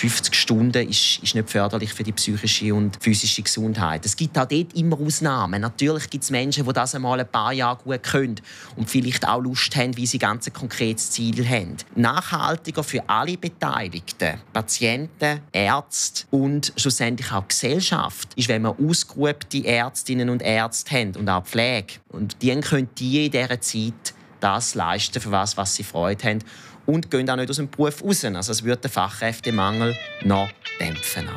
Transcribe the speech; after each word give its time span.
50 0.00 0.34
Stunden 0.34 0.88
ist, 0.88 1.22
ist 1.22 1.34
nicht 1.34 1.50
förderlich 1.50 1.92
für 1.92 2.02
die 2.02 2.12
psychische 2.12 2.74
und 2.74 2.96
physische 3.02 3.42
Gesundheit. 3.42 4.06
Es 4.06 4.16
gibt 4.16 4.38
auch 4.38 4.46
dort 4.46 4.72
immer 4.72 4.98
Ausnahmen. 4.98 5.60
Natürlich 5.60 6.08
gibt 6.08 6.24
es 6.24 6.30
Menschen, 6.30 6.64
die 6.64 6.72
das 6.72 6.94
einmal 6.94 7.20
ein 7.20 7.28
paar 7.28 7.52
Jahre 7.52 7.82
gut 7.84 8.02
können 8.02 8.40
und 8.76 8.88
vielleicht 8.88 9.28
auch 9.28 9.42
Lust 9.42 9.76
haben, 9.76 9.94
wie 9.98 10.06
sie 10.06 10.18
ganz 10.18 10.46
ein 10.46 10.54
konkretes 10.54 11.10
Ziel 11.10 11.46
haben. 11.46 11.76
Nachhaltiger 11.96 12.82
für 12.82 13.06
alle 13.10 13.36
Beteiligten, 13.36 14.40
Patienten, 14.54 15.40
Ärzte 15.52 16.24
und 16.30 16.72
schlussendlich 16.78 17.30
auch 17.30 17.46
Gesellschaft, 17.46 18.30
ist, 18.36 18.48
wenn 18.48 18.62
wir 18.62 18.76
ausgeübte 18.80 19.66
Ärztinnen 19.66 20.30
und 20.30 20.40
Ärzte 20.40 20.92
haben 20.92 21.14
und 21.16 21.28
auch 21.28 21.44
Pflege. 21.44 21.96
Und 22.08 22.40
die 22.40 22.58
können 22.60 22.88
die 22.96 23.26
in 23.26 23.32
dieser 23.32 23.60
Zeit 23.60 24.14
das 24.40 24.74
leisten, 24.74 25.20
für 25.20 25.30
was, 25.30 25.58
was 25.58 25.74
sie 25.74 25.84
Freude 25.84 26.24
haben 26.24 26.38
und 26.86 27.10
gehen 27.10 27.28
auch 27.30 27.36
nicht 27.36 27.50
aus 27.50 27.56
dem 27.56 27.68
Beruf 27.68 28.02
raus. 28.02 28.24
Also 28.24 28.52
es 28.52 28.64
wird 28.64 28.84
den 28.84 28.90
Fachkräftemangel 28.90 29.96
noch 30.24 30.48
dämpfen. 30.80 31.28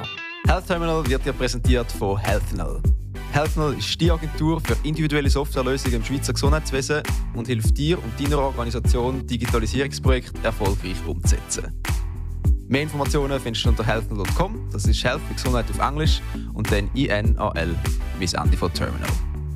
Health 0.48 0.68
Terminal 0.68 1.06
wird 1.08 1.26
dir 1.26 1.34
präsentiert 1.34 1.92
von 1.92 2.18
Healthnal. 2.18 2.82
Healthnal 3.32 3.74
ist 3.74 4.00
die 4.00 4.12
Agentur 4.12 4.62
für 4.62 4.76
individuelle 4.84 5.30
Softwarelösungen 5.30 5.96
im 5.96 6.04
Schweizer 6.06 6.34
Gesundheitswesen 6.34 7.02
und 7.34 7.48
hilft 7.48 7.78
dir 7.78 7.98
und 7.98 8.20
deiner 8.20 8.40
Organisation, 8.40 9.26
Digitalisierungsprojekte 9.26 10.44
erfolgreich 10.44 10.98
umzusetzen. 11.08 11.74
Mehr 12.68 12.84
Informationen 12.84 13.40
findest 13.40 13.66
du 13.66 13.70
unter 13.70 13.86
healthnal.com, 13.86 14.70
das 14.72 14.86
ist 14.86 15.04
Health 15.04 15.22
für 15.28 15.34
Gesundheit 15.34 15.66
auf 15.70 15.80
Englisch 15.80 16.22
und 16.54 16.72
dann 16.72 16.90
INAL 16.94 17.76
bis 18.20 18.34
Ende 18.34 18.58
von 18.58 18.72
Terminal. 18.74 19.10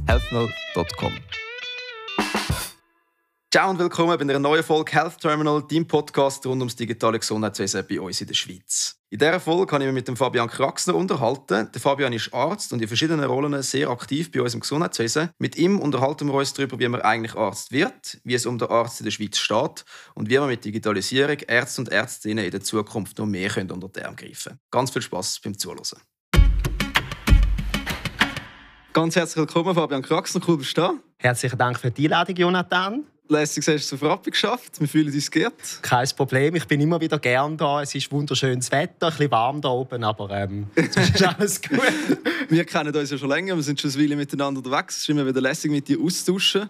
healthnal.com 0.07 1.11
Ciao 3.49 3.69
und 3.69 3.79
willkommen 3.79 4.17
bei 4.17 4.21
einer 4.21 4.39
neuen 4.39 4.61
Folge 4.61 4.91
Health 4.91 5.19
Terminal, 5.21 5.63
deinem 5.65 5.87
Podcast 5.87 6.45
rund 6.45 6.59
ums 6.59 6.75
digitale 6.75 7.17
Gesundheitswesen 7.17 7.85
bei 7.89 8.01
uns 8.01 8.19
in 8.19 8.27
der 8.27 8.33
Schweiz. 8.33 8.97
In 9.09 9.19
dieser 9.19 9.39
Folge 9.39 9.71
habe 9.71 9.85
ich 9.85 9.87
mich 9.87 9.93
mit 9.93 10.07
dem 10.09 10.17
Fabian 10.17 10.49
Kraxner 10.49 10.93
unterhalten. 10.93 11.71
Der 11.73 11.79
Fabian 11.79 12.11
ist 12.11 12.33
Arzt 12.33 12.73
und 12.73 12.81
in 12.81 12.89
verschiedenen 12.89 13.23
Rollen 13.23 13.63
sehr 13.63 13.89
aktiv 13.89 14.33
bei 14.33 14.41
uns 14.41 14.53
im 14.53 14.59
Gesundheitswesen. 14.59 15.29
Mit 15.39 15.55
ihm 15.55 15.79
unterhalten 15.79 16.27
wir 16.27 16.33
uns 16.33 16.53
darüber, 16.53 16.77
wie 16.77 16.89
man 16.89 17.01
eigentlich 17.01 17.35
Arzt 17.35 17.71
wird, 17.71 18.19
wie 18.25 18.33
es 18.33 18.45
um 18.45 18.57
den 18.57 18.67
Arzt 18.67 18.99
in 18.99 19.05
der 19.05 19.11
Schweiz 19.11 19.37
steht 19.37 19.85
und 20.13 20.29
wie 20.29 20.37
man 20.39 20.49
mit 20.49 20.65
Digitalisierung 20.65 21.37
Ärzte 21.47 21.81
und 21.81 21.89
Ärztinnen 21.89 22.43
in 22.43 22.51
der 22.51 22.61
Zukunft 22.61 23.17
noch 23.17 23.27
mehr 23.27 23.49
unter 23.57 23.87
den 23.87 24.03
Arm 24.03 24.17
greifen 24.17 24.49
können. 24.49 24.59
Ganz 24.71 24.91
viel 24.91 25.01
Spaß 25.01 25.39
beim 25.41 25.57
Zuhören. 25.57 26.01
Ganz 28.91 29.15
herzlich 29.15 29.37
willkommen, 29.37 29.73
Fabian 29.73 30.01
Kraxner. 30.01 30.41
Cool, 30.45 30.57
bist 30.57 30.77
du 30.77 30.81
da. 30.81 30.93
Herzlichen 31.19 31.57
Dank 31.57 31.79
für 31.79 31.91
die 31.91 32.07
Einladung, 32.07 32.35
Jonathan. 32.35 33.05
Lässig 33.29 33.67
hast 33.67 33.91
du 33.91 33.95
es 33.95 34.01
auf 34.01 34.09
Rappi 34.09 34.31
geschafft. 34.31 34.79
Wir 34.79 34.87
fühlen 34.87 35.13
uns 35.13 35.29
geehrt. 35.29 35.53
Kein 35.81 36.07
Problem. 36.15 36.55
Ich 36.55 36.65
bin 36.65 36.79
immer 36.79 37.01
wieder 37.01 37.19
gern 37.19 37.57
da. 37.57 37.81
Es 37.81 37.93
ist 37.93 38.09
wunderschönes 38.09 38.71
Wetter, 38.71 39.07
ein 39.07 39.11
bisschen 39.11 39.31
warm 39.31 39.59
da 39.59 39.69
oben, 39.69 40.03
aber 40.05 40.29
ähm, 40.31 40.67
ist 40.75 41.23
alles 41.23 41.61
gut. 41.69 41.81
wir 42.47 42.63
kennen 42.63 42.95
uns 42.95 43.11
ja 43.11 43.17
schon 43.17 43.27
länger. 43.27 43.55
Wir 43.57 43.63
sind 43.63 43.81
schon 43.81 43.91
eine 43.91 44.01
Weile 44.01 44.15
miteinander 44.15 44.59
unterwegs. 44.59 44.95
Es 44.95 45.01
ist 45.01 45.09
immer 45.09 45.25
wieder 45.25 45.41
lässig, 45.41 45.71
mit 45.71 45.89
dir 45.89 45.99
auszutauschen. 45.99 46.69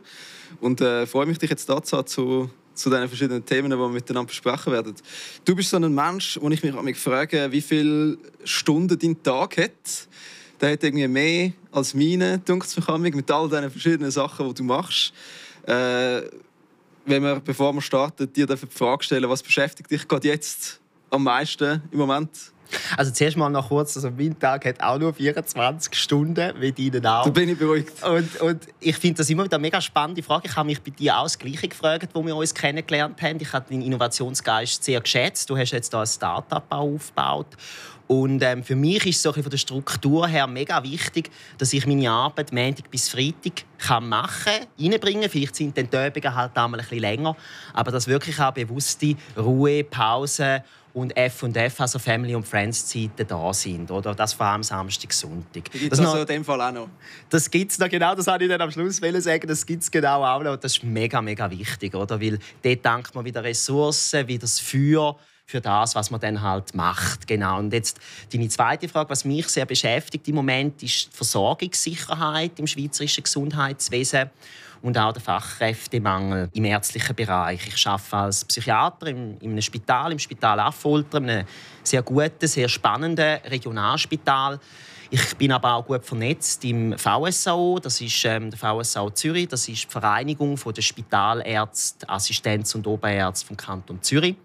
Und 0.59 0.81
äh, 0.81 1.05
freue 1.05 1.27
mich, 1.27 1.37
dich 1.37 1.49
jetzt 1.49 1.69
da 1.69 1.83
zu 1.83 2.01
zu, 2.01 2.49
den 2.89 3.07
verschiedenen 3.07 3.45
Themen, 3.45 3.69
die 3.69 3.77
wir 3.77 3.89
miteinander 3.89 4.27
besprechen 4.27 4.73
werden. 4.73 4.95
Du 5.45 5.55
bist 5.55 5.69
so 5.69 5.77
ein 5.77 5.93
Mensch, 5.93 6.39
wo 6.41 6.49
ich 6.49 6.63
mich 6.63 6.97
frage, 6.97 7.51
wie 7.51 7.61
viele 7.61 8.17
Stunden 8.43 8.97
dein 8.97 9.21
Tag 9.21 9.57
hat. 9.57 10.07
Der 10.59 10.71
hat 10.71 10.83
irgendwie 10.83 11.07
mehr 11.07 11.51
als 11.71 11.93
meine, 11.93 12.41
mit 12.47 13.31
all 13.31 13.49
diesen 13.49 13.69
verschiedenen 13.69 14.09
Sachen, 14.09 14.47
die 14.47 14.53
du 14.55 14.63
machst. 14.63 15.13
Äh, 15.67 16.21
wenn 17.07 17.23
wir, 17.23 17.39
bevor 17.39 17.73
wir 17.73 17.81
starten, 17.81 18.31
dir 18.31 18.45
die 18.45 18.57
Frage 18.57 19.03
stellen, 19.03 19.29
was 19.29 19.41
beschäftigt 19.41 19.89
dich 19.89 20.07
gerade 20.07 20.27
jetzt 20.27 20.79
am 21.09 21.23
meisten 21.23 21.81
im 21.91 21.97
Moment? 21.97 22.29
Also 22.97 23.11
zuerst 23.11 23.37
mal 23.37 23.49
noch 23.49 23.69
kurz, 23.69 23.95
also 23.95 24.11
mein 24.11 24.37
Tag 24.37 24.65
hat 24.65 24.81
auch 24.81 24.99
nur 24.99 25.13
24 25.13 25.95
Stunden, 25.95 26.53
wie 26.59 26.71
deinen 26.71 27.05
auch. 27.05 27.23
Da 27.23 27.29
bin 27.29 27.49
ich 27.49 27.57
beruhigt. 27.57 28.03
Und, 28.03 28.41
und 28.41 28.67
ich 28.81 28.97
finde 28.97 29.19
das 29.19 29.29
immer 29.29 29.45
wieder 29.45 29.55
eine 29.55 29.61
mega 29.61 29.79
spannende 29.79 30.21
Frage. 30.21 30.49
Ich 30.49 30.55
habe 30.55 30.67
mich 30.67 30.81
bei 30.81 30.91
dir 30.91 31.17
auch 31.17 31.23
das 31.23 31.39
Gleiche 31.39 31.69
gefragt, 31.69 32.09
wo 32.13 32.25
wir 32.25 32.35
uns 32.35 32.53
kennengelernt 32.53 33.21
haben. 33.21 33.39
Ich 33.39 33.53
habe 33.53 33.69
deinen 33.69 33.83
Innovationsgeist 33.83 34.83
sehr 34.83 34.99
geschätzt. 34.99 35.49
Du 35.49 35.57
hast 35.57 35.71
jetzt 35.71 35.91
hier 35.91 36.01
ein 36.01 36.07
Start-up 36.07 36.65
aufgebaut. 36.69 37.47
Und 38.07 38.41
ähm, 38.41 38.63
für 38.63 38.75
mich 38.75 39.05
ist 39.05 39.17
es 39.17 39.21
so 39.23 39.33
von 39.33 39.43
der 39.43 39.57
Struktur 39.57 40.27
her 40.27 40.47
mega 40.47 40.81
wichtig, 40.81 41.29
dass 41.57 41.73
ich 41.73 41.85
meine 41.85 42.09
Arbeit 42.09 42.53
Montag 42.53 42.89
bis 42.89 43.09
Freitag 43.09 43.65
kann 43.77 44.07
machen 44.07 44.53
kann, 44.77 44.91
reinbringen. 44.91 45.29
Vielleicht 45.29 45.55
sind 45.55 45.75
die 45.75 45.81
Übungen 45.81 46.35
halt 46.35 46.57
einmal 46.57 46.79
ein 46.79 46.85
bisschen 46.85 46.99
länger. 46.99 47.35
Aber 47.73 47.91
dass 47.91 48.07
wirklich 48.07 48.39
auch 48.39 48.53
bewusste 48.53 49.15
Ruhe, 49.37 49.83
Pause 49.83 50.63
und 50.97 51.15
F&F, 51.15 51.79
also 51.81 51.99
Family- 51.99 52.33
und 52.33 52.47
Friends-Zeiten 52.47 53.27
da 53.27 53.53
sind. 53.53 53.91
Oder? 53.91 54.15
Das 54.15 54.33
vor 54.33 54.47
allem 54.47 54.63
Samstag, 54.63 55.13
Sonntag. 55.13 55.69
Gibt 55.71 55.91
das 55.91 55.99
also 55.99 56.21
in 56.21 56.25
dem 56.25 56.43
Fall 56.43 56.59
auch 56.59 56.71
noch? 56.71 56.89
Das 57.29 57.51
gibt 57.51 57.71
es 57.71 57.77
noch, 57.77 57.87
genau, 57.87 58.15
das 58.15 58.25
wollte 58.25 58.45
ich 58.45 58.49
dann 58.49 58.61
am 58.61 58.71
Schluss 58.71 58.97
sagen. 58.97 59.47
Das 59.47 59.65
gibt 59.65 59.83
es 59.83 59.91
genau 59.91 60.23
auch 60.23 60.41
noch. 60.41 60.55
Das 60.55 60.77
ist 60.77 60.83
mega, 60.83 61.21
mega 61.21 61.51
wichtig, 61.51 61.93
oder? 61.93 62.19
Weil 62.19 62.39
dort 62.63 62.83
dankt 62.83 63.13
man 63.13 63.25
wieder 63.25 63.43
Ressourcen, 63.43 64.27
wie 64.27 64.39
das 64.39 64.59
Feuer, 64.59 65.17
für 65.47 65.61
das, 65.61 65.95
was 65.95 66.11
man 66.11 66.19
dann 66.19 66.41
halt 66.41 66.75
macht. 66.75 67.25
Genau. 67.25 67.57
Und 67.59 67.71
jetzt 67.71 67.99
deine 68.33 68.49
zweite 68.49 68.89
Frage, 68.89 69.09
was 69.09 69.23
mich 69.23 69.47
sehr 69.47 69.65
beschäftigt 69.65 70.27
im 70.27 70.35
Moment, 70.35 70.83
ist 70.83 71.05
die 71.07 71.15
Versorgungssicherheit 71.15 72.59
im 72.59 72.67
schweizerischen 72.67 73.23
Gesundheitswesen 73.23 74.29
und 74.81 74.97
auch 74.97 75.13
der 75.13 75.21
Fachkräftemangel 75.21 76.49
im 76.53 76.65
ärztlichen 76.65 77.15
Bereich. 77.15 77.65
Ich 77.65 77.87
arbeite 77.87 78.17
als 78.17 78.43
Psychiater 78.43 79.07
in 79.07 79.37
einem 79.41 79.61
Spital, 79.61 80.11
im 80.11 80.19
Spital 80.19 80.59
Affolter, 80.59 81.17
einem 81.17 81.47
sehr 81.81 82.03
guten, 82.03 82.45
sehr 82.45 82.67
spannenden 82.67 83.39
Regionalspital. 83.45 84.59
Ich 85.09 85.37
bin 85.37 85.53
aber 85.53 85.75
auch 85.75 85.85
gut 85.85 86.03
vernetzt 86.03 86.65
im 86.65 86.93
VSAO, 86.97 87.79
das 87.79 88.01
ist 88.01 88.25
ähm, 88.25 88.51
der 88.51 88.59
VSAO 88.59 89.09
Zürich, 89.11 89.47
das 89.47 89.69
ist 89.69 89.85
die 89.85 89.87
Vereinigung 89.89 90.59
der 90.75 90.81
Spitalärzte, 90.81 92.09
Assistenz 92.09 92.75
und 92.75 92.85
Oberärzte 92.85 93.47
vom 93.47 93.55
Kanton 93.55 94.03
Zürich. 94.03 94.35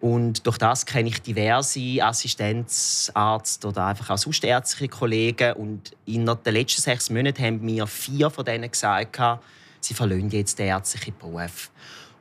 Und 0.00 0.46
durch 0.46 0.58
das 0.58 0.84
kenne 0.84 1.08
ich 1.08 1.22
diverse 1.22 2.02
Assistenzarzt 2.02 3.64
oder 3.64 3.86
einfach 3.86 4.10
auch 4.10 4.18
sonst 4.18 4.44
ärztliche 4.44 4.88
Kollegen. 4.88 5.54
Und 5.54 5.92
in 6.04 6.26
den 6.26 6.54
letzten 6.54 6.82
sechs 6.82 7.10
Monaten 7.10 7.42
haben 7.42 7.64
mir 7.64 7.86
vier 7.86 8.30
von 8.30 8.44
denen 8.44 8.70
gesagt, 8.70 9.18
sie 9.80 9.94
verlassen 9.94 10.30
jetzt 10.30 10.58
den 10.58 10.66
ärztlichen 10.66 11.16
Beruf. 11.18 11.70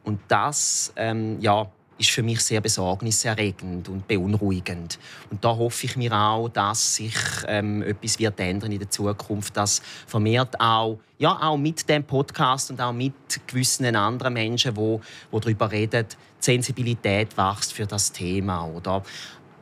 Und 0.03 0.19
das 0.27 0.93
ähm, 0.95 1.41
ja, 1.41 1.67
ist 1.97 2.09
für 2.09 2.23
mich 2.23 2.41
sehr 2.41 2.61
besorgniserregend 2.61 3.87
und 3.87 4.07
beunruhigend. 4.07 4.99
Und 5.31 5.43
da 5.43 5.55
hoffe 5.55 5.85
ich 5.85 5.95
mir 5.95 6.11
auch, 6.13 6.49
dass 6.49 6.95
sich 6.95 7.15
ähm, 7.47 7.81
etwas 7.83 8.19
wird 8.19 8.39
ändern 8.39 8.71
in 8.71 8.79
der 8.79 8.89
Zukunft, 8.89 9.55
dass 9.55 9.81
vermehrt 10.07 10.59
auch, 10.59 10.99
ja, 11.17 11.39
auch 11.41 11.57
mit 11.57 11.87
dem 11.87 12.03
Podcast 12.03 12.71
und 12.71 12.81
auch 12.81 12.91
mit 12.91 13.13
gewissen 13.47 13.95
anderen 13.95 14.33
Menschen, 14.33 14.75
wo, 14.75 14.99
wo 15.31 15.39
darüber 15.39 15.71
reden, 15.71 16.05
die 16.09 16.15
Sensibilität 16.39 17.37
wächst 17.37 17.73
für 17.73 17.85
das 17.85 18.11
Thema, 18.11 18.65
oder? 18.65 19.01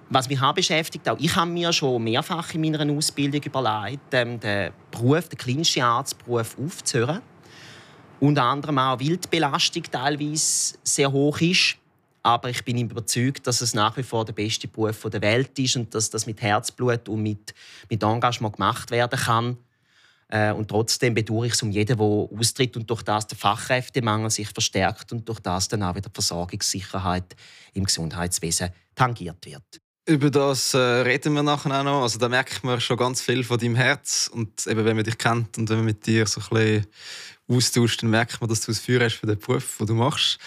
Was 0.10 0.28
mich 0.28 0.42
auch 0.42 0.54
beschäftigt, 0.54 1.08
auch 1.10 1.18
ich 1.20 1.36
habe 1.36 1.50
mir 1.50 1.72
schon 1.72 2.04
mehrfach 2.04 2.54
in 2.54 2.62
meiner 2.62 2.92
Ausbildung 2.92 3.42
überlegt, 3.44 4.14
ähm, 4.14 4.40
den 4.40 4.72
Beruf, 4.92 5.30
den 5.30 5.38
klinischen 5.38 5.84
Arztberuf 5.84 6.58
aufzuhören. 6.64 7.22
Unter 8.20 8.44
anderem 8.44 8.78
auch 8.80 9.00
Wildbelastung 9.00 9.84
teilweise 9.92 10.76
sehr 10.84 11.12
hoch 11.12 11.42
ist 11.42 11.78
aber 12.24 12.50
ich 12.50 12.64
bin 12.64 12.78
überzeugt, 12.78 13.46
dass 13.46 13.62
es 13.62 13.74
nach 13.74 13.98
wie 13.98 14.04
vor 14.04 14.24
der 14.24 14.34
beste 14.34 14.70
Beruf 14.70 15.06
der 15.12 15.22
Welt 15.22 15.60
ist 15.60 15.76
und 15.76 15.94
dass 15.94 16.10
das 16.10 16.26
mit 16.26 16.42
Herzblut 16.42 17.10
und 17.10 17.22
mit, 17.22 17.54
mit 17.90 18.02
Engagement 18.02 18.56
gemacht 18.56 18.92
werden 18.92 19.20
kann. 19.20 19.58
Äh, 20.30 20.54
und 20.54 20.70
trotzdem 20.70 21.14
bedauere 21.14 21.46
ich 21.46 21.54
es 21.54 21.62
um 21.62 21.70
jeden, 21.70 21.98
der 21.98 22.06
austritt 22.06 22.78
und 22.78 22.90
durch 22.90 23.04
das 23.04 23.28
der 23.28 23.38
Fachkräftemangel 23.38 24.30
sich 24.32 24.48
verstärkt 24.48 25.12
und 25.12 25.28
durch 25.28 25.42
das 25.42 25.68
dann 25.68 25.84
auch 25.84 25.96
wieder 25.96 26.10
die 26.10 26.14
Versorgungssicherheit 26.14 27.36
im 27.74 27.84
Gesundheitswesen 27.84 28.70
tangiert 28.96 29.46
wird. 29.46 29.82
Über 30.06 30.30
das 30.30 30.74
äh, 30.74 30.78
reden 30.78 31.34
wir 31.34 31.44
nachher 31.44 31.80
auch 31.80 31.84
noch. 31.84 32.02
Also 32.04 32.20
da 32.20 32.30
merkt 32.30 32.64
man 32.64 32.80
schon 32.80 32.98
ganz 32.98 33.22
viel 33.22 33.44
von 33.44 33.58
deinem 33.58 33.76
Herz 33.76 34.30
und 34.34 34.66
eben 34.68 34.84
wenn 34.86 34.96
man 34.96 35.06
dich 35.06 35.18
kennt 35.18 35.58
und 35.58 35.70
wenn 35.70 35.78
man 35.78 35.86
mit 35.86 36.06
dir 36.06 36.26
so 36.26 36.42
ein 36.42 36.48
bisschen 36.50 36.88
austauscht, 37.48 38.02
dann 38.02 38.10
merkt 38.10 38.40
man, 38.40 38.50
dass 38.50 38.62
du 38.62 38.72
hast 38.72 38.82
für 38.82 39.00
den 39.00 39.40
Beruf, 39.40 39.78
den 39.78 39.88
du 39.88 39.94
machst. 39.94 40.40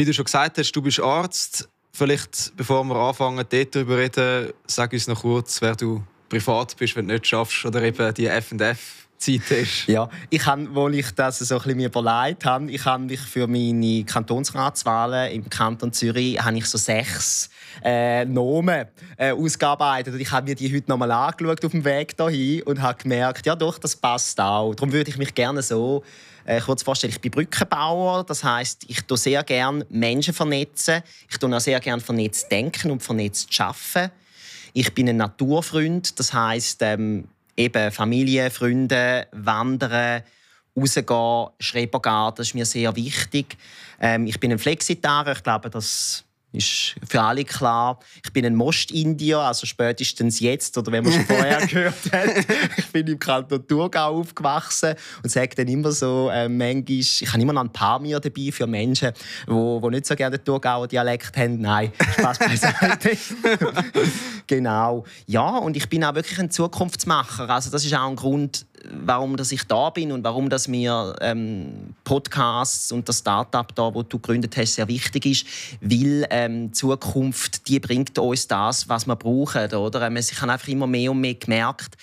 Wie 0.00 0.06
du 0.06 0.14
schon 0.14 0.24
gesagt 0.24 0.56
hast, 0.56 0.72
du 0.72 0.80
bist 0.80 0.98
Arzt. 0.98 1.68
Vielleicht, 1.92 2.56
bevor 2.56 2.82
wir 2.84 2.96
anfangen, 2.96 3.44
dort 3.46 3.74
darüber 3.74 3.98
reden, 3.98 4.50
sag 4.66 4.94
uns 4.94 5.06
noch 5.06 5.20
kurz, 5.20 5.60
wer 5.60 5.76
du 5.76 6.02
privat 6.30 6.74
bist, 6.78 6.96
wenn 6.96 7.06
du 7.06 7.12
nicht 7.12 7.26
schaffst, 7.26 7.66
oder 7.66 7.82
eben 7.82 8.14
die 8.14 8.26
F&F 8.26 9.08
Zeit 9.18 9.42
hast. 9.50 9.86
Ja, 9.88 10.08
ich 10.30 10.46
habe, 10.46 10.74
wo 10.74 10.88
ich 10.88 11.10
das 11.10 11.40
so 11.40 11.56
ein 11.56 11.60
bisschen 11.60 11.76
mir 11.76 11.88
überlegt 11.88 12.46
habe, 12.46 12.70
ich 12.70 12.82
habe 12.86 13.04
mich 13.04 13.20
für 13.20 13.46
meine 13.46 14.04
Kantonsratswahlen 14.04 15.32
im 15.32 15.50
Kanton 15.50 15.92
Zürich 15.92 16.42
habe 16.42 16.56
ich 16.56 16.64
so 16.64 16.78
sechs 16.78 17.50
äh, 17.84 18.24
Nomen 18.24 18.86
äh, 19.18 19.32
ausgearbeitet. 19.32 20.14
Und 20.14 20.20
ich 20.20 20.30
habe 20.30 20.48
mir 20.48 20.54
die 20.54 20.74
heute 20.74 20.88
nochmal 20.88 21.10
angeschaut 21.10 21.62
auf 21.62 21.72
dem 21.72 21.84
Weg 21.84 22.16
dahin 22.16 22.62
und 22.62 22.80
habe 22.80 23.02
gemerkt, 23.02 23.44
ja 23.44 23.54
doch, 23.54 23.78
das 23.78 23.96
passt 23.96 24.40
auch. 24.40 24.74
Darum 24.74 24.92
würde 24.92 25.10
ich 25.10 25.18
mich 25.18 25.34
gerne 25.34 25.60
so 25.60 26.02
äh, 26.44 26.60
kurz 26.60 26.82
vorstellen. 26.82 27.12
Ich 27.12 27.20
bin 27.20 27.30
Brückenbauer, 27.30 28.24
das 28.24 28.44
heißt, 28.44 28.84
ich 28.88 29.02
tue 29.02 29.16
sehr 29.16 29.42
gerne 29.42 29.86
Menschen 29.90 30.34
vernetzen. 30.34 31.02
Ich 31.30 31.38
tue 31.38 31.54
auch 31.54 31.60
sehr 31.60 31.80
gerne 31.80 32.00
vernetzt 32.00 32.50
denken 32.50 32.90
und 32.90 33.02
vernetzt 33.02 33.48
arbeiten. 33.60 34.12
Ich 34.72 34.94
bin 34.94 35.08
ein 35.08 35.16
Naturfreund, 35.16 36.18
das 36.18 36.32
heißt 36.32 36.82
ähm, 36.82 37.28
eben 37.56 37.90
Familie, 37.90 38.50
Freunde, 38.50 39.26
Wandern, 39.32 40.22
rausgehen, 40.76 41.48
Schrebergarten, 41.58 42.42
ist 42.42 42.54
mir 42.54 42.66
sehr 42.66 42.94
wichtig. 42.96 43.56
Ähm, 44.00 44.26
ich 44.26 44.38
bin 44.38 44.52
ein 44.52 44.58
Flexitarier, 44.58 45.32
ich 45.32 45.42
glaube, 45.42 45.70
das 45.70 46.24
ist 46.52 46.96
für 47.08 47.20
alle 47.20 47.44
klar. 47.44 47.98
Ich 48.24 48.32
bin 48.32 48.44
ein 48.44 48.54
Most-Indier, 48.54 49.38
also 49.38 49.66
spätestens 49.66 50.40
jetzt 50.40 50.76
oder 50.76 50.90
wenn 50.92 51.04
man 51.04 51.12
schon 51.12 51.26
vorher 51.26 51.66
gehört 51.66 52.12
hat. 52.12 52.46
Ich 52.76 52.86
bin 52.88 53.06
im 53.06 53.18
Kanton 53.18 53.66
Thurgau 53.66 54.20
aufgewachsen 54.20 54.94
und 55.22 55.30
sage 55.30 55.54
dann 55.56 55.68
immer 55.68 55.92
so, 55.92 56.28
äh, 56.30 56.48
manchmal, 56.48 56.84
ich 56.98 57.28
habe 57.28 57.42
immer 57.42 57.52
noch 57.52 57.62
ein 57.62 57.72
paar 57.72 58.00
mir 58.00 58.18
dabei 58.18 58.50
für 58.52 58.66
Menschen, 58.66 59.12
die 59.46 59.52
wo, 59.52 59.80
wo 59.80 59.90
nicht 59.90 60.06
so 60.06 60.14
gerne 60.14 60.38
den 60.38 60.44
Thurgauer 60.44 60.88
Dialekt 60.88 61.36
haben. 61.36 61.60
Nein, 61.60 61.92
Spaß 62.18 62.38
beiseite. 62.38 63.16
genau. 64.46 65.04
Ja, 65.26 65.58
und 65.58 65.76
ich 65.76 65.88
bin 65.88 66.04
auch 66.04 66.14
wirklich 66.14 66.38
ein 66.38 66.50
Zukunftsmacher. 66.50 67.48
Also 67.48 67.70
das 67.70 67.84
ist 67.84 67.94
auch 67.94 68.08
ein 68.08 68.16
Grund, 68.16 68.66
warum 68.84 69.36
dass 69.36 69.52
ich 69.52 69.64
da 69.64 69.90
bin 69.90 70.12
und 70.12 70.24
warum 70.24 70.48
dass 70.48 70.68
mir 70.68 71.14
ähm, 71.20 71.94
Podcasts 72.04 72.92
und 72.92 73.08
das 73.08 73.18
Startup 73.18 73.74
da, 73.74 73.94
wo 73.94 74.02
du 74.02 74.18
gegründet 74.18 74.56
hast, 74.56 74.74
sehr 74.74 74.88
wichtig 74.88 75.26
ist, 75.26 75.46
weil 75.80 76.26
ähm, 76.30 76.72
Zukunft 76.72 77.68
die 77.68 77.80
bringt 77.80 78.18
uns 78.18 78.48
das, 78.48 78.88
was 78.88 79.06
wir 79.06 79.16
brauchen, 79.16 79.72
oder? 79.74 80.02
Ähm, 80.02 80.16
ich 80.16 80.40
habe 80.40 80.52
einfach 80.52 80.68
immer 80.68 80.86
mehr 80.86 81.10
und 81.10 81.20
mehr 81.20 81.34
gemerkt, 81.34 81.96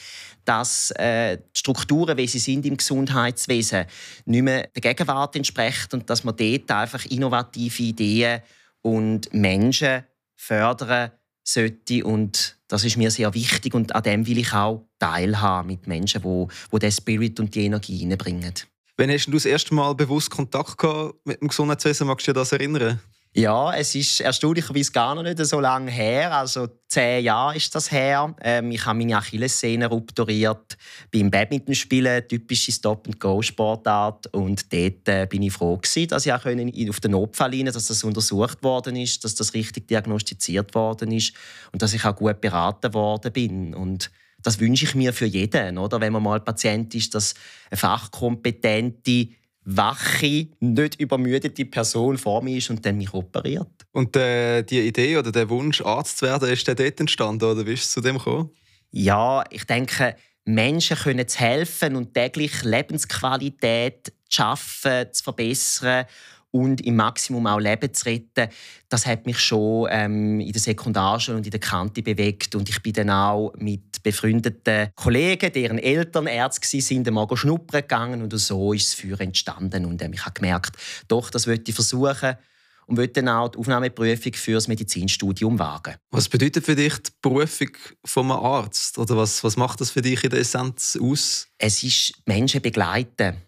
dass 0.45 0.91
äh, 0.91 1.37
die 1.37 1.59
Strukturen, 1.59 2.17
wie 2.17 2.27
sie 2.27 2.39
sind 2.39 2.65
im 2.65 2.77
Gesundheitswesen, 2.77 3.85
nicht 4.25 4.43
mehr 4.43 4.67
der 4.75 4.81
Gegenwart 4.81 5.35
entsprechen 5.35 5.89
und 5.93 6.09
dass 6.09 6.23
man 6.23 6.35
dort 6.37 6.71
einfach 6.71 7.05
innovative 7.05 7.83
Ideen 7.83 8.41
und 8.81 9.33
Menschen 9.33 10.03
fördern 10.35 11.11
sollte 11.43 12.03
und 12.05 12.56
das 12.67 12.83
ist 12.83 12.97
mir 12.97 13.11
sehr 13.11 13.33
wichtig 13.33 13.73
und 13.73 13.95
an 13.95 14.03
dem 14.03 14.27
will 14.27 14.37
ich 14.37 14.53
auch 14.53 14.85
teilhaben 14.99 15.67
mit 15.67 15.87
Menschen, 15.87 16.23
wo, 16.23 16.49
wo 16.69 16.77
den 16.77 16.91
Spirit 16.91 17.39
und 17.39 17.55
die 17.55 17.65
Energie 17.65 17.97
hineinbringen. 17.97 18.53
Wann 18.97 19.11
hast 19.11 19.27
du 19.27 19.31
das 19.31 19.45
erste 19.45 19.73
Mal 19.73 19.93
bewusst 19.93 20.29
Kontakt 20.29 20.77
gehabt 20.77 21.15
mit 21.25 21.39
dem 21.41 21.47
Gesundheitswesen? 21.47 22.07
Magst 22.07 22.27
du 22.27 22.33
dir 22.33 22.39
das 22.39 22.51
erinnern? 22.51 22.99
Ja, 23.37 23.71
es 23.71 23.93
ist 23.93 24.19
erstaunlicherweise 24.19 24.91
gar 24.91 25.13
noch 25.13 25.21
nicht 25.21 25.37
so 25.45 25.59
lange 25.59 25.91
her. 25.91 26.33
Also 26.33 26.69
zehn 26.87 27.23
Jahre 27.23 27.55
ist 27.55 27.75
das 27.75 27.91
her. 27.91 28.35
Ähm, 28.41 28.71
ich 28.71 28.83
habe 28.83 28.97
meine 28.97 29.15
Achillessehne 29.15 29.85
rupturiert 29.85 30.75
beim 31.13 31.29
Badmintonspielen, 31.29 32.27
typische 32.27 32.71
Stop-and-Go-Sportart. 32.71 34.33
Und 34.33 34.73
dort 34.73 35.07
äh, 35.07 35.27
bin 35.29 35.43
ich 35.43 35.53
froh 35.53 35.77
gewesen, 35.77 36.07
dass 36.07 36.25
ich 36.25 36.33
auch 36.33 36.47
auf 36.47 36.99
den 36.99 37.11
Notfalllinie, 37.11 37.71
dass 37.71 37.85
das 37.85 38.03
untersucht 38.03 38.63
worden 38.63 38.95
ist, 38.95 39.23
dass 39.23 39.35
das 39.35 39.53
richtig 39.53 39.87
diagnostiziert 39.87 40.73
worden 40.73 41.11
ist 41.11 41.33
und 41.71 41.83
dass 41.83 41.93
ich 41.93 42.03
auch 42.05 42.15
gut 42.15 42.41
beraten 42.41 42.91
worden 42.95 43.31
bin. 43.31 43.75
Und 43.75 44.09
das 44.41 44.59
wünsche 44.59 44.85
ich 44.85 44.95
mir 44.95 45.13
für 45.13 45.27
jeden, 45.27 45.77
oder? 45.77 46.01
Wenn 46.01 46.13
man 46.13 46.23
mal 46.23 46.39
Patient 46.39 46.95
ist, 46.95 47.13
dass 47.13 47.35
eine 47.69 47.77
fachkompetente 47.77 49.27
wache, 49.67 50.47
nicht 50.59 50.99
übermüdete 50.99 51.65
Person 51.65 52.17
vor 52.17 52.41
mir 52.41 52.57
ist 52.57 52.69
und 52.69 52.85
dann 52.85 52.97
mich 52.97 53.13
operiert. 53.13 53.67
Und 53.91 54.15
äh, 54.15 54.63
die 54.63 54.79
Idee 54.79 55.17
oder 55.17 55.31
der 55.31 55.49
Wunsch, 55.49 55.81
Arzt 55.81 56.19
zu 56.19 56.25
werden, 56.25 56.49
ist 56.49 56.67
der 56.67 56.75
dort 56.75 56.99
entstanden 56.99 57.43
oder 57.43 57.65
wie 57.65 57.73
ist 57.73 57.83
es 57.83 57.91
zu 57.91 58.01
dem 58.01 58.17
gekommen? 58.17 58.49
Ja, 58.91 59.43
ich 59.49 59.65
denke, 59.65 60.15
Menschen 60.45 60.95
können 60.95 61.27
zu 61.27 61.39
helfen 61.39 61.97
und 61.97 62.13
täglich 62.13 62.63
Lebensqualität 62.63 64.05
zu 64.05 64.13
schaffen, 64.29 65.11
zu 65.11 65.23
verbessern 65.23 66.05
und 66.51 66.81
im 66.81 66.95
Maximum 66.95 67.45
auch 67.47 67.59
Leben 67.59 67.93
zu 67.93 68.05
retten, 68.05 68.49
das 68.89 69.05
hat 69.05 69.25
mich 69.25 69.39
schon 69.39 69.87
ähm, 69.91 70.39
in 70.39 70.51
der 70.51 70.61
Sekundarschule 70.61 71.37
und 71.37 71.45
in 71.45 71.51
der 71.51 71.59
Kante 71.59 72.01
bewegt. 72.01 72.55
Und 72.55 72.69
ich 72.69 72.81
bin 72.81 72.93
dann 72.93 73.09
auch 73.09 73.53
mit 73.57 73.86
befreundeten 74.11 74.89
Kollegen, 74.95 75.51
deren 75.51 75.79
Eltern 75.79 76.27
Ärzte 76.27 76.77
waren, 76.77 77.13
mal 77.13 77.27
schnuppern 77.35 77.81
gegangen 77.81 78.21
und 78.21 78.37
so 78.37 78.73
ist 78.73 78.91
das 78.91 78.99
Feuer 78.99 79.19
entstanden. 79.19 79.85
Und 79.85 80.01
ähm, 80.01 80.13
ich 80.13 80.25
habe 80.25 80.33
gemerkt, 80.33 80.75
doch, 81.07 81.29
das 81.29 81.47
möchte 81.47 81.71
ich 81.71 81.75
versuchen 81.75 82.35
und 82.87 82.97
wollte 82.97 83.21
dann 83.21 83.29
auch 83.29 83.49
die 83.49 83.57
Aufnahmeprüfung 83.57 84.33
für 84.33 84.53
das 84.53 84.67
Medizinstudium 84.67 85.59
wagen. 85.59 85.95
Was 86.11 86.29
bedeutet 86.29 86.65
für 86.65 86.75
dich 86.75 86.97
die 86.99 87.11
Berufung 87.21 87.71
vom 88.05 88.31
Arzt? 88.31 88.97
Oder 88.97 89.17
was, 89.17 89.43
was 89.43 89.57
macht 89.57 89.81
das 89.81 89.91
für 89.91 90.01
dich 90.01 90.23
in 90.23 90.29
der 90.29 90.39
Essenz 90.39 90.97
aus? 91.01 91.47
Es 91.57 91.83
ist 91.83 92.13
Menschen 92.25 92.61
begleiten 92.61 93.41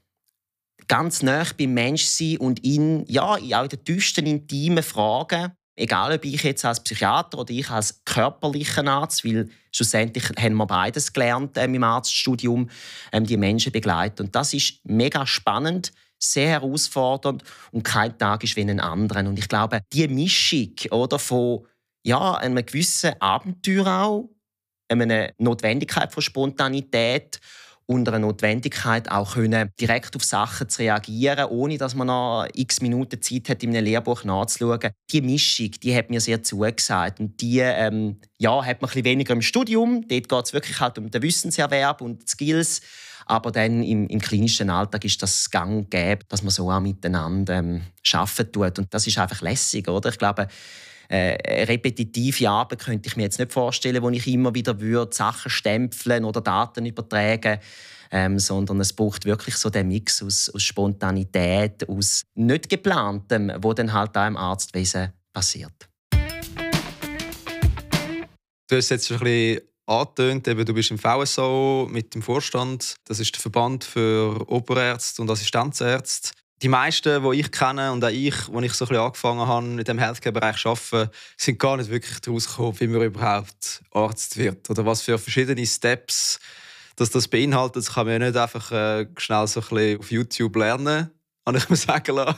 ganz 0.90 1.22
nah 1.22 1.46
beim 1.58 1.74
Mensch 1.74 2.04
sein 2.06 2.38
und 2.38 2.64
ihn 2.64 3.06
ja, 3.08 3.24
auch 3.24 3.38
in 3.38 3.70
den 3.70 3.84
tiefsten, 3.86 4.26
intimen 4.26 4.84
Fragen, 4.84 5.54
egal 5.80 6.14
ob 6.14 6.26
ich 6.26 6.44
jetzt 6.44 6.66
als 6.66 6.84
Psychiater 6.84 7.40
oder 7.40 7.52
ich 7.52 7.70
als 7.70 8.04
körperlicher 8.06 8.86
Arzt, 8.88 9.26
weil 9.26 9.50
schlussendlich 9.72 10.26
haben 10.38 10.56
wir 10.56 10.66
beides 10.66 11.14
gelernt 11.14 11.58
ähm, 11.58 11.74
im 11.76 11.84
Arztstudium, 11.84 12.70
ähm, 13.12 13.26
die 13.26 13.38
Menschen 13.38 13.72
begleiten. 13.72 14.24
Und 14.24 14.36
das 14.36 14.54
ist 14.54 14.80
mega 14.84 15.26
spannend, 15.26 15.92
sehr 16.18 16.50
herausfordernd 16.50 17.44
und 17.72 17.84
kein 17.84 18.18
Tag 18.18 18.44
ist 18.44 18.56
wie 18.58 18.62
ein 18.62 18.80
anderen. 18.80 19.28
Und 19.28 19.40
ich 19.40 19.48
glaube, 19.48 19.82
die 19.94 20.08
Mischung 20.08 20.74
oder, 20.92 21.18
von 21.18 21.66
ja, 22.04 22.36
einem 22.36 22.66
gewissen 22.66 23.14
Abenteuer 23.20 23.88
auch, 23.88 24.30
einer 24.90 25.32
Notwendigkeit 25.38 26.12
von 26.12 26.24
Spontanität 26.24 27.40
unter 27.90 28.14
einer 28.14 28.28
Notwendigkeit 28.28 29.10
auch 29.10 29.34
können, 29.34 29.72
direkt 29.80 30.16
auf 30.16 30.24
Sachen 30.24 30.70
zu 30.70 30.84
reagieren, 30.84 31.46
ohne 31.46 31.80
dass 31.80 31.96
man 31.96 32.06
noch 32.06 32.48
x 32.54 32.82
Minuten 32.82 33.20
Zeit 33.20 33.50
hat, 33.50 33.64
in 33.64 33.76
einem 33.76 33.84
Lehrbuch 33.84 34.24
nachzuschauen. 34.24 34.92
Die 35.10 35.22
Mischung, 35.22 35.72
die 35.72 35.96
hat 35.96 36.12
mir 36.12 36.22
sehr 36.22 36.44
zugesagt. 36.44 37.20
Und 37.20 37.42
die 37.42 37.60
ähm, 37.60 38.18
ja, 38.38 38.64
hat 38.64 38.82
man 38.82 38.90
ein 38.90 38.94
bisschen 38.94 39.06
weniger 39.06 39.34
im 39.34 39.42
Studium. 39.42 40.08
Dort 40.08 40.30
geht 40.30 40.46
es 40.46 40.54
wirklich 40.54 40.80
halt 40.80 41.00
um 41.00 41.10
den 41.10 41.22
Wissenserwerb 41.24 42.02
und 42.02 42.22
die 42.22 42.28
Skills. 42.28 42.82
Aber 43.26 43.52
dann 43.52 43.82
im, 43.82 44.06
im, 44.08 44.22
klinischen 44.22 44.70
Alltag 44.70 45.04
ist 45.06 45.24
das 45.24 45.50
gang 45.50 45.78
und 45.78 45.92
gäbe, 45.92 46.26
dass 46.30 46.44
man 46.44 46.52
so 46.52 46.70
auch 46.70 46.80
miteinander 46.80 47.56
ähm, 47.56 47.82
arbeiten 48.14 48.52
tut. 48.52 48.78
Und 48.78 48.94
das 48.94 49.08
ist 49.08 49.18
einfach 49.18 49.42
lässig, 49.42 49.88
oder? 49.88 50.10
Ich 50.10 50.20
glaube, 50.20 50.48
äh, 51.10 51.64
repetitive 51.66 52.50
Arbeit 52.50 52.80
könnte 52.80 53.10
ich 53.10 53.18
mir 53.18 53.24
jetzt 53.24 53.40
nicht 53.40 53.52
vorstellen, 53.52 54.02
wo 54.02 54.10
ich 54.10 54.28
immer 54.28 54.56
wieder 54.56 54.80
würde 54.80 55.14
Sachen 55.14 55.50
stempeln 55.52 56.24
oder 56.24 56.42
Daten 56.42 56.86
übertragen 56.86 57.60
ähm, 58.12 58.40
sondern 58.40 58.80
es 58.80 58.94
braucht 58.94 59.26
wirklich 59.26 59.56
so 59.56 59.70
den 59.70 59.88
Mix 59.88 60.24
aus, 60.24 60.50
aus 60.50 60.64
Spontanität, 60.64 61.88
aus 61.88 62.24
nicht 62.36 62.70
geplantem, 62.70 63.52
wo 63.60 63.74
dann 63.74 63.94
halt 63.94 64.18
auch 64.18 64.28
im 64.28 64.38
Arztwesen 64.38 65.14
passiert. 65.34 65.90
Du 68.68 68.76
hast 68.76 68.90
jetzt 68.90 69.08
schon 69.08 69.18
ein 69.18 69.24
bisschen 69.24 69.62
angetönt, 69.88 70.48
eben, 70.48 70.66
du 70.66 70.74
bist 70.74 70.92
im 70.92 71.00
VSO 71.00 71.88
mit 71.90 72.14
dem 72.14 72.22
Vorstand. 72.22 72.96
Das 73.06 73.20
ist 73.20 73.34
der 73.34 73.42
Verband 73.42 73.84
für 73.84 74.48
Oberärzte 74.48 75.22
und 75.22 75.30
Assistenzärzte 75.30 76.32
die 76.62 76.70
meisten, 76.70 77.24
die 77.24 77.40
ich 77.40 77.52
kenne 77.52 77.92
und 77.92 78.04
auch 78.04 78.10
ich, 78.10 78.34
als 78.34 78.66
ich 78.66 78.74
so 78.74 78.86
ein 78.86 78.90
bisschen 78.90 78.98
angefangen 78.98 79.48
habe, 79.48 79.66
in 79.66 79.84
dem 79.84 79.98
Healthcare-Bereich 79.98 80.58
zu 80.58 80.70
arbeiten, 80.70 81.12
sind 81.38 81.60
gar 81.60 81.78
nicht 81.78 81.90
wirklich 81.90 82.20
daraus 82.20 82.48
gekommen, 82.48 82.80
wie 82.80 82.88
man 82.88 83.02
überhaupt 83.02 83.82
Arzt 83.92 84.38
wird. 84.38 84.70
Oder 84.70 84.86
was 84.86 85.02
für 85.02 85.18
verschiedene 85.18 85.66
Steps 85.66 86.40
dass 87.00 87.10
das 87.10 87.28
beinhaltet. 87.28 87.78
Das 87.78 87.94
kann 87.94 88.06
man 88.06 88.22
ja 88.22 88.28
nicht 88.28 88.38
einfach 88.38 88.72
äh, 88.72 89.08
schnell 89.18 89.48
so 89.48 89.62
ein 89.62 89.68
bisschen 89.70 90.00
auf 90.00 90.12
YouTube 90.12 90.56
lernen, 90.56 91.10
habe 91.46 91.58
ich 91.58 91.70
mir 91.70 91.76
sagen 91.76 92.16
lassen. 92.16 92.38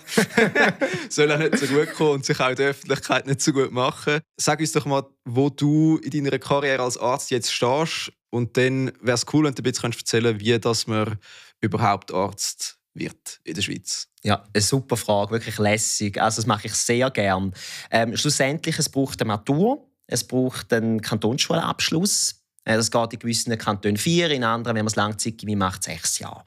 Soll 1.10 1.32
auch 1.32 1.40
nicht 1.40 1.58
so 1.58 1.68
gut 1.68 1.94
kommen 1.94 2.12
und 2.12 2.26
sich 2.26 2.40
auch 2.40 2.50
in 2.50 2.56
der 2.56 2.70
Öffentlichkeit 2.70 3.26
nicht 3.26 3.42
so 3.42 3.52
gut 3.52 3.72
machen. 3.72 4.20
Sag 4.38 4.60
uns 4.60 4.72
doch 4.72 4.86
mal, 4.86 5.04
wo 5.26 5.50
du 5.50 5.98
in 5.98 6.24
deiner 6.24 6.40
Karriere 6.40 6.84
als 6.84 6.98
Arzt 6.98 7.32
jetzt 7.32 7.52
stehst 7.52 8.12
und 8.30 8.56
dann 8.58 8.92
wäre 9.02 9.16
es 9.16 9.26
cool, 9.34 9.46
wenn 9.46 9.56
du 9.56 9.62
ein 9.62 9.64
bisschen 9.64 9.92
erzählen 9.92 10.24
könntest, 10.24 10.46
wie 10.46 10.60
dass 10.60 10.88
man 10.88 11.18
überhaupt 11.60 12.14
Arzt 12.14 12.78
wird 12.94 13.40
in 13.44 13.54
der 13.54 13.62
Schweiz? 13.62 14.08
Ja, 14.24 14.44
eine 14.54 14.62
super 14.62 14.98
Frage, 14.98 15.32
wirklich 15.32 15.58
lässig. 15.58 16.22
Also 16.22 16.38
das 16.38 16.46
mache 16.46 16.68
ich 16.68 16.74
sehr 16.74 17.10
gern. 17.12 17.54
Ähm, 17.90 18.16
schlussendlich 18.16 18.78
es 18.78 18.90
braucht 18.90 19.22
eine 19.22 19.30
Matur, 19.30 19.90
es 20.08 20.24
braucht 20.24 20.74
einen 20.74 21.02
Kantonsschulabschluss. 21.02 22.36
Äh, 22.66 22.76
das 22.76 22.92
geht 22.92 23.14
in 23.14 23.20
gewissen 23.20 23.58
Kantonen 23.58 23.98
vier, 23.98 24.30
in 24.32 24.44
anderen, 24.44 24.76
wenn 24.76 24.86
man 24.86 24.92
es 24.92 24.96
langzeitig 24.96 25.56
macht, 25.56 25.84
sechs 25.84 26.20
Jahre. 26.20 26.44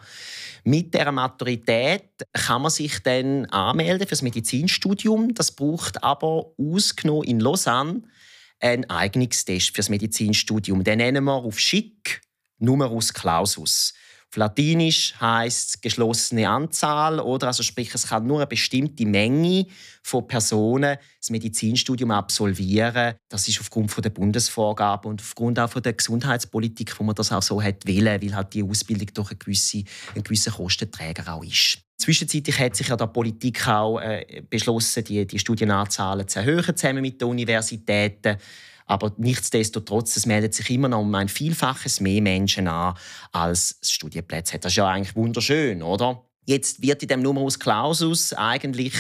Mit 0.65 0.95
dieser 0.95 1.13
Maturität 1.13 2.11
kann 2.33 2.63
man 2.63 2.71
sich 2.71 3.03
dann 3.03 3.45
anmelden 3.47 4.07
für 4.07 4.13
das 4.13 4.23
Medizinstudium. 4.23 5.35
Das 5.35 5.53
braucht 5.53 6.03
aber 6.03 6.53
ausgenommen 6.57 7.25
in 7.25 7.41
Lausanne 7.41 8.03
einen 8.61 8.89
Eignungstest 8.89 9.69
für 9.69 9.77
das 9.77 9.91
Medizinstudium. 9.91 10.83
Den 10.83 10.99
nennen 10.99 11.25
wir 11.25 11.35
auf 11.35 11.59
Schick 11.59 12.23
Numerus 12.59 13.13
Clausus. 13.13 13.93
Latinisch 14.37 15.15
heißt 15.21 15.83
geschlossene 15.83 16.49
Anzahl 16.49 17.21
oder 17.21 17.49
also 17.49 17.63
sprich 17.63 17.95
es 17.95 18.09
kann 18.09 18.27
nur 18.27 18.39
eine 18.39 18.47
bestimmte 18.47 19.07
Menge 19.07 19.67
von 20.03 20.27
Personen 20.27 20.97
das 21.21 21.31
Medizinstudium 21.31 22.11
absolvieren. 22.11 23.15
Das 23.29 23.49
ist 23.49 23.61
aufgrund 23.61 23.91
von 23.91 24.03
der 24.03 24.11
Bundesvorgaben 24.11 25.11
und 25.11 25.21
aufgrund 25.21 25.59
auch 25.59 25.71
von 25.71 25.83
der 25.83 25.95
Gesundheitspolitik, 25.95 26.99
wo 26.99 27.05
man 27.05 27.15
das 27.15 27.33
auch 27.33 27.43
so 27.43 27.63
hat 27.63 27.87
wollen, 27.87 28.23
weil 28.23 28.35
halt 28.35 28.55
die 28.55 28.63
Ausbildung 28.63 29.09
durch 29.15 29.31
einen 29.31 29.39
gewissen, 29.39 29.85
einen 30.15 30.25
gewissen 30.25 30.53
Kostenträger 30.53 31.33
auch 31.35 31.45
ist. 31.45 31.79
Zwischenzeitlich 31.97 32.59
hat 32.59 32.77
sich 32.77 32.89
ja 32.89 32.97
der 32.97 33.07
Politik 33.07 33.67
auch 33.69 34.01
äh, 34.01 34.43
beschlossen, 34.51 35.05
die, 35.05 35.27
die 35.27 35.39
Studienanzahlen 35.39 36.27
zu 36.29 36.41
erhöhen, 36.41 36.77
zusammen 36.77 37.03
mit 37.03 37.21
den 37.21 37.29
Universitäten. 37.29 38.37
Aber 38.87 39.13
nichtsdestotrotz, 39.17 40.17
es 40.17 40.27
meldet 40.27 40.55
sich 40.55 40.69
immer 40.71 40.89
noch 40.89 41.01
um 41.01 41.15
ein 41.15 41.29
Vielfaches 41.29 42.01
mehr 42.01 42.21
Menschen 42.21 42.69
an, 42.69 42.95
als 43.33 43.79
es 43.81 43.93
Studienplätze 43.93 44.55
hat. 44.55 44.65
Das 44.65 44.73
ist 44.73 44.77
ja 44.77 44.89
eigentlich 44.89 45.17
wunderschön, 45.17 45.83
oder? 45.83 46.25
Jetzt 46.47 46.83
wird 46.83 47.03
in 47.03 47.09
dem 47.09 47.23
Numerus 47.23 47.59
Clausus 47.59 48.35
eigentlich 48.35 48.95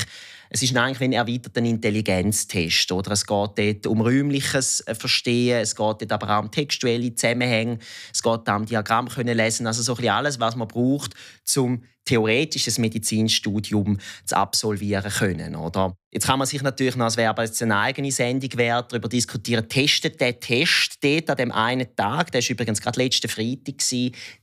es 0.54 0.62
ist 0.62 0.76
eigentlich 0.76 1.00
ein 1.00 1.12
erweiterter 1.12 1.62
Intelligenztest. 1.62 2.92
Oder? 2.92 3.10
Es 3.10 3.26
geht 3.26 3.58
dort 3.58 3.86
um 3.88 4.00
räumliches 4.00 4.84
Verstehen, 4.86 5.60
es 5.60 5.74
geht 5.74 5.84
dort 5.84 6.12
aber 6.12 6.38
auch 6.38 6.44
um 6.44 6.50
textuelle 6.52 7.12
Zusammenhänge, 7.12 7.78
es 8.12 8.22
geht 8.22 8.48
auch 8.48 8.56
um 8.56 8.64
Diagramm 8.64 9.08
können 9.08 9.36
lesen, 9.36 9.66
also 9.66 9.82
so 9.82 9.96
ein 9.96 10.08
alles, 10.08 10.38
was 10.38 10.54
man 10.54 10.68
braucht, 10.68 11.14
um 11.56 11.82
theoretisches 12.04 12.78
Medizinstudium 12.78 13.98
zu 14.26 14.36
absolvieren 14.36 15.10
können. 15.10 15.56
Oder? 15.56 15.96
Jetzt 16.12 16.26
kann 16.26 16.38
man 16.38 16.46
sich 16.46 16.62
natürlich 16.62 16.94
noch, 16.94 17.06
als 17.06 17.16
wäre 17.16 17.34
jetzt 17.38 17.60
eine 17.60 17.78
eigene 17.78 18.12
Sendung 18.12 18.56
wert, 18.56 18.92
darüber 18.92 19.08
diskutieren, 19.08 19.68
testet 19.68 20.20
der 20.20 20.38
Test 20.38 20.98
dort 21.02 21.30
an 21.30 21.36
dem 21.36 21.50
einen 21.50 21.96
Tag, 21.96 22.30
der 22.30 22.42
war 22.42 22.50
übrigens 22.50 22.80
gerade 22.80 23.02
letzten 23.02 23.28
Freitag, 23.28 23.82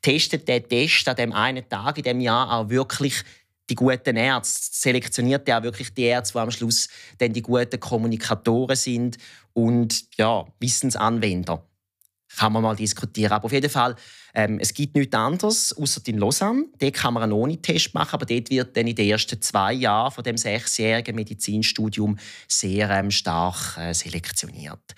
testet 0.02 0.48
der 0.48 0.68
Test 0.68 1.08
an 1.08 1.16
dem 1.16 1.32
einen 1.32 1.70
Tag 1.70 1.98
in 1.98 2.04
dem 2.04 2.20
Jahr 2.20 2.52
auch 2.52 2.70
wirklich 2.70 3.24
die 3.70 3.76
guten 3.76 4.18
Ärzte, 4.18 4.70
selektioniert 4.74 5.48
ja 5.48 5.64
wirklich 5.64 5.94
die 5.94 6.04
Ärzte, 6.04 6.34
die 6.34 6.40
am 6.40 6.52
Schluss 6.52 6.90
dann 7.18 7.34
die 7.34 7.42
guten 7.42 7.80
Kommunikatoren 7.80 8.76
sind 8.76 9.18
und 9.54 10.06
ja, 10.18 10.46
Wissensanwender. 10.60 11.66
Kann 12.38 12.54
man 12.54 12.64
mal 12.64 12.76
diskutieren. 12.76 13.34
Aber 13.34 13.46
auf 13.46 13.52
jeden 13.52 13.70
Fall, 13.70 13.96
ähm, 14.34 14.58
es 14.62 14.74
gibt 14.74 14.96
nichts 14.96 15.14
anderes, 15.14 15.74
außer 15.74 16.02
in 16.06 16.18
Lausanne. 16.18 16.66
Dort 16.80 16.94
kann 16.94 17.14
man 17.14 17.24
einen 17.24 17.34
Ohne-Test 17.34 17.94
machen, 17.94 18.14
aber 18.14 18.26
dort 18.26 18.50
wird 18.50 18.78
dann 18.78 18.88
in 18.88 18.96
den 18.96 19.10
ersten 19.10 19.42
zwei 19.42 19.74
Jahren 19.74 20.12
von 20.12 20.24
dem 20.24 20.38
sechsjährigen 20.38 21.14
Medizinstudium 21.14 22.18
sehr 22.48 22.90
ähm, 22.90 23.12
stark 23.12 23.78
äh, 23.78 23.94
selektioniert. 23.94 24.96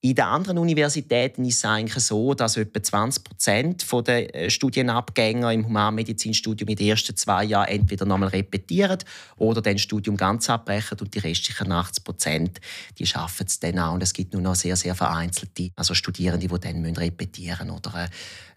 In 0.00 0.14
den 0.14 0.24
anderen 0.26 0.58
Universitäten 0.58 1.44
ist 1.44 1.56
es 1.56 1.64
eigentlich 1.64 2.04
so, 2.04 2.32
dass 2.32 2.56
etwa 2.56 2.80
20 2.80 3.24
Prozent 3.24 3.84
der 4.06 4.32
äh, 4.32 4.48
Studienabgänger 4.48 5.52
im 5.52 5.66
Humanmedizinstudium 5.66 6.68
in 6.68 6.76
den 6.76 6.90
ersten 6.90 7.16
zwei 7.16 7.42
Jahren 7.42 7.66
entweder 7.66 8.06
nochmal 8.06 8.28
repetieren 8.28 8.98
oder 9.38 9.60
das 9.60 9.80
Studium 9.80 10.16
ganz 10.16 10.48
abbrechen 10.50 10.98
und 11.00 11.12
die 11.16 11.18
restlichen 11.18 11.72
80 11.72 12.04
Prozent 12.04 12.60
die 12.96 13.06
schaffen 13.06 13.46
es 13.48 13.58
dann 13.58 13.80
auch. 13.80 13.94
Und 13.94 14.04
es 14.04 14.12
gibt 14.12 14.34
nur 14.34 14.42
noch 14.42 14.54
sehr, 14.54 14.76
sehr 14.76 14.94
vereinzelte 14.94 15.70
also 15.74 15.94
Studierende, 15.94 16.46
die 16.46 16.60
dann 16.60 16.86
repetieren 16.94 17.70
oder 17.70 18.04
äh, 18.04 18.08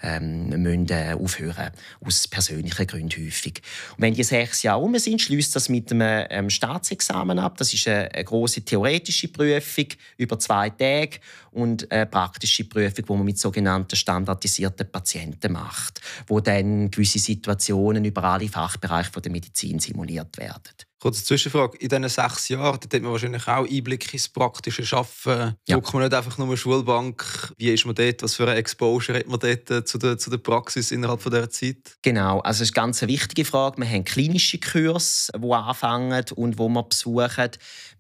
ähm, 0.02 0.50
müssen 0.50 0.90
äh, 0.90 1.16
aufhören 1.20 1.72
aus 2.02 2.28
persönlichen 2.28 2.88
Gründen 2.88 3.24
häufig. 3.24 3.62
Und 3.96 4.02
wenn 4.02 4.14
die 4.14 4.24
sechs 4.24 4.64
Jahre 4.64 4.82
um 4.82 4.98
sind, 4.98 5.22
schließt 5.22 5.56
das 5.56 5.70
mit 5.70 5.92
einem 5.92 6.28
ähm, 6.30 6.50
Staatsexamen 6.50 7.40
ab. 7.40 7.58
Das 7.58 7.74
ist 7.74 7.88
eine, 7.88 8.14
eine 8.14 8.24
große 8.24 8.62
theoretische 8.62 9.28
Prüfung 9.28 9.88
über 10.18 10.40
zwei 10.40 10.70
Tage 10.70 11.20
und 11.52 11.92
eine 11.92 12.06
praktische 12.06 12.66
Prüfung, 12.66 13.06
die 13.06 13.14
man 13.14 13.26
mit 13.26 13.40
sogenannten 13.40 13.96
standardisierten 13.96 14.92
Patienten 14.92 15.52
macht, 15.52 16.02
wo 16.28 16.40
dann 16.40 16.90
gewisse 16.90 17.20
Situationen 17.20 18.06
über 18.06 18.24
alle 18.24 18.48
Fachbereiche 18.48 19.22
der 19.22 19.32
Medizin 19.32 19.80
simuliert 19.80 20.38
werden. 20.38 20.91
Kurze 21.02 21.24
Zwischenfrage. 21.24 21.78
In 21.80 21.90
diesen 21.90 22.10
sechs 22.10 22.48
Jahren 22.50 22.74
hat 22.76 22.94
man 22.94 23.12
wahrscheinlich 23.12 23.48
auch 23.48 23.68
Einblick 23.68 24.14
ins 24.14 24.30
praktische 24.30 24.84
Arbeiten. 24.96 25.56
Ja. 25.68 25.78
Guckt 25.78 25.96
man 25.96 26.04
nicht 26.04 26.14
einfach 26.14 26.38
nur 26.38 26.56
Schulbank? 26.56 27.52
Wie 27.58 27.70
ist 27.70 27.88
man 27.88 27.96
dort? 27.96 28.22
Was 28.22 28.36
für 28.36 28.44
eine 28.44 28.54
Exposure 28.56 29.18
hat 29.18 29.28
man 29.28 29.40
dort 29.40 29.72
äh, 29.72 29.84
zu 29.84 29.98
der, 29.98 30.20
zu 30.20 30.30
der 30.30 30.38
Praxis 30.38 30.92
innerhalb 30.92 31.20
von 31.20 31.32
dieser 31.32 31.50
Zeit? 31.50 31.98
Genau. 32.04 32.42
Also, 32.42 32.60
das 32.60 32.70
ist 32.70 32.78
eine 32.78 32.86
ganz 32.86 33.02
wichtige 33.02 33.46
Frage. 33.46 33.82
Wir 33.82 33.90
haben 33.90 34.06
klinische 34.06 34.60
Kurse, 34.60 35.32
die 35.36 35.52
anfangen 35.52 36.24
und 36.36 36.60
die 36.60 36.60
wir 36.60 36.84
besuchen. 36.84 37.50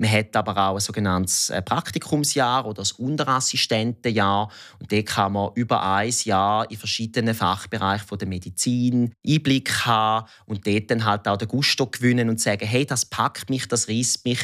Man 0.01 0.11
hat 0.11 0.35
aber 0.35 0.57
auch 0.57 0.73
ein 0.73 0.79
sogenanntes 0.79 1.51
äh, 1.51 1.61
Praktikumsjahr 1.61 2.65
oder 2.65 2.81
ein 2.81 3.05
Unterassistentenjahr. 3.05 4.49
Und 4.79 4.91
dort 4.91 5.05
kann 5.05 5.33
man 5.33 5.51
über 5.53 5.83
ein 5.83 6.11
Jahr 6.23 6.69
in 6.71 6.77
verschiedenen 6.77 7.35
Fachbereichen 7.35 8.17
der 8.17 8.27
Medizin 8.27 9.13
Einblick 9.23 9.85
haben 9.85 10.27
und 10.47 10.65
dort 10.65 10.89
dann 10.89 11.05
halt 11.05 11.27
auch 11.27 11.37
den 11.37 11.47
Gusto 11.47 11.85
gewinnen 11.85 12.29
und 12.29 12.41
sagen, 12.41 12.65
hey, 12.65 12.83
das 12.83 13.05
packt 13.05 13.51
mich, 13.51 13.67
das 13.67 13.89
reißt 13.89 14.25
mich, 14.25 14.39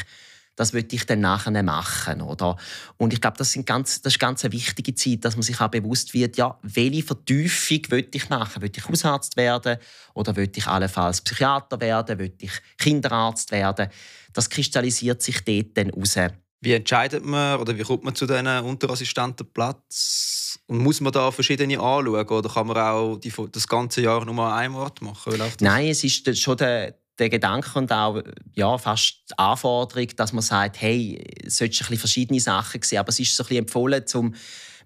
das 0.54 0.72
würde 0.72 0.94
ich 0.94 1.06
dann 1.06 1.20
nachher 1.20 1.60
machen, 1.64 2.22
oder? 2.22 2.56
Und 2.96 3.12
ich 3.12 3.20
glaube, 3.20 3.36
das, 3.36 3.50
sind 3.50 3.66
ganz, 3.66 4.00
das 4.00 4.12
ist 4.12 4.20
ganz 4.20 4.44
eine 4.44 4.52
wichtige 4.52 4.94
Zeit, 4.94 5.24
dass 5.24 5.34
man 5.34 5.42
sich 5.42 5.60
auch 5.60 5.68
bewusst 5.68 6.14
wird, 6.14 6.36
ja, 6.36 6.56
welche 6.62 7.02
Vertiefung 7.02 7.80
will 7.90 8.08
ich 8.14 8.28
machen? 8.28 8.62
Will 8.62 8.70
ich 8.74 8.88
Hausarzt 8.88 9.36
werden 9.36 9.78
oder 10.14 10.36
will 10.36 10.50
ich 10.54 10.66
allenfalls 10.68 11.20
Psychiater 11.20 11.80
werden? 11.80 12.20
Will 12.20 12.34
ich 12.38 12.52
Kinderarzt 12.76 13.50
werden? 13.50 13.88
Das 14.32 14.50
kristallisiert 14.50 15.22
sich 15.22 15.44
dort 15.44 15.76
dann 15.76 15.90
raus. 15.90 16.16
Wie 16.60 16.72
entscheidet 16.72 17.24
man 17.24 17.60
oder 17.60 17.76
wie 17.76 17.82
kommt 17.82 18.04
man 18.04 18.14
zu 18.14 18.26
diesen 18.26 18.46
Unterassistentenplatz? 18.46 20.58
Und 20.66 20.78
muss 20.78 21.00
man 21.00 21.12
da 21.12 21.30
verschiedene 21.30 21.78
anschauen 21.78 22.26
oder 22.26 22.48
kann 22.48 22.66
man 22.66 22.76
auch 22.76 23.16
die, 23.16 23.32
das 23.52 23.68
ganze 23.68 24.02
Jahr 24.02 24.24
nur 24.24 24.44
an 24.44 24.52
einem 24.52 24.74
Ort 24.74 25.00
machen? 25.00 25.40
Nein, 25.60 25.88
es 25.88 26.02
ist 26.02 26.36
schon 26.38 26.56
der, 26.56 26.96
der 27.18 27.28
Gedanke 27.28 27.78
und 27.78 27.92
auch 27.92 28.22
ja, 28.54 28.76
fast 28.76 29.22
die 29.30 29.38
Anforderung, 29.38 30.08
dass 30.16 30.32
man 30.32 30.42
sagt, 30.42 30.80
hey, 30.80 31.24
es 31.44 31.58
sollten 31.58 31.86
ein 31.90 31.96
verschiedene 31.96 32.40
Sachen 32.40 32.82
sehen, 32.82 32.98
aber 32.98 33.10
es 33.10 33.20
ist 33.20 33.36
so 33.36 33.44
ein 33.44 33.46
bisschen 33.46 33.64
empfohlen, 33.64 34.04
um 34.14 34.34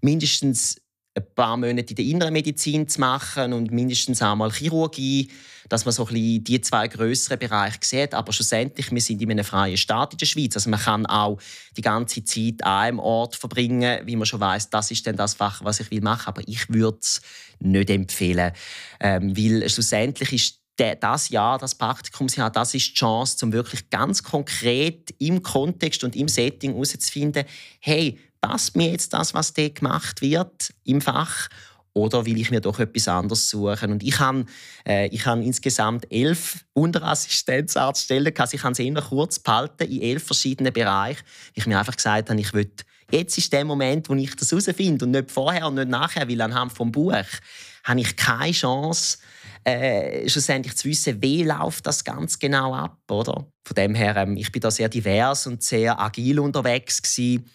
mindestens 0.03 0.82
ein 1.14 1.25
paar 1.35 1.57
Monate 1.57 1.90
in 1.90 1.97
der 1.97 2.04
inneren 2.04 2.33
Medizin 2.33 2.88
zu 2.88 3.00
machen 3.00 3.52
und 3.52 3.71
mindestens 3.71 4.23
einmal 4.23 4.50
Chirurgie, 4.50 5.31
dass 5.69 5.85
man 5.85 5.92
so 5.92 6.07
die 6.07 6.61
zwei 6.62 6.88
größeren 6.88 7.38
Bereiche 7.38 7.78
sieht. 7.83 8.14
Aber 8.14 8.33
schlussendlich, 8.33 8.90
wir 8.90 9.00
sind 9.00 9.21
in 9.21 9.31
einem 9.31 9.45
freien 9.45 9.76
Staat 9.76 10.14
in 10.14 10.19
der 10.19 10.26
Schweiz. 10.26 10.57
Also 10.57 10.71
man 10.71 10.81
kann 10.81 11.07
auch 11.07 11.38
die 11.76 11.83
ganze 11.83 12.25
Zeit 12.25 12.62
an 12.62 12.83
einem 12.83 12.99
Ort 12.99 13.37
verbringen, 13.37 14.07
wie 14.07 14.16
man 14.16 14.26
schon 14.26 14.40
weiß, 14.40 14.71
das 14.71 14.90
ist 14.90 15.07
dann 15.07 15.16
das 15.16 15.35
Fach, 15.35 15.62
was 15.62 15.81
ich 15.81 15.90
will 15.90 16.00
machen. 16.00 16.28
Aber 16.28 16.42
ich 16.47 16.69
würde 16.71 16.99
es 17.00 17.21
nicht 17.59 17.90
empfehlen, 17.90 18.52
ähm, 19.00 19.37
weil 19.37 19.69
schlussendlich 19.69 20.33
ist 20.33 20.62
das 20.76 21.28
Jahr, 21.28 21.59
das 21.59 21.75
Praktikumsjahr, 21.75 22.50
das 22.50 22.75
ist 22.75 22.88
die 22.88 22.95
Chance, 22.95 23.45
um 23.45 23.52
wirklich 23.52 23.90
ganz 23.90 24.23
konkret 24.23 25.14
im 25.19 25.42
Kontext 25.42 26.02
und 26.02 26.16
im 26.16 26.28
Setting 26.28 26.73
herauszufinden, 26.73 27.45
hey, 27.81 28.19
passt 28.43 28.77
mir 28.77 28.91
jetzt 28.91 29.15
das, 29.15 29.33
was 29.33 29.55
dort 29.55 29.77
gemacht 29.77 30.21
wird 30.21 30.75
im 30.85 31.01
Fach? 31.01 31.49
Oder 31.95 32.25
will 32.25 32.41
ich 32.41 32.51
mir 32.51 32.61
doch 32.61 32.79
etwas 32.79 33.07
anderes 33.07 33.51
suchen? 33.51 33.93
Und 33.93 34.03
ich 34.03 34.19
habe, 34.19 34.47
äh, 34.87 35.09
ich 35.09 35.27
habe 35.27 35.45
insgesamt 35.45 36.11
elf 36.11 36.65
Unterassistenzarztstellen. 36.73 38.33
Also 38.37 38.57
ich 38.57 38.65
habe 38.65 38.75
sie 38.75 38.87
immer 38.87 39.03
kurz 39.03 39.39
behalten 39.39 39.91
in 39.91 40.01
elf 40.01 40.25
verschiedenen 40.25 40.73
Bereichen. 40.73 41.23
Ich 41.55 41.67
mir 41.67 41.79
einfach 41.79 41.97
gesagt 41.97 42.31
habe, 42.31 42.41
ich 42.41 42.53
will, 42.55 42.71
jetzt 43.11 43.37
ist 43.37 43.53
der 43.53 43.65
Moment, 43.65 44.09
wo 44.09 44.15
ich 44.15 44.35
das 44.35 44.51
herausfinde 44.51 45.05
und 45.05 45.11
nicht 45.11 45.31
vorher 45.31 45.67
und 45.67 45.75
nicht 45.75 45.89
nachher, 45.89 46.29
weil 46.29 46.41
anhand 46.41 46.73
vom 46.73 46.91
Buch 46.91 47.13
habe 47.85 48.01
ich 48.01 48.17
keine 48.17 48.53
Chance, 48.53 49.19
äh, 49.65 50.29
schlussendlich 50.29 50.77
zu 50.77 50.89
wissen, 50.89 51.21
wie 51.21 51.45
läuft 51.45 51.87
das 51.87 52.03
ganz 52.03 52.39
genau 52.39 52.75
ab, 52.75 52.99
oder? 53.11 53.47
Von 53.65 53.75
dem 53.77 53.95
her, 53.95 54.17
ähm, 54.17 54.37
ich 54.37 54.51
bin 54.51 54.63
da 54.63 54.71
sehr 54.71 54.89
divers 54.89 55.47
und 55.47 55.63
sehr 55.63 56.01
agil 56.01 56.41
unterwegs 56.41 57.03
gewesen 57.03 57.51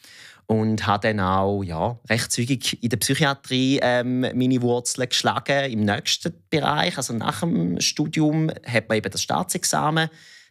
und 0.48 0.88
habe 0.88 1.08
dann 1.08 1.20
auch 1.20 1.62
ja, 1.64 2.00
recht 2.10 2.32
zügig 2.32 2.82
in 2.82 2.90
der 2.90 2.98
Psychiatrie 2.98 3.80
ähm, 3.82 4.22
meine 4.22 4.62
Wurzeln 4.62 5.10
geschlagen 5.10 5.72
im 5.72 5.82
nächsten 5.82 6.34
Bereich. 6.50 6.98
Also 6.98 7.14
nach 7.14 7.42
dem 7.42 7.80
Studium 7.82 8.50
hat 8.66 8.88
man 8.88 8.98
eben 8.98 9.12
das 9.12 9.22
Staatsexamen 9.22 10.10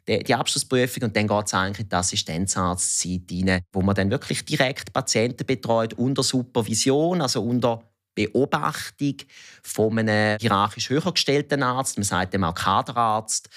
die 0.08 0.34
Abschlussprüfung 0.34 1.02
und 1.04 1.16
dann 1.16 1.26
geht 1.26 1.46
es 1.46 1.54
eigentlich 1.54 1.80
in 1.80 1.88
die 1.88 1.96
Assistenzarztzeit 1.96 3.22
rein, 3.32 3.60
wo 3.72 3.82
man 3.82 3.94
dann 3.94 4.10
wirklich 4.10 4.44
direkt 4.44 4.92
Patienten 4.92 5.44
betreut 5.44 5.94
unter 5.94 6.22
Supervision, 6.22 7.20
also 7.20 7.42
unter 7.42 7.82
Beobachtung 8.14 9.16
von 9.62 9.98
einem 9.98 10.38
hierarchisch 10.40 10.90
höher 10.90 11.12
gestellten 11.12 11.62
Arzt, 11.62 11.98
man 11.98 12.04
sagt 12.04 12.34
dem 12.34 12.44
auch 12.44 12.54
Kaderarzt. 12.54 13.48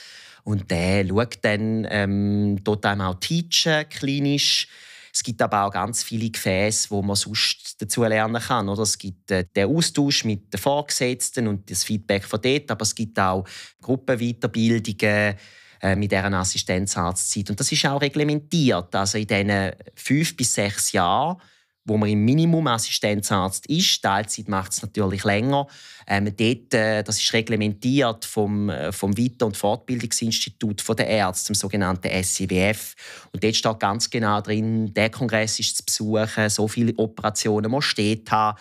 Und 0.44 0.72
der 0.72 1.08
schaut 1.08 1.38
dann, 1.44 1.88
ähm, 1.90 2.64
dort 2.64 2.86
einem 2.86 3.02
auch 3.02 3.16
teachen, 3.16 3.88
klinisch. 3.90 4.68
Es 5.14 5.24
gibt 5.24 5.42
aber 5.42 5.66
auch 5.66 5.72
ganz 5.72 6.04
viele 6.04 6.30
Gefäße, 6.30 6.90
wo 6.92 7.02
man 7.02 7.16
sonst 7.16 7.82
dazu 7.82 8.04
lernen 8.04 8.42
kann. 8.42 8.70
Oder? 8.70 8.84
Es 8.84 8.98
gibt 8.98 9.32
äh, 9.32 9.46
den 9.56 9.76
Austausch 9.76 10.26
mit 10.26 10.54
den 10.54 10.60
Vorgesetzten 10.60 11.48
und 11.48 11.70
das 11.70 11.84
Feedback 11.84 12.24
von 12.24 12.42
dort, 12.42 12.70
aber 12.72 12.84
es 12.84 12.96
gibt 12.96 13.20
auch 13.20 13.46
Gruppenweiterbildungen 13.82 15.36
äh, 15.82 15.96
mit 15.96 16.12
deren 16.12 16.34
Assistenzarztzeit. 16.34 17.50
Und 17.50 17.60
das 17.60 17.72
ist 17.72 17.86
auch 17.86 18.02
reglementiert. 18.02 18.94
Also 18.96 19.18
in 19.18 19.28
diesen 19.28 19.72
fünf 19.96 20.36
bis 20.36 20.54
sechs 20.54 20.92
Jahren 20.92 21.38
wo 21.86 21.98
man 21.98 22.10
im 22.10 22.24
Minimum 22.24 22.68
Assistenzarzt 22.68 23.66
ist. 23.68 24.02
Teilzeit 24.02 24.48
macht 24.48 24.72
es 24.72 24.82
natürlich 24.82 25.24
länger. 25.24 25.68
Ähm, 26.08 26.26
dort, 26.26 26.74
äh, 26.74 27.04
das 27.04 27.20
ist 27.20 27.34
reglementiert 27.34 28.26
vom, 28.26 28.70
äh, 28.70 28.92
vom 28.92 29.18
Weiter- 29.18 29.46
und 29.46 29.58
Fortbildungsinstitut 29.58 30.84
der 30.98 31.08
Ärzte, 31.08 31.54
dem 31.54 31.56
sogenannten 31.56 32.10
SIWF. 32.24 32.96
Und 33.32 33.44
dort 33.44 33.56
steht 33.56 33.80
ganz 33.80 34.10
genau 34.10 34.42
drin, 34.42 34.94
der 34.94 35.10
Kongress 35.10 35.60
ist 35.60 35.78
zu 35.78 35.86
besuchen, 35.86 36.50
so 36.50 36.68
viele 36.68 36.94
Operationen 36.98 37.72
muss 37.72 37.86
steht 37.86 38.30
haben 38.32 38.58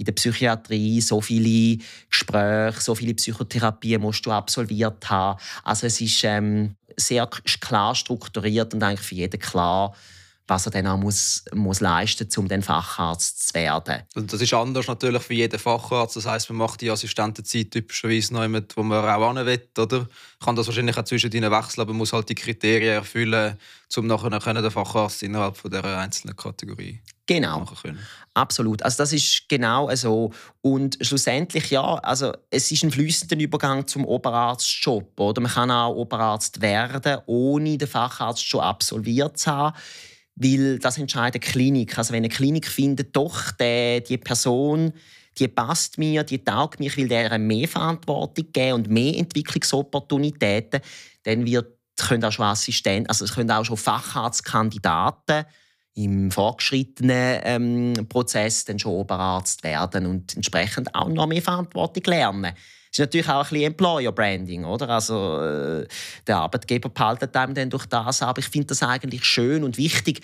in 0.00 0.06
der 0.06 0.12
Psychiatrie, 0.12 0.98
so 1.02 1.20
viele 1.20 1.78
Gespräche, 2.08 2.80
so 2.80 2.94
viele 2.94 3.12
Psychotherapien 3.12 4.00
musst 4.00 4.24
du 4.24 4.30
absolviert 4.30 5.10
haben. 5.10 5.38
Also 5.62 5.88
es 5.88 6.00
ist 6.00 6.24
ähm, 6.24 6.74
sehr 6.96 7.26
klar 7.26 7.94
strukturiert 7.94 8.72
und 8.72 8.82
eigentlich 8.82 9.06
für 9.06 9.14
jeden 9.16 9.38
klar, 9.38 9.94
was 10.50 10.66
er 10.66 10.72
dann 10.72 10.88
auch 10.88 10.98
muss, 10.98 11.44
muss 11.54 11.80
leisten 11.80 12.26
muss, 12.26 12.36
um 12.36 12.48
dann 12.48 12.62
Facharzt 12.62 13.48
zu 13.48 13.54
werden. 13.54 14.02
Und 14.16 14.32
das 14.32 14.40
ist 14.40 14.52
anders 14.52 14.88
natürlich 14.88 15.22
für 15.22 15.34
jeden 15.34 15.58
Facharzt. 15.58 16.16
Das 16.16 16.26
heißt, 16.26 16.50
man 16.50 16.58
macht 16.58 16.80
die 16.80 16.90
Assistentenzeit 16.90 17.70
typischerweise 17.70 18.34
noch 18.34 18.42
jemand, 18.42 18.76
wo 18.76 18.82
man 18.82 19.04
auch 19.04 19.34
hin 19.34 19.46
will, 19.46 19.68
oder? 19.78 20.08
Kann 20.44 20.56
das 20.56 20.66
wahrscheinlich 20.66 20.98
auch 20.98 21.04
zwischen 21.04 21.30
ihnen 21.32 21.50
wechseln, 21.50 21.82
aber 21.82 21.92
muss 21.92 22.12
halt 22.12 22.28
die 22.28 22.34
Kriterien 22.34 22.94
erfüllen, 22.94 23.56
um 23.96 24.06
nachher 24.06 24.54
den 24.54 24.70
Facharzt 24.70 25.22
innerhalb 25.22 25.56
von 25.56 25.70
der 25.70 25.84
einzelnen 25.84 26.36
Kategorie 26.36 27.00
Genau. 27.26 27.64
Absolut. 28.34 28.82
Also 28.82 28.98
das 28.98 29.12
ist 29.12 29.48
genau 29.48 29.88
so. 29.94 30.32
Und 30.62 30.98
schlussendlich 31.00 31.70
ja, 31.70 31.94
also 31.94 32.32
es 32.50 32.72
ist 32.72 32.82
ein 32.82 32.90
fließender 32.90 33.38
Übergang 33.38 33.86
zum 33.86 34.04
Oberarztjob. 34.04 35.20
Oder 35.20 35.40
man 35.40 35.52
kann 35.52 35.70
auch 35.70 35.94
Oberarzt 35.94 36.60
werden, 36.60 37.20
ohne 37.26 37.78
den 37.78 37.86
Facharzt 37.86 38.44
schon 38.44 38.62
absolviert 38.62 39.38
zu 39.38 39.48
haben 39.48 39.76
weil 40.36 40.78
das 40.78 40.98
entscheidet 40.98 41.42
die 41.42 41.48
Klinik. 41.48 41.98
Also 41.98 42.12
wenn 42.12 42.18
eine 42.18 42.28
Klinik 42.28 42.66
findet, 42.66 43.14
doch 43.14 43.50
die, 43.52 44.02
die 44.02 44.18
Person, 44.18 44.92
die 45.38 45.48
passt 45.48 45.98
mir, 45.98 46.24
die 46.24 46.42
taugt 46.42 46.80
mir, 46.80 46.86
ich 46.86 46.96
will 46.96 47.08
der 47.08 47.38
mehr 47.38 47.68
Verantwortung 47.68 48.46
geben 48.52 48.74
und 48.74 48.88
mehr 48.88 49.16
Entwicklungsopportunitäten, 49.16 50.80
dann 51.24 51.46
wird, 51.46 51.78
können 51.96 52.24
auch 52.24 52.32
schon 52.32 52.46
Assistenten, 52.46 53.08
also 53.08 53.24
es 53.24 53.34
können 53.34 53.50
auch 53.50 53.64
schon 53.64 53.76
Facharztkandidaten 53.76 55.44
im 55.94 56.30
fortgeschrittenen 56.30 57.40
ähm, 57.42 58.08
Prozess 58.08 58.64
dann 58.64 58.78
schon 58.78 58.92
Oberarzt 58.92 59.62
werden 59.64 60.06
und 60.06 60.34
entsprechend 60.36 60.94
auch 60.94 61.08
noch 61.08 61.26
mehr 61.26 61.42
Verantwortung 61.42 62.04
lernen 62.06 62.52
ist 62.90 62.98
natürlich 62.98 63.28
auch 63.28 63.44
ein 63.44 63.50
bisschen 63.50 63.66
Employer 63.66 64.12
Branding, 64.12 64.64
oder? 64.64 64.88
Also 64.88 65.40
äh, 65.40 65.86
der 66.26 66.36
Arbeitgeber 66.38 66.88
behaltet 66.88 67.36
einem 67.36 67.54
dann 67.54 67.70
durch 67.70 67.86
das, 67.86 68.22
aber 68.22 68.40
ich 68.40 68.48
finde 68.48 68.68
das 68.68 68.82
eigentlich 68.82 69.24
schön 69.24 69.62
und 69.62 69.76
wichtig. 69.78 70.20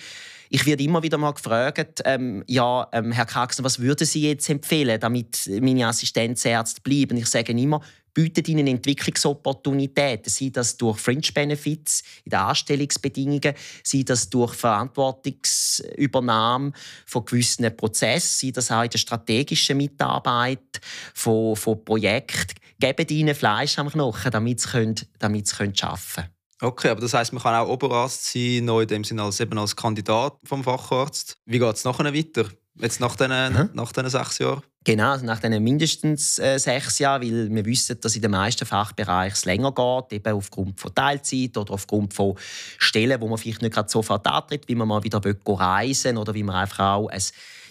Ich 0.49 0.65
werde 0.65 0.83
immer 0.83 1.03
wieder 1.03 1.17
mal 1.17 1.33
gefragt, 1.33 2.01
ähm, 2.05 2.43
ja, 2.47 2.87
ähm, 2.93 3.11
Herr 3.11 3.25
Kraxner, 3.25 3.65
was 3.65 3.79
würden 3.79 4.07
Sie 4.07 4.29
jetzt 4.29 4.49
empfehlen, 4.49 4.99
damit 4.99 5.49
meine 5.61 5.87
Assistenzärzte 5.87 6.81
bleiben? 6.81 7.17
Ich 7.17 7.27
sage 7.27 7.51
immer, 7.51 7.81
bietet 8.17 8.49
ihnen 8.49 8.65
Entwicklungsopportunitäten, 8.65 10.31
sei 10.31 10.49
das 10.51 10.75
durch 10.75 10.97
Fringe 10.97 11.31
Benefits 11.31 12.01
in 12.25 12.31
den 12.31 12.39
Anstellungsbedingungen, 12.39 13.53
sei 13.83 14.01
das 14.03 14.27
durch 14.27 14.55
Verantwortungsübernahme 14.55 16.71
von 17.05 17.25
gewissen 17.25 17.77
Prozessen, 17.77 18.47
sei 18.47 18.51
das 18.51 18.71
auch 18.71 18.81
in 18.81 18.89
der 18.89 18.97
strategischen 18.97 19.77
Mitarbeit 19.77 20.81
von, 21.13 21.55
von 21.55 21.85
Projekten. 21.85 22.55
Gebt 22.79 23.11
ihnen 23.11 23.35
Fleisch 23.35 23.77
am 23.77 23.91
Knochen, 23.91 24.31
damit 24.31 24.61
sie, 24.61 24.69
können, 24.69 24.95
damit 25.19 25.45
sie 25.45 25.55
können 25.55 25.75
arbeiten 25.79 26.01
können. 26.15 26.29
Okay, 26.59 26.89
aber 26.89 27.01
das 27.01 27.13
heißt, 27.13 27.33
man 27.33 27.43
kann 27.43 27.53
auch 27.53 27.69
Oberarzt 27.69 28.31
sein, 28.31 28.65
noch 28.65 28.81
in 28.81 28.87
dem 28.87 29.03
Sinne 29.03 29.21
als, 29.21 29.39
als 29.39 29.75
Kandidat 29.75 30.39
vom 30.43 30.63
Facharzt. 30.63 31.37
Wie 31.45 31.59
geht 31.59 31.75
es 31.75 31.83
nachher 31.83 32.11
weiter? 32.11 32.49
Jetzt 32.79 32.99
nach 32.99 33.15
diesen, 33.15 33.31
mhm. 33.31 33.69
nach 33.73 33.91
diesen 33.91 34.09
sechs 34.09 34.39
Jahren? 34.39 34.61
Genau, 34.83 35.11
also 35.11 35.25
nach 35.25 35.39
diesen 35.39 35.63
mindestens 35.63 36.39
äh, 36.39 36.57
sechs 36.57 36.99
Jahren, 36.99 37.21
weil 37.21 37.53
wir 37.53 37.65
wissen, 37.65 37.99
dass 37.99 38.15
in 38.15 38.21
den 38.21 38.31
meisten 38.31 38.65
Fachbereichen 38.65 39.33
es 39.33 39.45
länger 39.45 39.71
geht, 39.71 40.13
eben 40.13 40.33
aufgrund 40.33 40.79
von 40.79 40.93
Teilzeit 40.93 41.57
oder 41.57 41.73
aufgrund 41.73 42.13
von 42.13 42.35
Stellen, 42.77 43.19
wo 43.19 43.27
man 43.27 43.37
vielleicht 43.37 43.61
nicht 43.61 43.73
gerade 43.73 43.89
sofort 43.89 44.25
antritt, 44.27 44.67
wie 44.67 44.75
man 44.75 44.87
mal 44.87 45.03
wieder 45.03 45.21
reisen 45.45 46.11
will 46.11 46.21
oder 46.21 46.33
wie 46.33 46.43
man 46.43 46.55
einfach 46.55 46.79
auch 46.79 47.07
ein 47.09 47.21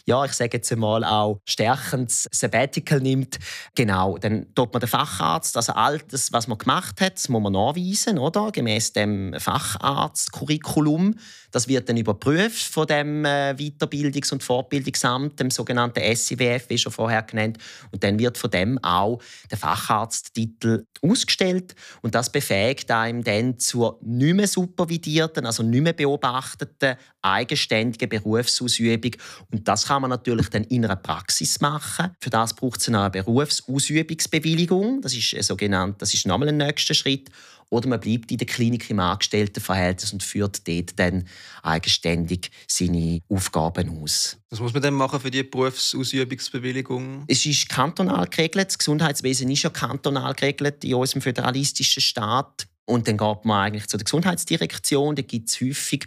ja, 0.09 0.25
ich 0.25 0.33
sage 0.35 0.59
jetzt 0.59 0.71
einmal 0.71 1.05
auch 1.05 1.41
stärkendes 1.45 2.29
Sabbatical 2.31 3.01
nimmt, 3.01 3.39
genau, 3.75 4.17
dann 4.19 4.55
tut 4.55 4.73
man 4.73 4.81
den 4.81 4.89
Facharzt, 4.89 5.57
also 5.57 5.73
all 5.73 5.99
das, 5.99 6.33
was 6.33 6.47
man 6.47 6.59
gemacht 6.59 7.01
hat, 7.01 7.29
muss 7.29 7.43
man 7.43 7.53
nachweisen, 7.53 8.19
oder? 8.19 8.53
Gemäß 8.53 8.93
dem 8.93 9.35
Facharztcurriculum. 9.37 11.17
Das 11.57 11.69
wird 11.69 11.89
dann 11.89 11.97
überprüft 11.97 12.65
von 12.71 12.87
dem 12.87 13.25
äh, 13.25 13.55
Weiterbildungs- 13.59 14.31
und 14.31 14.43
Fortbildungsamt, 14.43 15.41
dem 15.41 15.51
sogenannten 15.51 16.03
SIWF, 16.15 16.69
wie 16.69 16.77
schon 16.77 16.93
vorher 16.93 17.23
genannt. 17.23 17.57
Und 17.91 18.05
dann 18.05 18.19
wird 18.19 18.37
von 18.37 18.51
dem 18.51 18.79
auch 18.85 19.23
der 19.51 19.57
Facharzttitel 19.57 20.85
ausgestellt. 21.01 21.75
Und 22.03 22.15
das 22.15 22.31
befähigt 22.31 22.91
einem 22.91 23.25
dann 23.25 23.59
zur 23.59 23.99
nicht 24.03 24.35
mehr 24.35 24.47
supervidierten, 24.47 25.47
also 25.47 25.63
nicht 25.63 25.81
mehr 25.81 25.95
beobachteten, 25.95 26.97
eigenständigen 27.23 28.11
Berufsausübung. 28.11 29.13
Und 29.51 29.67
das 29.67 29.87
kann 29.87 30.03
man 30.03 30.11
natürlich 30.11 30.51
dann 30.51 30.65
in 30.65 30.85
einer 30.85 30.97
Praxis 30.97 31.63
machen. 31.63 32.15
Für 32.21 32.29
das 32.29 32.53
braucht 32.53 32.83
es 32.83 32.89
eine 32.89 33.09
Berufsausübungsbewilligung. 33.09 35.01
Das 35.01 35.15
ist, 35.15 35.43
sogenannt, 35.43 36.03
das 36.03 36.13
ist 36.13 36.27
nochmal 36.27 36.51
ein 36.51 36.59
nächster 36.59 36.93
Schritt. 36.93 37.31
Oder 37.71 37.89
man 37.89 38.01
bleibt 38.01 38.31
in 38.31 38.39
der 38.39 38.47
Klinik 38.47 38.89
im 38.91 39.01
Angestelltenverhältnis 39.01 40.13
und 40.13 40.23
führt 40.23 40.67
dort 40.69 40.99
dann 40.99 41.27
eigenständig 41.63 42.51
seine 42.69 43.21
Aufgaben 43.29 44.03
aus. 44.03 44.37
Was 44.51 44.61
muss 44.61 44.73
man 44.73 44.83
denn 44.83 44.95
machen 44.95 45.19
für 45.19 45.31
die 45.31 45.43
Berufsausübungsbewilligung? 45.43 47.25
Es 47.27 47.45
ist 47.45 47.69
kantonal 47.69 48.27
geregelt. 48.29 48.69
Das 48.69 48.79
Gesundheitswesen 48.79 49.51
ist 49.51 49.65
ja 49.65 49.71
kantonal 49.71 50.35
geregelt 50.35 50.85
in 50.85 50.95
unserem 50.95 51.23
föderalistischen 51.23 52.03
Staat. 52.03 52.69
Und 52.85 53.09
dann 53.09 53.17
geht 53.17 53.45
man 53.45 53.67
eigentlich 53.67 53.89
zur 53.89 53.99
Gesundheitsdirektion. 53.99 55.17
Da 55.17 55.23
gibt 55.23 55.49
es 55.49 55.61
häufig 55.61 56.07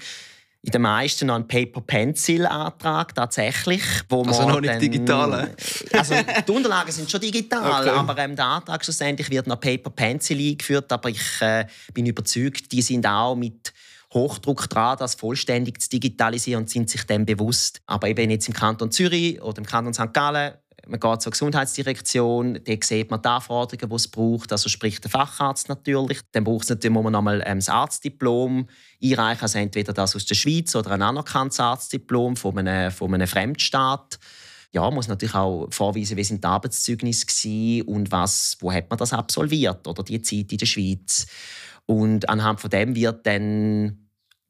in 0.61 0.71
den 0.71 0.81
meisten 0.81 1.27
noch 1.27 1.35
einen 1.35 1.47
Paper-Pencil-Antrag 1.47 3.15
tatsächlich. 3.15 3.81
Wo 4.09 4.23
also 4.23 4.47
noch 4.47 4.59
nicht 4.59 4.73
dann, 4.73 4.79
digital? 4.79 5.55
Also 5.93 6.15
die 6.45 6.51
Unterlagen 6.51 6.91
sind 6.91 7.09
schon 7.09 7.21
digital, 7.21 7.81
okay. 7.81 7.97
aber 7.97 8.17
ähm, 8.17 8.35
der 8.35 8.45
Antrag 8.45 8.83
schlussendlich 8.83 9.29
wird 9.29 9.47
noch 9.47 9.59
Paper-Pencil 9.59 10.37
eingeführt. 10.37 10.91
Aber 10.91 11.09
ich 11.09 11.41
äh, 11.41 11.65
bin 11.93 12.05
überzeugt, 12.05 12.71
die 12.73 12.81
sind 12.81 13.07
auch 13.07 13.35
mit 13.35 13.73
Hochdruck 14.13 14.69
dran, 14.69 14.97
das 14.99 15.15
vollständig 15.15 15.81
zu 15.81 15.89
digitalisieren 15.89 16.63
und 16.63 16.69
sind 16.69 16.89
sich 16.89 17.03
dem 17.03 17.25
bewusst. 17.25 17.81
Aber 17.85 18.09
eben 18.09 18.29
jetzt 18.29 18.47
im 18.49 18.53
Kanton 18.53 18.91
Zürich 18.91 19.41
oder 19.41 19.59
im 19.59 19.65
Kanton 19.65 19.93
St. 19.93 20.13
Gallen 20.13 20.55
man 20.89 20.99
geht 20.99 21.21
zur 21.21 21.31
Gesundheitsdirektion, 21.31 22.59
dort 22.65 22.83
sieht 22.83 23.09
man 23.11 23.21
die 23.21 23.27
Anforderungen, 23.27 23.89
die 23.89 23.95
es 23.95 24.07
braucht, 24.07 24.51
also 24.51 24.69
sprich 24.69 24.99
der 25.01 25.09
Facharzt 25.09 25.69
natürlich. 25.69 26.19
Dann 26.31 26.43
braucht 26.43 26.63
es 26.63 26.69
natürlich, 26.69 26.93
muss 26.93 27.03
man 27.03 27.13
nochmal 27.13 27.43
ähm, 27.45 27.59
Arztdiplom 27.65 28.67
einreichen, 29.03 29.41
also 29.41 29.59
entweder 29.59 29.93
das 29.93 30.15
aus 30.15 30.25
der 30.25 30.35
Schweiz 30.35 30.75
oder 30.75 30.91
ein 30.91 31.01
anerkanntes 31.01 31.59
Arztdiplom 31.59 32.35
von 32.35 32.57
einem, 32.57 32.91
von 32.91 33.13
einem 33.13 33.27
Fremdstaat. 33.27 34.19
Ja, 34.71 34.89
muss 34.91 35.07
natürlich 35.07 35.35
auch 35.35 35.67
vorweisen, 35.71 36.17
wie 36.17 36.23
sind 36.23 36.43
die 36.43 36.47
Arbeitszeugnisse 36.47 37.25
waren 37.25 37.81
und 37.83 38.11
was, 38.11 38.57
wo 38.59 38.71
hat 38.71 38.89
man 38.89 38.99
das 38.99 39.13
absolviert 39.13 39.87
oder 39.87 40.03
die 40.03 40.21
Zeit 40.21 40.51
in 40.51 40.57
der 40.57 40.65
Schweiz. 40.65 41.25
Und 41.85 42.29
anhand 42.29 42.61
von 42.61 42.69
dem 42.69 42.95
wird 42.95 43.25
dann 43.25 44.08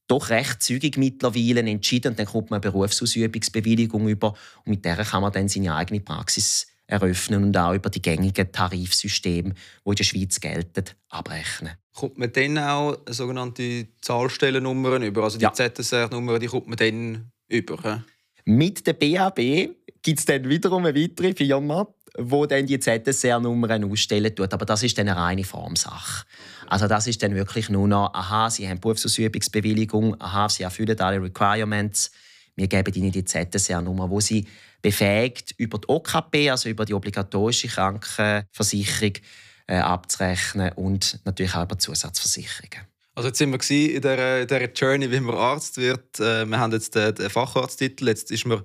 doch 0.09 0.29
recht 0.29 0.61
zügig 0.61 0.97
mittlerweile 0.97 1.61
entschieden. 1.61 2.09
Und 2.09 2.19
dann 2.19 2.25
kommt 2.25 2.49
man 2.49 2.61
eine 2.61 2.71
Berufsausübungsbewilligung 2.71 4.07
über 4.09 4.33
und 4.65 4.67
mit 4.67 4.85
der 4.85 4.97
kann 4.97 5.21
man 5.21 5.31
dann 5.31 5.47
seine 5.47 5.75
eigene 5.75 6.01
Praxis 6.01 6.67
eröffnen 6.87 7.43
und 7.43 7.57
auch 7.57 7.73
über 7.73 7.89
die 7.89 8.01
gängigen 8.01 8.51
Tarifsysteme, 8.51 9.53
die 9.53 9.89
in 9.89 9.95
der 9.95 10.03
Schweiz 10.03 10.39
gelten, 10.39 10.85
abrechnen. 11.09 11.73
Kommt 11.93 12.17
man 12.17 12.31
dann 12.31 12.57
auch 12.57 12.97
sogenannte 13.07 13.87
Zahlstellennummern 14.01 15.03
über? 15.03 15.23
Also 15.23 15.37
die 15.37 15.43
ja. 15.43 15.53
ZSR-Nummer, 15.53 16.39
die 16.39 16.47
kommt 16.47 16.67
man 16.67 16.77
dann 16.77 17.31
über? 17.47 18.03
Mit 18.45 18.87
der 18.87 18.93
BAB 18.93 19.69
gibt 20.01 20.19
es 20.19 20.25
dann 20.25 20.49
wiederum 20.49 20.85
eine 20.85 20.99
weitere 20.99 21.35
Firma, 21.35 21.87
wo 22.17 22.45
dann 22.45 22.65
die 22.65 22.79
ZSR-Nummern 22.79 23.91
ausstellen 23.91 24.35
tut. 24.35 24.51
Aber 24.51 24.65
das 24.65 24.81
ist 24.81 24.97
dann 24.97 25.09
eine 25.09 25.19
reine 25.19 25.43
Formsache. 25.43 26.25
Also 26.69 26.87
das 26.87 27.07
ist 27.07 27.23
dann 27.23 27.33
wirklich 27.33 27.69
nur 27.69 27.87
noch, 27.87 28.13
aha, 28.13 28.49
Sie 28.51 28.69
haben 28.69 28.79
Berufsausübungsbewilligung, 28.79 30.21
aha, 30.21 30.47
Sie 30.49 30.61
erfüllen 30.61 30.99
alle 30.99 31.21
Requirements, 31.21 32.11
wir 32.55 32.67
geben 32.67 32.93
Ihnen 32.93 33.11
die 33.11 33.25
ZSR-Nummer, 33.25 34.07
wo 34.09 34.19
Sie 34.19 34.45
befähigt, 34.79 35.55
über 35.57 35.79
die 35.79 35.87
OKP, 35.87 36.51
also 36.51 36.69
über 36.69 36.85
die 36.85 36.93
obligatorische 36.93 37.67
Krankenversicherung, 37.67 39.13
äh, 39.65 39.77
abzurechnen 39.77 40.71
und 40.73 41.19
natürlich 41.25 41.55
auch 41.55 41.63
über 41.63 41.79
Zusatzversicherungen. 41.79 42.87
Also 43.15 43.29
jetzt 43.29 43.39
sind 43.39 43.51
wir 43.51 43.95
in 43.95 44.01
dieser, 44.01 44.41
in 44.41 44.47
dieser 44.47 44.71
Journey, 44.71 45.11
wie 45.11 45.19
man 45.19 45.35
Arzt 45.35 45.77
wird. 45.77 46.19
Äh, 46.19 46.45
wir 46.45 46.59
haben 46.59 46.71
jetzt 46.71 46.93
den, 46.93 47.29
Facharzttitel, 47.31 48.07
jetzt 48.07 48.29
ist 48.29 48.45
man 48.45 48.61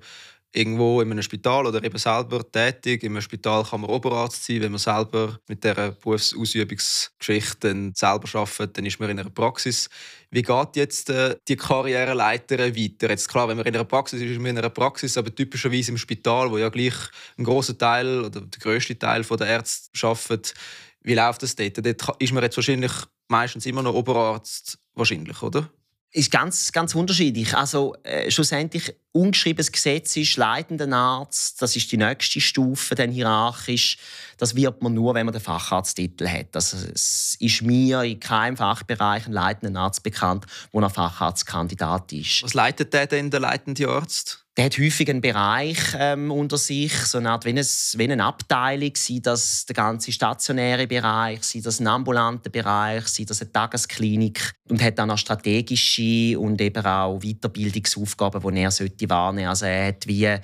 irgendwo 0.55 1.01
in 1.01 1.11
einem 1.11 1.21
Spital 1.21 1.65
oder 1.65 1.83
eben 1.83 1.97
selber 1.97 2.49
tätig. 2.49 3.03
Einem 3.03 3.21
Spital 3.21 3.63
kann 3.63 3.81
man 3.81 3.89
Oberarzt 3.89 4.45
sein. 4.45 4.61
Wenn 4.61 4.71
man 4.71 4.79
selber 4.79 5.37
mit 5.47 5.63
dieser 5.63 5.91
Berufsausübungsgeschichte 5.91 7.91
selber 7.93 8.39
arbeitet, 8.39 8.77
dann 8.77 8.85
ist 8.85 8.99
man 8.99 9.09
in 9.09 9.19
einer 9.19 9.29
Praxis. 9.29 9.89
Wie 10.31 10.41
geht 10.41 10.75
jetzt 10.75 11.09
äh, 11.09 11.35
die 11.47 11.55
Karriereleiter 11.55 12.59
weiter? 12.59 13.09
Jetzt 13.09 13.27
klar, 13.27 13.47
wenn 13.47 13.57
man 13.57 13.65
in 13.65 13.75
einer 13.75 13.83
Praxis 13.83 14.21
ist, 14.21 14.31
ist 14.31 14.39
man 14.39 14.51
in 14.51 14.57
einer 14.57 14.69
Praxis, 14.69 15.17
aber 15.17 15.33
typischerweise 15.33 15.91
im 15.91 15.97
Spital, 15.97 16.49
wo 16.49 16.57
ja 16.57 16.69
gleich 16.69 16.95
ein 17.37 17.43
großer 17.43 17.77
Teil 17.77 18.19
oder 18.19 18.41
der 18.41 18.59
größte 18.59 18.97
Teil 18.97 19.23
der 19.23 19.47
Ärzte 19.47 20.07
arbeitet, 20.07 20.53
wie 21.01 21.13
läuft 21.13 21.43
das 21.43 21.55
dort? 21.55 21.77
Dort 21.77 22.21
ist 22.21 22.33
man 22.33 22.43
jetzt 22.43 22.57
wahrscheinlich 22.57 22.91
meistens 23.27 23.65
immer 23.65 23.83
noch 23.83 23.93
Oberarzt, 23.93 24.79
wahrscheinlich, 24.93 25.41
oder? 25.41 25.69
Ist 26.15 26.31
ganz, 26.31 26.71
ganz 26.71 26.95
unterschiedlich. 26.95 27.55
Also 27.55 27.95
äh, 28.03 28.31
schlussendlich 28.31 28.95
ungeschriebenes 29.11 29.71
Gesetz 29.71 30.15
ist 30.15 30.37
leitender 30.37 30.89
Arzt. 30.95 31.61
Das 31.61 31.75
ist 31.75 31.91
die 31.91 31.97
nächste 31.97 32.39
Stufe, 32.39 32.95
dann 32.95 33.11
hierarchisch. 33.11 33.97
Das 34.37 34.55
wird 34.55 34.81
man 34.81 34.93
nur, 34.93 35.13
wenn 35.13 35.25
man 35.25 35.33
den 35.33 35.41
Facharzttitel 35.41 36.27
hat. 36.27 36.55
Also, 36.55 36.77
es 36.93 37.35
ist 37.39 37.61
mir 37.61 38.03
in 38.03 38.19
keinem 38.19 38.55
Fachbereich 38.55 39.27
ein 39.27 39.33
leitender 39.33 39.81
Arzt 39.81 40.03
bekannt, 40.03 40.45
wo 40.71 40.79
ein 40.79 40.89
Facharztkandidat 40.89 42.13
ist. 42.13 42.43
Was 42.43 42.53
leitet 42.53 42.93
der 42.93 43.07
denn, 43.07 43.29
der 43.29 43.41
leitende 43.41 43.87
Arzt? 43.89 44.44
Der 44.57 44.65
hat 44.65 44.77
häufig 44.77 45.09
einen 45.09 45.19
Bereich 45.19 45.77
ähm, 45.97 46.31
unter 46.31 46.57
sich, 46.57 46.93
so 46.93 47.17
eine 47.17 47.31
Art 47.31 47.43
wie 47.43 47.49
eine, 47.49 47.61
wie 47.61 48.03
eine 48.03 48.23
Abteilung, 48.23 48.91
sei 48.95 49.19
das 49.21 49.65
der 49.65 49.73
ganze 49.73 50.13
stationäre 50.13 50.87
Bereich, 50.87 51.43
sei 51.43 51.59
das 51.61 51.81
ein 51.81 51.87
ambulanter 51.87 52.49
Bereich, 52.49 53.07
sei 53.07 53.25
das 53.25 53.41
eine 53.41 53.51
Tagesklinik 53.51 54.53
und 54.69 54.81
hat 54.81 54.97
dann 54.97 55.11
auch 55.11 55.17
strategische 55.17 56.39
und 56.39 56.61
eben 56.61 56.85
auch 56.85 57.19
Weiterbildungsaufgaben, 57.19 58.55
die 58.55 58.61
er 58.61 58.71
sollte 58.71 59.09
wahrnehmen. 59.09 59.49
Also 59.49 59.65
er 59.65 59.87
hat 59.87 60.07
wie 60.07 60.39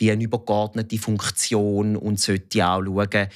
wie 0.00 0.10
eine 0.10 0.24
übergeordnete 0.24 0.98
Funktion 0.98 1.94
und 1.94 2.18
sollte 2.18 2.66
auch 2.66 2.82
schauen, 2.82 3.28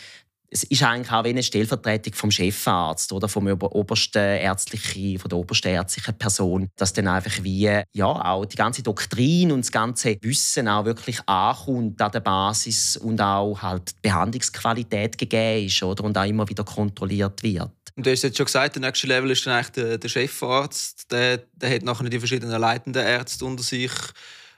es 0.54 0.62
ist 0.62 0.84
eigentlich 0.84 1.10
auch 1.10 1.24
wie 1.24 1.30
eine 1.30 1.42
Stellvertretung 1.42 2.14
vom 2.14 2.30
Chefarzt 2.30 3.12
oder 3.12 3.28
vom 3.28 3.48
obersten 3.48 4.38
ärztlichen, 4.38 5.18
von 5.18 5.28
der 5.28 5.38
obersten 5.38 5.68
ärztlichen 5.68 6.16
Person, 6.16 6.70
dass 6.76 6.92
dann 6.92 7.08
einfach 7.08 7.42
wie 7.42 7.68
ja 7.92 8.06
auch 8.06 8.44
die 8.44 8.54
ganze 8.54 8.84
Doktrin 8.84 9.50
und 9.50 9.64
das 9.64 9.72
ganze 9.72 10.16
Wissen 10.22 10.68
auch 10.68 10.84
wirklich 10.84 11.18
ankommt 11.26 12.00
an 12.00 12.12
der 12.12 12.20
Basis 12.20 12.96
und 12.96 13.20
auch 13.20 13.60
halt 13.62 13.96
die 13.96 14.08
Behandlungsqualität 14.08 15.18
gegeben 15.18 15.66
ist 15.66 15.82
oder 15.82 16.04
und 16.04 16.16
auch 16.16 16.24
immer 16.24 16.48
wieder 16.48 16.62
kontrolliert 16.62 17.42
wird. 17.42 17.72
Und 17.96 18.06
du 18.06 18.10
hast 18.12 18.22
jetzt 18.22 18.36
schon 18.36 18.46
gesagt, 18.46 18.76
der 18.76 18.82
nächste 18.82 19.08
Level 19.08 19.32
ist 19.32 19.44
dann 19.46 19.54
eigentlich 19.54 19.70
der, 19.70 19.98
der 19.98 20.08
Chefarzt. 20.08 21.10
Der, 21.10 21.38
der 21.54 21.74
hat 21.74 21.82
nachher 21.82 22.08
die 22.08 22.18
verschiedenen 22.18 22.60
leitenden 22.60 23.04
Ärzte 23.04 23.44
unter 23.44 23.64
sich 23.64 23.90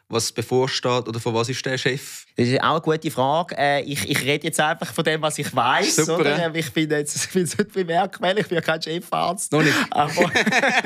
was 0.08 0.30
bevorsteht 0.30 1.08
oder 1.08 1.18
von 1.18 1.34
was 1.34 1.48
ist 1.48 1.64
der 1.66 1.76
Chef? 1.76 2.26
Das 2.36 2.46
ist 2.46 2.62
auch 2.62 2.72
eine 2.72 2.80
gute 2.80 3.10
Frage. 3.10 3.56
Äh, 3.58 3.82
ich, 3.82 4.08
ich 4.08 4.22
rede 4.22 4.46
jetzt 4.46 4.60
einfach 4.60 4.92
von 4.92 5.04
dem, 5.04 5.20
was 5.20 5.38
ich 5.38 5.54
weiß. 5.54 5.96
Super, 5.96 6.20
oder? 6.20 6.54
Ich 6.54 6.72
bin 6.72 6.88
jetzt 6.88 7.16
ich 7.24 7.32
bin 7.32 7.42
nicht 7.42 7.72
bemerkt, 7.72 8.20
weil 8.20 8.38
ich 8.38 8.46
bin 8.46 8.60
kein 8.60 8.80
Chefarzt. 8.80 9.50
Noch 9.50 9.62
nicht. 9.62 9.74
Aber, 9.90 10.30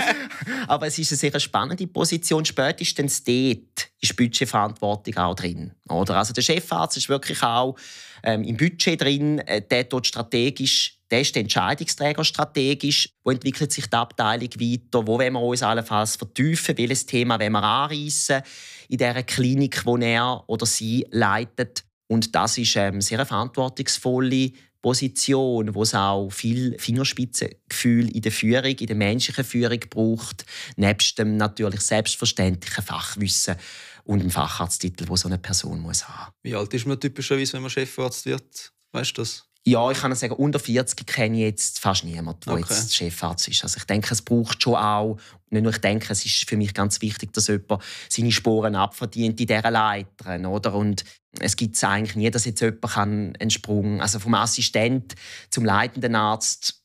aber 0.68 0.86
es 0.86 0.98
ist 0.98 1.12
eine 1.12 1.18
sehr 1.18 1.40
spannende 1.40 1.86
Position. 1.86 2.44
Spätestens 2.44 3.22
dort 3.22 3.90
ist 4.00 4.16
Budgetverantwortung 4.16 5.16
auch 5.18 5.34
drin. 5.34 5.72
Oder? 5.88 6.16
Also 6.16 6.32
der 6.32 6.42
Chefarzt 6.42 6.96
ist 6.96 7.08
wirklich 7.10 7.42
auch 7.42 7.76
ähm, 8.22 8.42
im 8.42 8.56
Budget 8.56 9.02
drin, 9.02 9.38
äh, 9.40 9.60
der 9.60 9.84
dort 9.84 10.06
strategisch 10.06 10.96
der 11.10 11.22
ist 11.22 11.34
der 11.34 11.42
Entscheidungsträger 11.42 12.22
strategisch. 12.22 13.08
Wo 13.24 13.32
entwickelt 13.32 13.72
sich 13.72 13.86
die 13.86 13.96
Abteilung 13.96 14.48
weiter? 14.60 15.06
Wo 15.06 15.18
wollen 15.18 15.32
wir 15.32 15.40
uns 15.40 15.62
allenfalls 15.62 16.14
vertiefen? 16.14 16.78
Welches 16.78 17.04
Thema 17.04 17.40
wollen 17.40 17.52
wir 17.52 17.62
anreißen 17.62 18.42
in 18.90 18.98
dieser 18.98 19.22
Klinik, 19.22 19.84
die 19.84 20.04
er 20.04 20.44
oder 20.48 20.66
sie 20.66 21.06
leitet? 21.10 21.84
Und 22.08 22.34
das 22.34 22.58
ist 22.58 22.74
ähm, 22.74 23.00
sehr 23.00 23.20
eine 23.20 23.26
verantwortungsvolle 23.26 24.50
Position, 24.82 25.74
wo 25.74 25.82
es 25.82 25.94
auch 25.94 26.30
viel 26.30 26.76
Fingerspitzengefühl 26.78 28.08
in 28.14 28.22
der 28.22 28.32
Führung, 28.32 28.74
in 28.76 28.86
der 28.86 28.96
menschlichen 28.96 29.44
Führung 29.44 29.78
braucht, 29.90 30.44
nebst 30.76 31.18
dem 31.18 31.36
natürlich 31.36 31.82
selbstverständlichen 31.82 32.82
Fachwissen 32.82 33.56
und 34.04 34.20
dem 34.20 34.30
Facharzttitel, 34.30 35.06
wo 35.06 35.16
so 35.16 35.28
eine 35.28 35.38
Person 35.38 35.80
muss 35.80 36.08
haben. 36.08 36.32
Wie 36.42 36.54
alt 36.54 36.74
ist 36.74 36.86
man 36.86 36.98
typischerweise, 36.98 37.52
wenn 37.52 37.62
man 37.62 37.70
Chefarzt 37.70 38.26
wird? 38.26 38.72
Weißt 38.92 39.16
du 39.16 39.22
das? 39.22 39.49
Ja, 39.70 39.88
ich 39.88 39.98
kann 39.98 40.12
sagen, 40.16 40.34
unter 40.34 40.58
40 40.58 41.06
kenne 41.06 41.36
ich 41.36 41.42
jetzt 41.44 41.78
fast 41.78 42.02
niemanden, 42.02 42.40
der 42.44 42.54
okay. 42.54 42.64
jetzt 42.68 42.92
Chefarzt 42.92 43.46
ist. 43.46 43.62
Also 43.62 43.76
ich 43.78 43.84
denke, 43.84 44.12
es 44.12 44.20
braucht 44.20 44.60
schon 44.60 44.74
auch, 44.74 45.16
nicht 45.50 45.62
nur 45.62 45.70
ich 45.70 45.78
denke, 45.78 46.12
es 46.12 46.26
ist 46.26 46.48
für 46.48 46.56
mich 46.56 46.74
ganz 46.74 47.00
wichtig, 47.00 47.32
dass 47.32 47.46
jemand 47.46 47.80
seine 48.08 48.32
Sporen 48.32 48.74
abverdient 48.74 49.40
in 49.40 49.46
dieser 49.46 49.70
Leiter. 49.70 50.50
Oder? 50.50 50.74
Und 50.74 51.04
es 51.38 51.54
gibt 51.54 51.76
es 51.76 51.84
eigentlich 51.84 52.16
nie, 52.16 52.30
dass 52.32 52.46
jetzt 52.46 52.60
jemand 52.60 52.96
einen 53.40 53.50
Sprung, 53.50 54.00
also 54.00 54.18
vom 54.18 54.34
Assistent 54.34 55.14
zum 55.50 55.64
leitenden 55.64 56.16
Arzt 56.16 56.79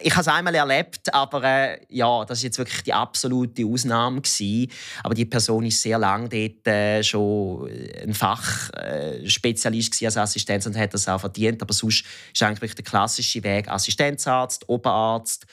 ich 0.00 0.12
habe 0.12 0.20
es 0.20 0.28
einmal 0.28 0.54
erlebt, 0.54 1.12
aber 1.14 1.42
äh, 1.44 1.80
ja, 1.88 2.24
das 2.24 2.38
ist 2.38 2.44
jetzt 2.44 2.58
wirklich 2.58 2.82
die 2.82 2.92
absolute 2.92 3.64
Ausnahme 3.64 4.20
gewesen. 4.20 4.70
Aber 5.02 5.14
die 5.14 5.24
Person 5.24 5.64
ist 5.64 5.80
sehr 5.80 5.98
lange 5.98 6.28
dort 6.28 6.66
äh, 6.66 7.02
schon 7.02 7.70
ein 8.02 8.12
Fachspezialist 8.12 10.02
äh, 10.02 10.06
als 10.06 10.16
Assistenz 10.16 10.66
und 10.66 10.76
hat 10.76 10.92
das 10.92 11.08
auch 11.08 11.20
verdient. 11.20 11.62
Aber 11.62 11.72
sonst 11.72 12.04
ist 12.32 12.42
eigentlich 12.42 12.74
der 12.74 12.84
klassische 12.84 13.42
Weg 13.42 13.68
Assistenzarzt, 13.68 14.68
Oberarzt. 14.68 15.46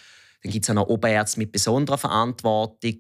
Dann 0.44 0.52
gibt 0.52 0.66
es 0.66 0.70
auch 0.70 0.76
noch 0.76 0.88
Oberärzte 0.88 1.40
mit 1.40 1.52
besonderer 1.52 1.98
Verantwortung. 1.98 2.98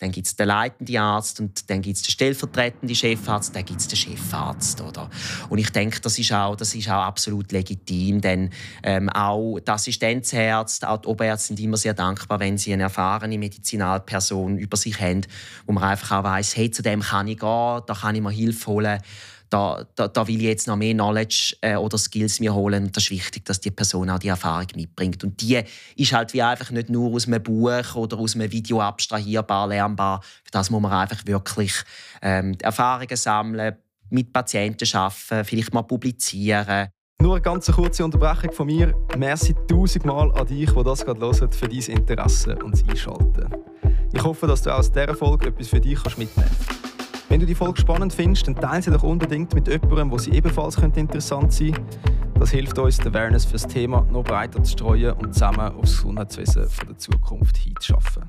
Dann 0.00 0.12
gibt 0.12 0.26
es 0.26 0.34
den 0.34 0.48
leitenden 0.48 0.96
Arzt 0.96 1.40
und 1.40 1.68
dann 1.68 1.82
gibt 1.82 1.98
es 1.98 2.02
den 2.02 2.10
stellvertretenden 2.10 2.96
Chefarzt, 2.96 3.54
dann 3.54 3.64
gibt 3.64 3.80
es 3.80 3.88
den 3.88 3.96
Chefarzt. 3.96 4.80
Oder? 4.80 5.10
Und 5.50 5.58
ich 5.58 5.70
denke, 5.70 6.00
das 6.00 6.18
ist 6.18 6.32
auch, 6.32 6.56
das 6.56 6.74
ist 6.74 6.88
auch 6.88 7.02
absolut 7.02 7.52
legitim, 7.52 8.22
denn 8.22 8.50
ähm, 8.82 9.10
auch 9.10 9.58
die 9.58 9.70
Assistenzärzte, 9.70 10.88
auch 10.88 10.98
die 10.98 11.08
Oberärzte 11.08 11.48
sind 11.48 11.60
immer 11.60 11.76
sehr 11.76 11.92
dankbar, 11.92 12.40
wenn 12.40 12.56
sie 12.56 12.72
eine 12.72 12.84
erfahrene 12.84 13.36
Medizinalperson 13.36 14.56
über 14.56 14.78
sich 14.78 14.98
haben, 14.98 15.20
wo 15.66 15.72
man 15.72 15.84
einfach 15.84 16.18
auch 16.18 16.24
weiss, 16.24 16.56
hey, 16.56 16.70
zu 16.70 16.82
dem 16.82 17.00
kann 17.00 17.28
ich 17.28 17.38
gehen, 17.38 17.80
da 17.86 17.94
kann 17.94 18.14
ich 18.14 18.22
mir 18.22 18.30
Hilfe 18.30 18.66
holen 18.68 19.00
da, 19.50 19.84
da, 19.96 20.08
da 20.08 20.26
will 20.26 20.36
ich 20.36 20.42
jetzt 20.42 20.68
noch 20.68 20.76
mehr 20.76 20.94
Knowledge 20.94 21.56
äh, 21.60 21.76
oder 21.76 21.98
Skills 21.98 22.40
mir 22.40 22.54
holen. 22.54 22.84
Und 22.84 22.96
das 22.96 23.04
ist 23.04 23.10
wichtig, 23.10 23.44
dass 23.44 23.60
die 23.60 23.70
Person 23.70 24.08
auch 24.08 24.18
die 24.18 24.28
Erfahrung 24.28 24.68
mitbringt. 24.76 25.22
Und 25.24 25.40
die 25.40 25.60
ist 25.96 26.12
halt 26.12 26.32
wie 26.32 26.42
einfach 26.42 26.70
nicht 26.70 26.88
nur 26.88 27.12
aus 27.12 27.26
einem 27.26 27.42
Buch 27.42 27.94
oder 27.96 28.18
aus 28.18 28.34
einem 28.34 28.50
Video 28.50 28.80
abstrahierbar, 28.80 29.68
lernbar. 29.68 30.22
Für 30.22 30.50
das 30.52 30.70
muss 30.70 30.80
man 30.80 30.92
einfach 30.92 31.26
wirklich 31.26 31.74
ähm, 32.22 32.56
Erfahrungen 32.62 33.16
sammeln, 33.16 33.76
mit 34.08 34.32
Patienten 34.32 34.88
arbeiten, 34.96 35.44
vielleicht 35.44 35.74
mal 35.74 35.82
publizieren. 35.82 36.88
Nur 37.20 37.34
eine 37.34 37.42
ganz 37.42 37.70
kurze 37.70 38.04
Unterbrechung 38.04 38.52
von 38.52 38.66
mir. 38.66 38.94
Merci 39.18 39.54
tausendmal 39.68 40.32
an 40.32 40.46
dich, 40.46 40.70
der 40.70 40.84
das 40.84 41.04
gerade 41.04 41.20
hört, 41.20 41.54
für 41.54 41.68
dein 41.68 41.78
Interesse 41.78 42.56
und 42.64 42.72
das 42.72 42.88
Einschalten. 42.88 43.54
Ich 44.12 44.22
hoffe, 44.22 44.46
dass 44.46 44.62
du 44.62 44.74
aus 44.74 44.90
dieser 44.90 45.14
Folge 45.14 45.48
etwas 45.48 45.68
für 45.68 45.80
dich 45.80 46.02
mitnehmen 46.16 46.30
kannst. 46.34 46.89
Wenn 47.30 47.38
du 47.38 47.46
die 47.46 47.54
Folge 47.54 47.80
spannend 47.80 48.12
findest, 48.12 48.48
dann 48.48 48.56
teile 48.56 48.82
sie 48.82 48.90
doch 48.90 49.04
unbedingt 49.04 49.54
mit 49.54 49.68
jemandem, 49.68 50.10
wo 50.10 50.18
sie 50.18 50.32
ebenfalls 50.32 50.76
interessant 50.76 51.52
sein 51.52 51.74
könnte. 51.74 51.98
Das 52.34 52.50
hilft 52.50 52.76
uns, 52.76 52.98
die 52.98 53.06
Awareness 53.06 53.44
für 53.44 53.52
das 53.52 53.68
Thema 53.68 54.04
noch 54.10 54.24
breiter 54.24 54.60
zu 54.64 54.72
streuen 54.72 55.12
und 55.12 55.32
zusammen 55.32 55.60
auf 55.60 55.82
das 55.82 55.98
Gesundheitswesen 55.98 56.66
der 56.88 56.98
Zukunft 56.98 57.56
hinzuschaffen. 57.56 58.24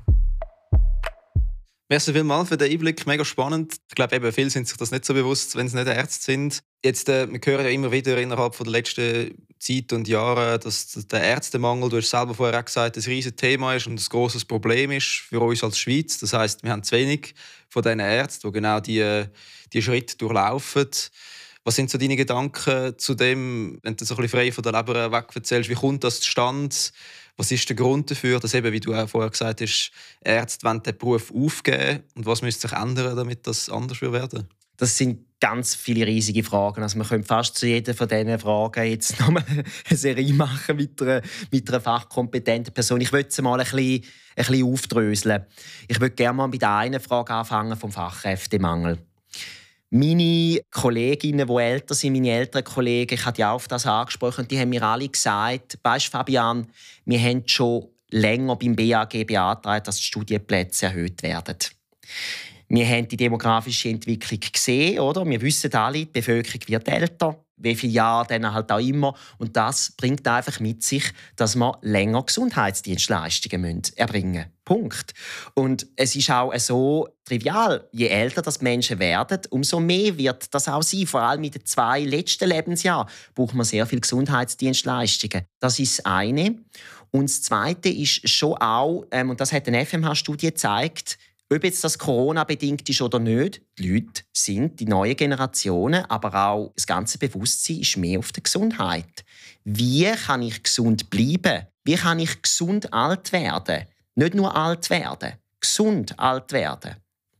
Merci 1.88 2.12
vielmals 2.12 2.48
für 2.48 2.56
den 2.56 2.70
Einblick, 2.70 3.04
mega 3.08 3.24
spannend. 3.24 3.74
Ich 3.88 3.96
glaube, 3.96 4.14
eben, 4.14 4.32
viele 4.32 4.50
sind 4.50 4.68
sich 4.68 4.78
das 4.78 4.92
nicht 4.92 5.04
so 5.04 5.14
bewusst, 5.14 5.56
wenn 5.56 5.68
sie 5.68 5.76
nicht 5.76 5.88
Ärzte 5.88 6.22
sind. 6.22 6.62
Jetzt, 6.84 7.08
äh, 7.08 7.28
wir 7.28 7.40
hören 7.44 7.64
ja 7.64 7.70
immer 7.72 7.90
wieder 7.90 8.16
innerhalb 8.18 8.56
der 8.56 8.66
letzten 8.66 9.46
Zeit 9.58 9.92
und 9.92 10.06
Jahre, 10.06 10.60
dass 10.60 10.92
der 11.10 11.22
Ärztemangel, 11.22 11.90
du 11.90 11.96
hast 11.96 12.08
selber 12.08 12.34
vorher 12.34 12.58
auch 12.58 12.64
gesagt, 12.64 12.96
ein 12.96 13.02
riesiges 13.02 13.36
Thema 13.36 13.74
ist 13.74 13.88
und 13.88 14.00
ein 14.00 14.08
großes 14.08 14.44
Problem 14.44 14.92
ist 14.92 15.24
für 15.28 15.40
uns 15.40 15.62
als 15.62 15.78
Schweiz. 15.78 16.18
Das 16.18 16.32
heißt, 16.32 16.62
wir 16.62 16.70
haben 16.70 16.84
zu 16.84 16.96
wenig 16.96 17.34
von 17.72 17.82
diesen 17.82 18.00
Ärzten, 18.00 18.48
die 18.48 18.52
genau 18.52 18.80
diese 18.80 19.30
die 19.72 19.82
Schritte 19.82 20.16
durchlaufen. 20.18 20.88
Was 21.64 21.76
sind 21.76 21.90
so 21.90 21.96
deine 21.96 22.16
Gedanken 22.16 22.98
zu 22.98 23.14
dem, 23.14 23.78
wenn 23.82 23.96
du 23.96 24.04
so 24.04 24.16
ein 24.16 24.28
frei 24.28 24.52
von 24.52 24.62
der 24.62 24.72
Leber 24.72 25.10
weg 25.10 25.26
erzählst, 25.34 25.70
wie 25.70 25.74
kommt 25.74 26.04
das 26.04 26.20
zustande? 26.20 26.74
Was 27.36 27.50
ist 27.50 27.68
der 27.68 27.76
Grund 27.76 28.10
dafür, 28.10 28.40
dass 28.40 28.52
eben, 28.52 28.72
wie 28.72 28.80
du 28.80 28.94
auch 28.94 29.08
vorher 29.08 29.30
gesagt 29.30 29.62
hast, 29.62 29.90
Ärzte 30.22 30.66
wollen 30.66 30.82
den 30.82 30.98
Beruf 30.98 31.32
aufgeben 31.34 32.02
und 32.14 32.26
was 32.26 32.42
müsste 32.42 32.68
sich 32.68 32.76
ändern, 32.76 33.16
damit 33.16 33.46
das 33.46 33.70
anders 33.70 34.02
werden 34.02 34.48
Das 34.76 34.98
sind 34.98 35.24
ganz 35.42 35.74
viele 35.74 36.06
riesige 36.06 36.44
Fragen. 36.44 36.84
Also 36.84 36.96
man 36.96 37.06
könnte 37.06 37.26
fast 37.26 37.56
zu 37.56 37.66
jeder 37.66 37.94
von 37.94 38.06
diesen 38.06 38.38
Fragen 38.38 38.88
jetzt 38.88 39.18
nochmal 39.20 39.44
eine 39.48 39.98
Serie 39.98 40.32
machen 40.34 40.76
mit 40.76 41.02
einer, 41.02 41.20
mit 41.50 41.68
einer 41.68 41.80
fachkompetenten 41.80 42.72
Person. 42.72 43.00
Ich 43.00 43.12
würde 43.12 43.28
sie 43.28 43.42
mal 43.42 43.58
ein 43.58 43.64
bisschen, 43.64 44.04
ein 44.36 44.46
bisschen 44.46 44.64
aufdröseln. 44.64 45.44
Ich 45.88 46.00
würde 46.00 46.14
gerne 46.14 46.36
mal 46.36 46.46
mit 46.46 46.62
einer 46.62 47.00
Frage 47.00 47.34
anfangen 47.34 47.76
vom 47.76 47.90
Fachkräftemangel. 47.90 48.98
Meine 49.90 50.60
Kolleginnen, 50.70 51.48
die 51.48 51.56
älter 51.56 51.96
sind, 51.96 52.12
meine 52.12 52.30
älteren 52.30 52.64
Kollegen, 52.64 53.14
ich 53.14 53.26
habe 53.26 53.38
ja 53.38 53.50
auf 53.50 53.66
das 53.66 53.84
angesprochen, 53.84 54.46
die 54.46 54.60
haben 54.60 54.68
mir 54.70 54.84
alle 54.84 55.08
gesagt, 55.08 55.76
weißt 55.82 56.06
Fabian, 56.06 56.68
wir 57.04 57.20
haben 57.20 57.42
schon 57.46 57.88
länger 58.10 58.54
beim 58.54 58.76
BAG 58.76 59.26
beantragt, 59.26 59.88
dass 59.88 59.96
die 59.96 60.04
Studienplätze 60.04 60.86
erhöht 60.86 61.24
werden. 61.24 61.56
Wir 62.74 62.86
haben 62.88 63.06
die 63.06 63.18
demografische 63.18 63.90
Entwicklung 63.90 64.40
gesehen, 64.40 64.98
oder? 64.98 65.26
Wir 65.26 65.42
wissen 65.42 65.72
alle, 65.74 65.98
die 65.98 66.06
Bevölkerung 66.06 66.60
wird 66.66 66.88
älter 66.88 67.38
wie 67.62 67.76
viele 67.76 67.92
Jahre 67.92 68.26
dann 68.26 68.52
halt 68.52 68.70
auch 68.72 68.78
immer. 68.78 69.14
Und 69.38 69.56
das 69.56 69.92
bringt 69.96 70.26
einfach 70.26 70.58
mit 70.60 70.82
sich, 70.82 71.04
dass 71.36 71.54
man 71.54 71.76
länger 71.80 72.22
Gesundheitsdienstleistungen 72.24 73.82
erbringen 73.96 74.32
müssen. 74.32 74.52
Punkt. 74.64 75.12
Und 75.54 75.86
es 75.96 76.16
ist 76.16 76.30
auch 76.30 76.52
so 76.58 77.08
trivial, 77.24 77.88
je 77.92 78.06
älter 78.06 78.42
das 78.42 78.60
Menschen 78.60 78.98
werden, 78.98 79.40
umso 79.50 79.80
mehr 79.80 80.16
wird 80.16 80.52
das 80.54 80.68
auch 80.68 80.82
sein. 80.82 81.06
Vor 81.06 81.22
allem 81.22 81.44
in 81.44 81.50
den 81.50 81.66
zwei 81.66 82.00
letzten 82.00 82.48
Lebensjahren 82.48 83.08
braucht 83.34 83.54
man 83.54 83.64
sehr 83.64 83.86
viel 83.86 84.00
Gesundheitsdienstleistungen. 84.00 85.44
Das 85.60 85.78
ist 85.78 85.98
das 85.98 86.06
eine. 86.06 86.56
Und 87.10 87.28
das 87.28 87.42
Zweite 87.42 87.90
ist 87.90 88.28
schon 88.28 88.54
auch, 88.54 89.04
ähm, 89.10 89.30
und 89.30 89.40
das 89.40 89.52
hat 89.52 89.68
eine 89.68 89.84
FMH-Studie 89.84 90.46
gezeigt, 90.46 91.18
ob 91.52 91.64
jetzt 91.64 91.84
das 91.84 91.98
Corona-bedingt 91.98 92.88
ist 92.88 93.02
oder 93.02 93.18
nicht, 93.18 93.62
die 93.78 93.88
Leute 93.88 94.22
sind 94.32 94.80
die 94.80 94.86
neuen 94.86 95.16
Generationen, 95.16 96.04
aber 96.06 96.34
auch 96.34 96.72
das 96.74 96.86
ganze 96.86 97.18
Bewusstsein 97.18 97.80
ist 97.80 97.96
mehr 97.96 98.18
auf 98.18 98.32
der 98.32 98.42
Gesundheit. 98.42 99.24
Wie 99.64 100.10
kann 100.12 100.42
ich 100.42 100.62
gesund 100.62 101.10
bleiben? 101.10 101.66
Wie 101.84 101.96
kann 101.96 102.18
ich 102.18 102.42
gesund 102.42 102.92
alt 102.92 103.32
werden? 103.32 103.86
Nicht 104.14 104.34
nur 104.34 104.54
alt 104.54 104.90
werden, 104.90 105.34
gesund 105.60 106.18
alt 106.18 106.52
werden. 106.52 106.96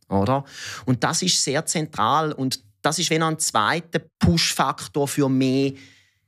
Oder? 0.09 0.45
Und 0.85 1.05
das 1.05 1.23
ist 1.23 1.43
sehr 1.43 1.65
zentral 1.67 2.33
und 2.33 2.61
das 2.83 2.99
ist 2.99 3.11
wenn 3.11 3.23
ein 3.23 3.39
zweiter 3.39 4.01
Push-Faktor 4.19 5.07
für 5.07 5.29
mehr 5.29 5.73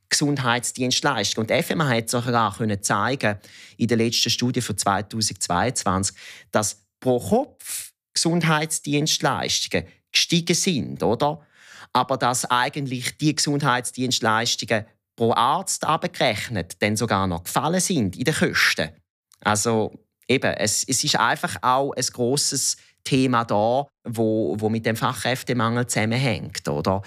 Gesundheitsdienstleistung. 0.09 1.45
Und 1.45 1.65
FMA 1.65 1.89
hat 1.89 2.09
sogar 2.09 2.57
zeigen 2.83 3.39
in 3.77 3.89
der 3.89 3.97
letzten 3.97 4.31
Studie 4.31 4.61
von 4.61 4.79
2022, 4.79 6.17
dass 6.53 6.84
pro 7.05 7.21
Kopf 7.21 7.93
Gesundheitsdienstleistungen 8.15 9.87
gestiegen 10.11 10.55
sind, 10.55 11.03
oder? 11.03 11.47
Aber 11.93 12.17
dass 12.17 12.47
eigentlich 12.47 13.19
die 13.19 13.35
Gesundheitsdienstleistungen 13.35 14.87
pro 15.15 15.35
Arzt 15.35 15.85
abgerechnet 15.85 16.81
dann 16.81 16.97
sogar 16.97 17.27
noch 17.27 17.45
gefallen 17.45 17.81
sind 17.81 18.17
in 18.17 18.25
den 18.25 18.35
Kosten. 18.35 18.89
Also 19.41 19.93
eben, 20.27 20.55
es, 20.55 20.83
es 20.85 21.05
ist 21.05 21.17
einfach 21.17 21.57
auch 21.61 21.93
ein 21.93 22.05
großes 22.05 22.79
Thema 23.05 23.45
da, 23.45 23.87
wo, 24.05 24.57
wo 24.59 24.71
mit 24.71 24.87
dem 24.87 24.97
Fachkräftemangel 24.97 25.87
zusammenhängt, 25.87 26.67
oder? 26.67 27.03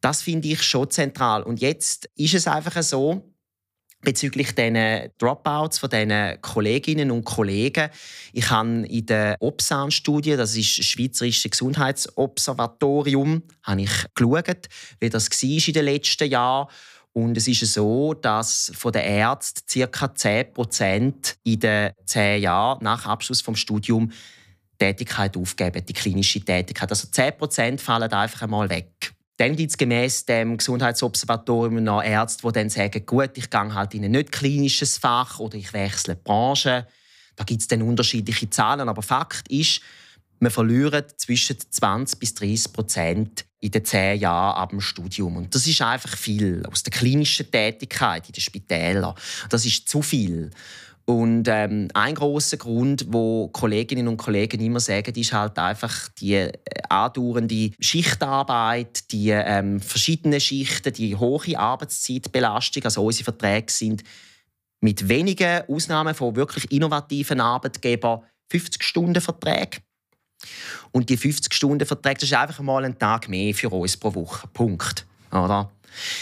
Das 0.00 0.22
finde 0.22 0.48
ich 0.48 0.62
schon 0.64 0.90
zentral. 0.90 1.44
Und 1.44 1.60
jetzt 1.60 2.10
ist 2.16 2.34
es 2.34 2.48
einfach 2.48 2.82
so, 2.82 3.22
bezüglich 4.02 4.54
diesen 4.54 5.10
Dropouts 5.18 5.78
von 5.78 5.90
diesen 5.90 6.40
Kolleginnen 6.40 7.10
und 7.10 7.24
Kollegen. 7.24 7.90
Ich 8.32 8.50
habe 8.50 8.86
in 8.86 9.06
der 9.06 9.36
Opsan-Studie, 9.40 10.36
das 10.36 10.56
ist 10.56 10.78
das 10.78 10.84
Schweizerische 10.86 11.48
Gesundheitsobservatorium, 11.48 13.42
habe 13.62 13.82
ich 13.82 14.04
geschaut, 14.14 14.68
wie 15.00 15.10
das 15.10 15.28
war 15.30 15.66
in 15.68 15.72
den 15.72 15.84
letzten 15.84 16.30
Jahren. 16.30 16.68
Und 17.12 17.36
es 17.38 17.48
ist 17.48 17.72
so, 17.72 18.12
dass 18.12 18.70
von 18.74 18.92
den 18.92 19.02
Ärzten 19.02 19.90
ca. 19.90 20.06
10% 20.06 21.36
in 21.44 21.60
den 21.60 21.92
10 22.04 22.42
Jahren 22.42 22.84
nach 22.84 23.06
Abschluss 23.06 23.42
des 23.42 23.58
Studiums 23.58 24.14
Tätigkeit 24.78 25.34
aufgeben, 25.36 25.84
die 25.86 25.94
klinische 25.94 26.40
Tätigkeit. 26.40 26.90
Also 26.90 27.08
10% 27.08 27.78
fallen 27.78 28.12
einfach 28.12 28.42
einmal 28.42 28.68
weg. 28.68 29.15
Dann 29.38 29.54
gibt 29.54 29.70
es 29.70 29.76
gemäss 29.76 30.24
dem 30.24 30.56
Gesundheitsobservatorium 30.56 31.82
noch 31.82 32.02
Ärzte, 32.02 32.46
die 32.46 32.52
dann 32.52 32.70
sagen, 32.70 33.04
gut, 33.04 33.32
ich 33.34 33.50
gehe 33.50 33.74
halt 33.74 33.94
in 33.94 34.04
ein 34.04 34.10
nicht 34.12 34.32
klinisches 34.32 34.96
Fach 34.96 35.38
oder 35.38 35.56
ich 35.56 35.72
wechsle 35.72 36.14
die 36.16 36.22
Branche. 36.22 36.86
Da 37.36 37.44
gibt 37.44 37.60
es 37.60 37.68
dann 37.68 37.82
unterschiedliche 37.82 38.48
Zahlen, 38.48 38.88
aber 38.88 39.02
Fakt 39.02 39.48
ist, 39.48 39.82
wir 40.40 40.50
verlieren 40.50 41.04
zwischen 41.16 41.56
20 41.58 42.18
bis 42.18 42.34
30 42.34 42.72
Prozent 42.72 43.44
in 43.60 43.70
den 43.70 43.84
zehn 43.84 44.20
Jahren 44.20 44.56
ab 44.56 44.70
dem 44.70 44.80
Studium. 44.80 45.36
Und 45.36 45.54
das 45.54 45.66
ist 45.66 45.80
einfach 45.82 46.16
viel 46.16 46.62
aus 46.70 46.82
der 46.82 46.92
klinischen 46.92 47.50
Tätigkeit 47.50 48.26
in 48.28 48.32
den 48.32 48.40
Spitälern. 48.40 49.14
Das 49.48 49.64
ist 49.64 49.88
zu 49.88 50.02
viel. 50.02 50.50
Und 51.06 51.46
ähm, 51.48 51.88
ein 51.94 52.16
großer 52.16 52.56
Grund, 52.56 53.06
wo 53.08 53.48
Kolleginnen 53.48 54.08
und 54.08 54.16
Kollegen 54.16 54.60
immer 54.60 54.80
sagen, 54.80 55.14
ist 55.14 55.32
halt 55.32 55.56
einfach 55.58 56.08
die 56.20 56.50
andauernde 56.90 57.72
Schichtarbeit, 57.80 59.10
die 59.12 59.30
ähm, 59.30 59.80
verschiedenen 59.80 60.40
Schichten, 60.40 60.92
die 60.92 61.16
hohe 61.16 61.58
Arbeitszeitbelastung. 61.58 62.84
Also 62.84 63.04
unsere 63.04 63.24
Verträge 63.24 63.72
sind 63.72 64.02
mit 64.80 65.08
wenigen 65.08 65.62
Ausnahmen 65.68 66.14
von 66.14 66.36
wirklich 66.36 66.70
innovativen 66.70 67.40
Arbeitgebern 67.40 68.22
50 68.50 68.82
Stunden 68.82 69.20
Verträge. 69.20 69.78
Und 70.92 71.08
die 71.10 71.16
50 71.16 71.52
Stunden 71.52 71.86
Verträge, 71.86 72.20
das 72.20 72.30
ist 72.30 72.34
einfach 72.34 72.60
mal 72.60 72.84
ein 72.84 72.98
Tag 72.98 73.28
mehr 73.28 73.54
für 73.54 73.70
uns 73.70 73.96
pro 73.96 74.14
Woche. 74.14 74.46
Punkt. 74.48 75.06
Oder? 75.32 75.70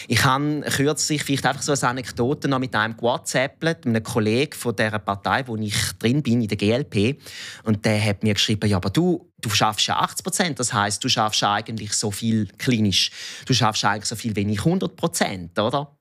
Ich 0.08 0.24
habe 0.24 0.62
kürzlich 0.62 1.24
vielleicht 1.24 1.46
einfach 1.46 1.62
so 1.62 1.72
eine 1.72 1.90
Anekdote 1.90 2.48
noch 2.48 2.58
mit 2.58 2.74
einem 2.74 3.00
WhatsApp, 3.00 3.62
mit 3.62 3.86
einem 3.86 4.02
Kollegen 4.02 4.52
von 4.52 4.76
der 4.76 4.98
Partei, 4.98 5.46
wo 5.46 5.56
ich 5.56 5.74
drin 5.98 6.22
bin, 6.22 6.42
in 6.42 6.48
der 6.48 6.56
GLP. 6.56 7.20
Und 7.64 7.84
der 7.84 8.02
hat 8.02 8.22
mir 8.22 8.34
geschrieben, 8.34 8.68
ja, 8.68 8.76
aber 8.76 8.90
du, 8.90 9.30
du 9.44 9.50
schaffst 9.50 9.86
ja 9.86 9.96
80 9.98 10.24
Prozent. 10.24 10.60
Das 10.60 10.72
heißt, 10.72 11.02
du 11.04 11.08
schaffst 11.08 11.42
eigentlich 11.44 11.92
so 11.92 12.10
viel 12.10 12.46
klinisch. 12.58 13.10
Du 13.46 13.54
schaffst 13.54 13.84
eigentlich 13.84 14.06
so 14.06 14.16
viel 14.16 14.34
wenig 14.36 14.60
100 14.60 14.96
Prozent, 14.96 15.58
oder? 15.58 15.96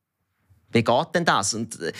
Wie 0.71 0.83
geht 0.83 1.07
denn 1.13 1.25
das? 1.25 1.53
Und 1.53 1.79
äh, 1.79 1.91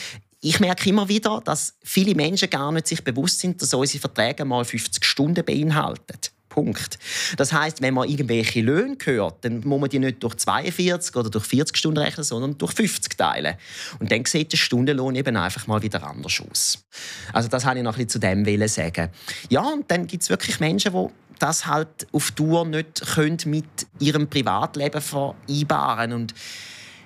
ich 0.41 0.59
merke 0.59 0.89
immer 0.89 1.07
wieder, 1.07 1.41
dass 1.43 1.75
viele 1.83 2.15
Menschen 2.15 2.49
gar 2.49 2.71
nicht 2.71 2.87
sich 2.87 3.03
bewusst 3.03 3.39
sind, 3.39 3.61
dass 3.61 3.73
unsere 3.73 4.01
Verträge 4.01 4.43
mal 4.43 4.65
50 4.65 5.05
Stunden 5.05 5.45
beinhalten. 5.45 6.19
Punkt. 6.53 6.99
Das 7.37 7.51
heißt, 7.51 7.81
wenn 7.81 7.95
man 7.95 8.07
irgendwelche 8.07 8.61
Löhne 8.61 8.95
hört, 9.03 9.43
dann 9.43 9.61
muss 9.65 9.81
man 9.81 9.89
die 9.89 9.97
nicht 9.97 10.21
durch 10.21 10.35
42 10.35 11.15
oder 11.15 11.31
durch 11.31 11.45
40 11.45 11.75
Stunden 11.75 11.97
rechnen, 11.97 12.23
sondern 12.23 12.57
durch 12.59 12.73
50 12.73 13.17
teilen. 13.17 13.55
Und 13.97 14.11
dann 14.11 14.23
sieht 14.25 14.51
der 14.51 14.57
Stundenlohn 14.57 15.15
eben 15.15 15.35
einfach 15.35 15.65
mal 15.65 15.81
wieder 15.81 16.03
anders 16.03 16.43
aus. 16.47 16.85
Also 17.31 17.49
das 17.49 17.65
wollte 17.65 17.79
ich 17.79 17.83
noch 17.83 17.93
ein 17.97 18.05
bisschen 18.05 18.09
zu 18.09 18.19
dem 18.19 18.67
sagen. 18.67 19.09
Ja, 19.49 19.61
und 19.61 19.89
dann 19.89 20.05
gibt 20.05 20.21
es 20.21 20.29
wirklich 20.29 20.59
Menschen, 20.59 20.93
die 20.93 21.07
das 21.43 21.65
halt 21.65 22.07
auf 22.13 22.31
Tour 22.31 22.65
nicht 22.65 23.01
können 23.15 23.37
mit 23.45 23.65
ihrem 23.99 24.29
Privatleben 24.29 25.01
vereinbaren 25.01 26.13
und 26.13 26.33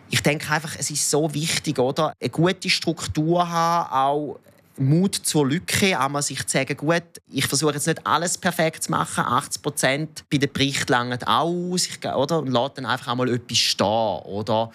ich 0.10 0.22
denke 0.22 0.50
einfach, 0.52 0.76
es 0.78 0.90
ist 0.90 1.10
so 1.10 1.34
wichtig, 1.34 1.80
oder? 1.80 2.14
Eine 2.22 2.30
gute 2.30 2.70
Struktur 2.70 3.50
haben, 3.50 3.92
auch 3.92 4.40
Mut 4.78 5.16
zur 5.16 5.48
Lücke, 5.48 6.00
einmal 6.00 6.22
sich 6.22 6.46
zu 6.46 6.58
sagen, 6.58 6.78
gut, 6.78 7.04
ich 7.30 7.48
versuche 7.48 7.74
jetzt 7.74 7.88
nicht 7.88 8.06
alles 8.06 8.38
perfekt 8.38 8.84
zu 8.84 8.92
machen, 8.92 9.26
80 9.26 9.62
Prozent 9.62 10.24
bei 10.32 10.38
den 10.38 10.54
Berichten 10.54 10.92
langen 10.92 11.22
aus, 11.24 11.88
ich, 11.88 12.06
oder? 12.06 12.40
Und 12.40 12.52
lässt 12.52 12.78
dann 12.78 12.86
einfach 12.86 13.12
einmal 13.12 13.34
etwas 13.34 13.58
stehen, 13.58 13.86
oder? 13.86 14.72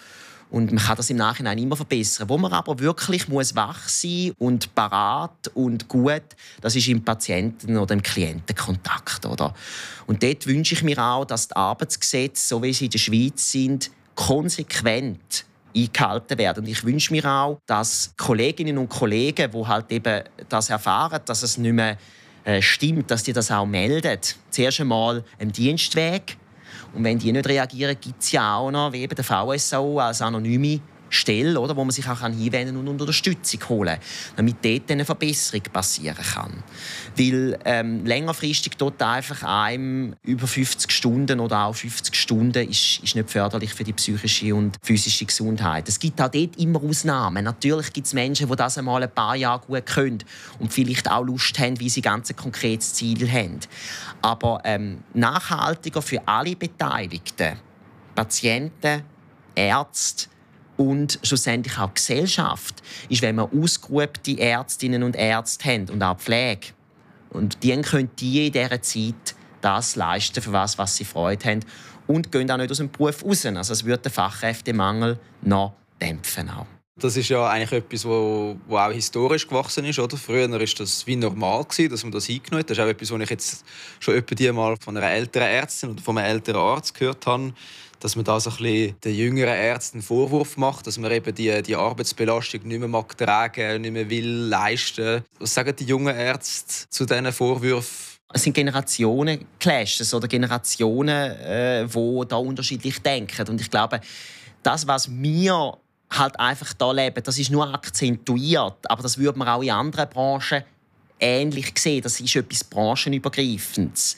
Und 0.53 0.71
man 0.71 0.83
kann 0.83 0.95
das 0.95 1.09
im 1.09 1.17
Nachhinein 1.17 1.57
immer 1.57 1.75
verbessern. 1.75 2.29
Wo 2.29 2.37
man 2.37 2.53
aber 2.53 2.77
wirklich 2.77 3.27
muss 3.27 3.55
wach 3.55 3.89
sein 3.89 4.33
und 4.37 4.75
parat 4.75 5.49
und 5.55 5.87
gut, 5.87 6.21
das 6.61 6.75
ist 6.75 6.87
im 6.87 7.03
Patienten- 7.03 7.75
oder 7.75 7.95
im 7.95 8.03
Klientenkontakt. 8.03 9.25
Oder? 9.25 9.55
Und 10.05 10.21
dort 10.21 10.45
wünsche 10.45 10.75
ich 10.75 10.83
mir 10.83 10.99
auch, 10.99 11.25
dass 11.25 11.47
die 11.47 11.55
Arbeitsgesetze, 11.55 12.47
so 12.49 12.61
wie 12.61 12.71
sie 12.71 12.85
in 12.85 12.91
der 12.91 12.99
Schweiz 12.99 13.51
sind, 13.51 13.89
konsequent 14.13 15.45
eingehalten 15.75 16.37
werden. 16.37 16.63
Und 16.63 16.69
ich 16.69 16.83
wünsche 16.83 17.11
mir 17.11 17.25
auch, 17.25 17.59
dass 17.65 18.13
Kolleginnen 18.15 18.77
und 18.77 18.89
Kollegen, 18.89 19.51
die 19.51 19.65
halt 19.65 19.91
eben 19.91 20.23
das 20.49 20.69
erfahren, 20.69 21.21
dass 21.25 21.41
es 21.41 21.57
nicht 21.57 21.73
mehr 21.73 21.97
äh, 22.43 22.61
stimmt, 22.61 23.09
dass 23.09 23.23
die 23.23 23.33
das 23.33 23.49
auch 23.49 23.65
melden. 23.65 24.19
Zuerst 24.51 24.81
einmal 24.81 25.23
einen 25.39 25.51
Dienstweg. 25.51 26.37
Und 26.93 27.03
wenn 27.03 27.19
die 27.19 27.31
nicht 27.31 27.47
reagieren, 27.47 27.97
gibt 27.99 28.21
es 28.21 28.31
ja 28.31 28.57
auch 28.57 28.71
noch, 28.71 28.91
wie 28.91 29.01
eben 29.01 29.15
der 29.15 29.23
VSO 29.23 29.99
als 29.99 30.21
anonyme 30.21 30.79
Stelle, 31.13 31.59
oder, 31.59 31.75
wo 31.75 31.83
man 31.83 31.91
sich 31.91 32.07
auch 32.07 32.21
hinwenden 32.21 32.77
und 32.77 32.87
Unterstützung 32.87 33.59
holen 33.69 33.95
kann, 33.95 34.35
damit 34.37 34.57
dort 34.63 34.91
eine 34.91 35.05
Verbesserung 35.05 35.63
passieren 35.71 36.15
kann. 36.15 36.63
Weil 37.17 37.59
ähm, 37.65 38.05
längerfristig 38.05 38.73
dort 38.77 39.01
einfach 39.01 39.43
einem 39.43 40.15
über 40.23 40.47
50 40.47 40.91
Stunden 40.91 41.39
oder 41.39 41.65
auch 41.65 41.75
50 41.75 42.15
Stunden 42.15 42.69
ist, 42.69 43.03
ist 43.03 43.15
nicht 43.15 43.29
förderlich 43.29 43.73
für 43.73 43.83
die 43.83 43.93
psychische 43.93 44.55
und 44.55 44.77
physische 44.81 45.25
Gesundheit. 45.25 45.87
Es 45.87 45.99
gibt 45.99 46.19
auch 46.21 46.29
dort 46.29 46.57
immer 46.57 46.81
Ausnahmen. 46.83 47.43
Natürlich 47.43 47.93
gibt 47.93 48.07
es 48.07 48.13
Menschen, 48.13 48.49
die 48.49 48.55
das 48.55 48.77
einmal 48.77 49.03
ein 49.03 49.11
paar 49.11 49.35
Jahre 49.35 49.61
gut 49.65 49.85
können 49.85 50.23
und 50.59 50.73
vielleicht 50.73 51.09
auch 51.09 51.23
Lust 51.23 51.57
haben, 51.59 51.79
wie 51.79 51.89
sie 51.89 52.01
ganz 52.01 52.29
ein 52.29 52.35
konkretes 52.35 52.93
Ziel 52.93 53.29
haben. 53.31 53.59
Aber 54.21 54.61
ähm, 54.63 55.03
nachhaltiger 55.13 56.01
für 56.01 56.21
alle 56.27 56.55
Beteiligten, 56.55 57.57
Patienten, 58.15 59.03
Ärzte, 59.55 60.32
und 60.77 61.19
schlussendlich 61.23 61.77
auch 61.77 61.93
Gesellschaft 61.93 62.81
ist, 63.09 63.21
wenn 63.21 63.35
wir 63.35 63.49
ausgeübte 63.53 64.39
Ärztinnen 64.39 65.03
und 65.03 65.15
Ärzte 65.15 65.65
haben 65.65 65.89
und 65.89 66.01
auch 66.01 66.17
Pflege. 66.17 66.67
Und 67.29 67.63
die 67.63 67.75
können 67.81 68.09
die 68.19 68.47
in 68.47 68.53
dieser 68.53 68.81
Zeit 68.81 69.35
das 69.61 69.95
leisten, 69.95 70.41
für 70.41 70.51
was, 70.51 70.77
was 70.77 70.95
sie 70.95 71.05
Freude 71.05 71.45
haben 71.45 71.59
und 72.07 72.31
gehen 72.31 72.49
auch 72.51 72.57
nicht 72.57 72.71
aus 72.71 72.77
dem 72.77 72.91
Beruf 72.91 73.23
raus. 73.23 73.45
Also 73.45 73.73
es 73.73 73.85
wird 73.85 74.05
den 74.05 74.11
Fachkräftemangel 74.11 75.17
noch 75.41 75.73
dämpfen. 76.01 76.49
Auch. 76.49 76.67
Das 76.95 77.17
ist 77.17 77.29
ja 77.29 77.47
eigentlich 77.49 77.71
etwas, 77.71 78.05
wo, 78.05 78.55
wo 78.67 78.77
auch 78.77 78.91
historisch 78.91 79.47
gewachsen 79.47 79.85
ist. 79.85 79.97
Oder? 79.97 80.15
Früher 80.15 80.49
war 80.49 80.59
das 80.59 81.07
wie 81.07 81.15
normal, 81.15 81.63
gewesen, 81.63 81.89
dass 81.89 82.03
man 82.03 82.11
das 82.11 82.29
eingenommen 82.29 82.59
hat. 82.59 82.69
Das 82.69 82.77
ist 82.77 82.83
auch 82.83 82.87
etwas, 82.87 83.11
was 83.11 83.21
ich 83.21 83.29
jetzt 83.29 83.65
schon 83.99 84.23
die 84.25 84.51
mal 84.51 84.75
von 84.79 84.95
einer 84.97 85.09
älteren 85.09 85.47
Ärztin 85.47 85.89
oder 85.89 86.01
von 86.01 86.17
einem 86.17 86.29
älteren 86.29 86.61
Arzt 86.61 86.93
gehört 86.93 87.25
habe, 87.25 87.53
dass 88.03 88.17
man 88.17 88.25
da 88.25 88.37
so 88.37 88.49
ein 88.49 88.57
bisschen 88.57 88.99
den 88.99 89.15
jüngeren 89.15 89.53
Ärzten 89.53 89.97
einen 89.97 90.03
Vorwurf 90.03 90.57
macht, 90.57 90.85
dass 90.87 90.97
man 90.97 91.09
eben 91.09 91.33
die, 91.33 91.63
die 91.63 91.75
Arbeitsbelastung 91.75 92.67
nicht 92.67 92.79
mehr 92.79 92.89
mag 92.89 93.17
tragen, 93.17 93.81
nicht 93.81 93.91
mehr 93.91 94.09
will 94.09 94.27
leisten. 94.27 95.23
Was 95.39 95.53
sagen 95.53 95.73
die 95.73 95.85
jungen 95.85 96.13
Ärzte 96.13 96.89
zu 96.89 97.05
diesen 97.05 97.31
Vorwürfen? 97.31 98.19
Es 98.33 98.43
sind 98.43 98.53
Generationen 98.53 99.45
Clashes 99.57 100.13
oder 100.13 100.27
Generationen, 100.27 101.31
äh, 101.39 101.85
wo 101.87 102.25
da 102.25 102.35
unterschiedlich 102.35 103.01
denken. 103.01 103.47
Und 103.47 103.61
ich 103.61 103.69
glaube, 103.69 104.01
das, 104.63 104.85
was 104.85 105.09
wir 105.09 105.77
halt 106.11 106.39
einfach 106.39 106.73
da 106.73 106.91
leben. 106.91 107.23
Das 107.23 107.39
ist 107.39 107.51
nur 107.51 107.73
akzentuiert, 107.73 108.77
aber 108.89 109.01
das 109.01 109.17
würde 109.17 109.39
man 109.39 109.47
auch 109.47 109.61
in 109.61 109.71
anderen 109.71 110.09
Branchen 110.09 110.63
ähnlich 111.23 111.71
sehen. 111.77 112.01
Das 112.01 112.19
ist 112.19 112.35
etwas 112.35 112.63
branchenübergreifendes. 112.65 114.17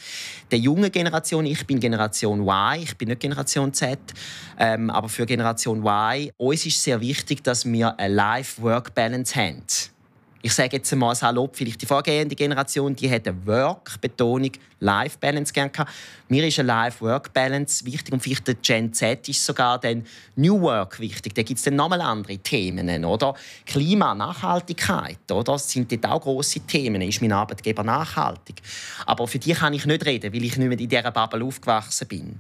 Der 0.51 0.59
junge 0.59 0.89
Generation, 0.89 1.45
ich 1.45 1.65
bin 1.65 1.79
Generation 1.79 2.41
Y, 2.41 2.81
ich 2.81 2.97
bin 2.97 3.09
nicht 3.09 3.21
Generation 3.21 3.73
Z, 3.73 3.99
ähm, 4.59 4.89
aber 4.89 5.07
für 5.07 5.25
Generation 5.25 5.85
Y, 5.85 6.31
uns 6.37 6.65
ist 6.65 6.81
sehr 6.81 6.99
wichtig, 6.99 7.43
dass 7.43 7.65
wir 7.65 7.97
eine 7.99 8.13
Life-Work-Balance 8.13 9.35
haben 9.35 9.63
ich 10.45 10.53
sage 10.53 10.77
jetzt 10.77 10.95
mal 10.95 11.15
salopp, 11.15 11.55
vielleicht 11.55 11.81
die 11.81 11.87
vorgehende 11.87 12.35
Generation, 12.35 12.95
die 12.95 13.09
hat 13.09 13.27
eine 13.27 13.47
Work-Betonung, 13.47 14.51
Life-Balance 14.79 15.51
gerne 15.51 15.71
gehabt. 15.71 15.91
Mir 16.29 16.45
ist 16.45 16.59
eine 16.59 16.67
Life-Work-Balance 16.67 17.83
wichtig 17.83 18.13
und 18.13 18.21
vielleicht 18.21 18.47
der 18.47 18.53
Gen 18.53 18.93
Z 18.93 19.27
ist 19.27 19.43
sogar 19.43 19.79
dann 19.79 20.05
New 20.35 20.61
Work 20.61 20.99
wichtig. 20.99 21.33
Da 21.33 21.41
gibt 21.41 21.57
es 21.57 21.63
dann 21.63 21.75
nochmal 21.75 21.99
andere 21.99 22.37
Themen, 22.37 23.03
oder? 23.05 23.33
Klima, 23.65 24.13
Nachhaltigkeit, 24.13 25.31
oder? 25.31 25.53
Das 25.53 25.67
sind 25.71 25.91
dort 25.91 26.05
auch 26.05 26.21
grosse 26.21 26.59
Themen. 26.59 27.01
Ist 27.01 27.23
mein 27.23 27.31
Arbeitgeber 27.31 27.83
nachhaltig? 27.83 28.61
Aber 29.07 29.27
für 29.27 29.39
die 29.39 29.53
kann 29.53 29.73
ich 29.73 29.87
nicht 29.87 30.05
reden, 30.05 30.31
weil 30.31 30.43
ich 30.43 30.57
nicht 30.57 30.69
mehr 30.69 30.79
in 30.79 30.87
dieser 30.87 31.09
Bubble 31.09 31.43
aufgewachsen 31.43 32.07
bin. 32.07 32.39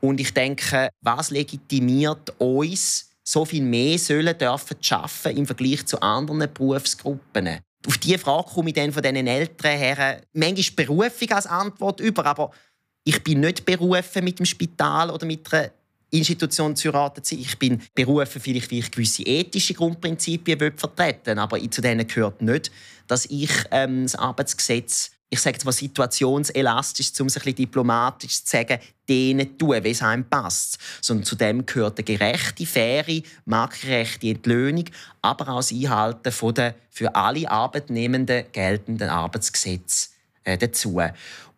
Und 0.00 0.18
ich 0.18 0.34
denke, 0.34 0.88
was 1.02 1.30
legitimiert 1.30 2.34
uns, 2.38 3.07
so 3.30 3.44
viel 3.44 3.62
mehr 3.62 3.98
sollen 3.98 4.38
dürfen 4.38 4.76
arbeiten 4.90 5.36
im 5.36 5.46
Vergleich 5.46 5.86
zu 5.86 6.00
anderen 6.00 6.48
Berufsgruppen? 6.52 7.58
Auf 7.86 7.98
diese 7.98 8.18
Frage 8.18 8.48
komme 8.48 8.70
ich 8.70 8.74
dann 8.74 8.92
von 8.92 9.02
diesen 9.02 9.26
älteren 9.26 9.78
Herren 9.78 10.22
manchmal 10.32 10.86
Berufung 10.86 11.30
als 11.32 11.46
Antwort 11.46 12.00
über, 12.00 12.24
aber 12.24 12.50
ich 13.04 13.22
bin 13.22 13.40
nicht 13.40 13.64
berufen 13.64 14.24
mit 14.24 14.38
dem 14.38 14.46
Spital 14.46 15.10
oder 15.10 15.26
mit 15.26 15.52
einer 15.52 15.70
Institution 16.10 16.74
zu 16.74 16.90
sein. 16.90 17.38
Ich 17.38 17.58
bin 17.58 17.82
berufen, 17.94 18.40
vielleicht, 18.40 18.72
weil 18.72 18.78
ich 18.78 18.90
gewisse 18.90 19.22
ethische 19.22 19.74
Grundprinzipien 19.74 20.72
vertreten 20.76 21.36
will, 21.36 21.38
aber 21.38 21.70
zu 21.70 21.82
denen 21.82 22.06
gehört 22.06 22.40
nicht, 22.40 22.70
dass 23.06 23.26
ich 23.26 23.50
ähm, 23.70 24.04
das 24.04 24.14
Arbeitsgesetz 24.14 25.10
ich 25.30 25.40
sage 25.40 25.56
jetzt 25.56 25.64
mal 25.64 25.72
situationselastisch, 25.72 27.12
um 27.20 27.26
es 27.26 27.36
ein 27.36 27.40
bisschen 27.40 27.56
diplomatisch 27.56 28.44
zu 28.44 28.50
sagen, 28.50 28.78
denen 29.08 29.58
tun, 29.58 29.84
wie 29.84 29.90
es 29.90 30.02
einem 30.02 30.24
passt. 30.24 30.78
Sondern 31.02 31.24
zu 31.24 31.36
dem 31.36 31.66
gehört 31.66 31.98
eine 31.98 32.04
gerechte, 32.04 32.64
faire, 32.64 33.22
marktgerechte 33.44 34.28
Entlöhnung, 34.28 34.84
aber 35.20 35.48
auch 35.48 35.56
das 35.56 35.72
Einhalten 35.72 36.32
von 36.32 36.54
der 36.54 36.74
für 36.90 37.14
alle 37.14 37.50
Arbeitnehmenden 37.50 38.46
geltenden 38.52 39.10
Arbeitsgesetze 39.10 40.08
äh, 40.44 40.56
dazu. 40.56 41.00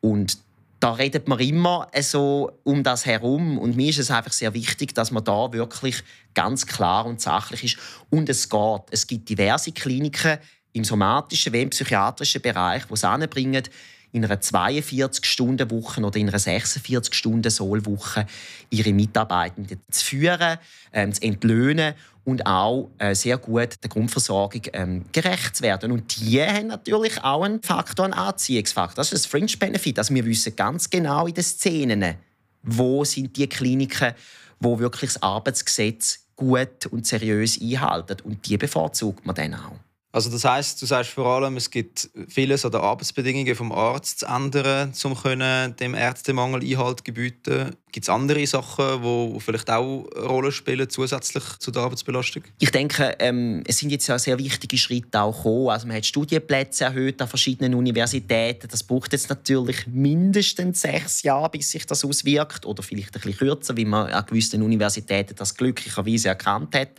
Und 0.01 0.39
da 0.81 0.93
redet 0.95 1.29
man 1.29 1.39
immer 1.39 1.89
so 2.01 2.53
um 2.65 2.83
das 2.83 3.05
herum 3.05 3.59
und 3.59 3.77
mir 3.77 3.91
ist 3.91 3.99
es 3.99 4.11
einfach 4.11 4.33
sehr 4.33 4.55
wichtig, 4.55 4.95
dass 4.95 5.11
man 5.11 5.23
da 5.23 5.53
wirklich 5.53 6.03
ganz 6.35 6.67
klar 6.67 7.05
und 7.05 7.21
sachlich 7.21 7.65
ist 7.65 7.79
und 8.09 8.29
es 8.31 8.49
geht. 8.49 8.83
Es 8.91 9.07
gibt 9.07 9.29
diverse 9.29 9.73
Kliniken, 9.73 10.39
im 10.73 10.85
somatischen 10.85 11.53
wie 11.53 11.63
im 11.63 11.71
psychiatrischen 11.71 12.43
Bereich, 12.43 12.85
die 12.85 12.95
es 12.95 13.05
anbringen, 13.05 13.65
in 14.13 14.25
einer 14.25 14.37
42-Stunden-Woche 14.37 16.01
oder 16.03 16.19
in 16.19 16.29
einer 16.29 16.39
46-Stunden-Sollwoche 16.39 18.27
ihre 18.71 18.93
Mitarbeitenden 18.93 19.81
zu 19.91 20.05
führen, 20.05 20.59
ähm, 20.93 21.13
zu 21.13 21.23
entlöhnen 21.23 21.95
und 22.25 22.45
auch 22.47 22.91
äh, 22.99 23.15
sehr 23.15 23.39
gut 23.39 23.83
der 23.83 23.89
Grundversorgung 23.89 24.63
ähm, 24.73 25.05
gerecht 25.13 25.57
zu 25.57 25.63
werden. 25.63 25.93
Und 25.93 26.21
die 26.21 26.43
haben 26.43 26.69
natürlich 26.69 27.23
auch 27.23 27.43
einen 27.43 27.63
Faktor, 27.63 28.05
einen 28.05 28.15
Anziehungsfaktor. 28.15 28.97
Das 28.97 29.13
ist 29.13 29.25
das 29.25 29.31
Fringe 29.31 29.53
Benefit. 29.59 29.99
Also 29.99 30.15
wir 30.15 30.25
wissen 30.25 30.55
ganz 30.57 30.91
genau 30.91 31.27
in 31.27 31.35
den 31.35 31.45
Szenen, 31.45 32.17
wo 32.63 33.05
sind 33.05 33.37
die 33.37 33.49
Kliniken, 33.49 34.15
wo 34.59 34.79
wirklich 34.79 35.13
das 35.13 35.23
Arbeitsgesetz 35.23 36.27
gut 36.37 36.87
und 36.91 37.07
seriös 37.07 37.61
einhalten. 37.61 38.17
Und 38.25 38.47
die 38.47 38.59
bevorzugt 38.59 39.25
man 39.25 39.35
dann 39.35 39.55
auch. 39.55 39.90
Also 40.13 40.29
das 40.29 40.45
heißt, 40.45 40.83
du 40.83 40.87
sagst 40.87 41.13
vor 41.13 41.27
allem, 41.27 41.57
es 41.57 41.71
gibt 41.71 42.11
vieles 42.27 42.65
an 42.65 42.73
den 42.73 42.81
Arbeitsbedingungen 42.81 43.55
vom 43.55 43.71
Arzt 43.71 44.21
zu 44.21 44.27
ändern, 44.27 44.93
um 45.05 45.77
dem 45.77 45.95
Ärztemangel 45.95 46.63
Einhalt 46.63 46.99
zu 46.99 47.05
gebieten. 47.05 47.77
Gibt 47.93 48.05
es 48.05 48.09
andere 48.09 48.47
Sachen, 48.47 49.03
die 49.03 49.41
vielleicht 49.41 49.69
auch 49.71 50.09
eine 50.15 50.27
Rolle 50.27 50.53
spielen, 50.53 50.89
zusätzlich 50.89 51.43
zu 51.59 51.71
der 51.71 51.83
Arbeitsbelastung? 51.83 52.45
Ich 52.61 52.71
denke, 52.71 53.17
ähm, 53.19 53.65
es 53.67 53.79
sind 53.79 53.91
jetzt 53.91 54.07
ja 54.07 54.19
sehr 54.19 54.39
wichtige 54.39 54.79
Schritte 54.79 55.21
auch 55.21 55.37
gekommen. 55.37 55.71
Also 55.71 55.87
man 55.89 55.97
hat 55.97 56.07
Studienplätze 56.07 56.85
erhöht 56.85 57.21
an 57.21 57.29
verschiedenen 57.29 57.75
Universitäten. 57.75 58.69
Das 58.69 58.85
braucht 58.85 59.13
jetzt 59.13 59.29
natürlich 59.29 59.87
mindestens 59.89 60.83
sechs 60.83 61.23
Jahre, 61.23 61.51
bis 61.51 61.71
sich 61.71 61.85
das 61.85 62.05
auswirkt. 62.05 62.65
Oder 62.65 62.83
vielleicht 62.83 63.17
ein 63.17 63.23
bisschen 63.23 63.39
kürzer, 63.39 63.77
wie 63.77 63.85
man 63.85 64.07
an 64.13 64.25
gewissen 64.25 64.63
Universitäten 64.63 65.35
das 65.37 65.57
glücklicherweise 65.57 66.29
erkannt 66.29 66.75
hat. 66.77 66.91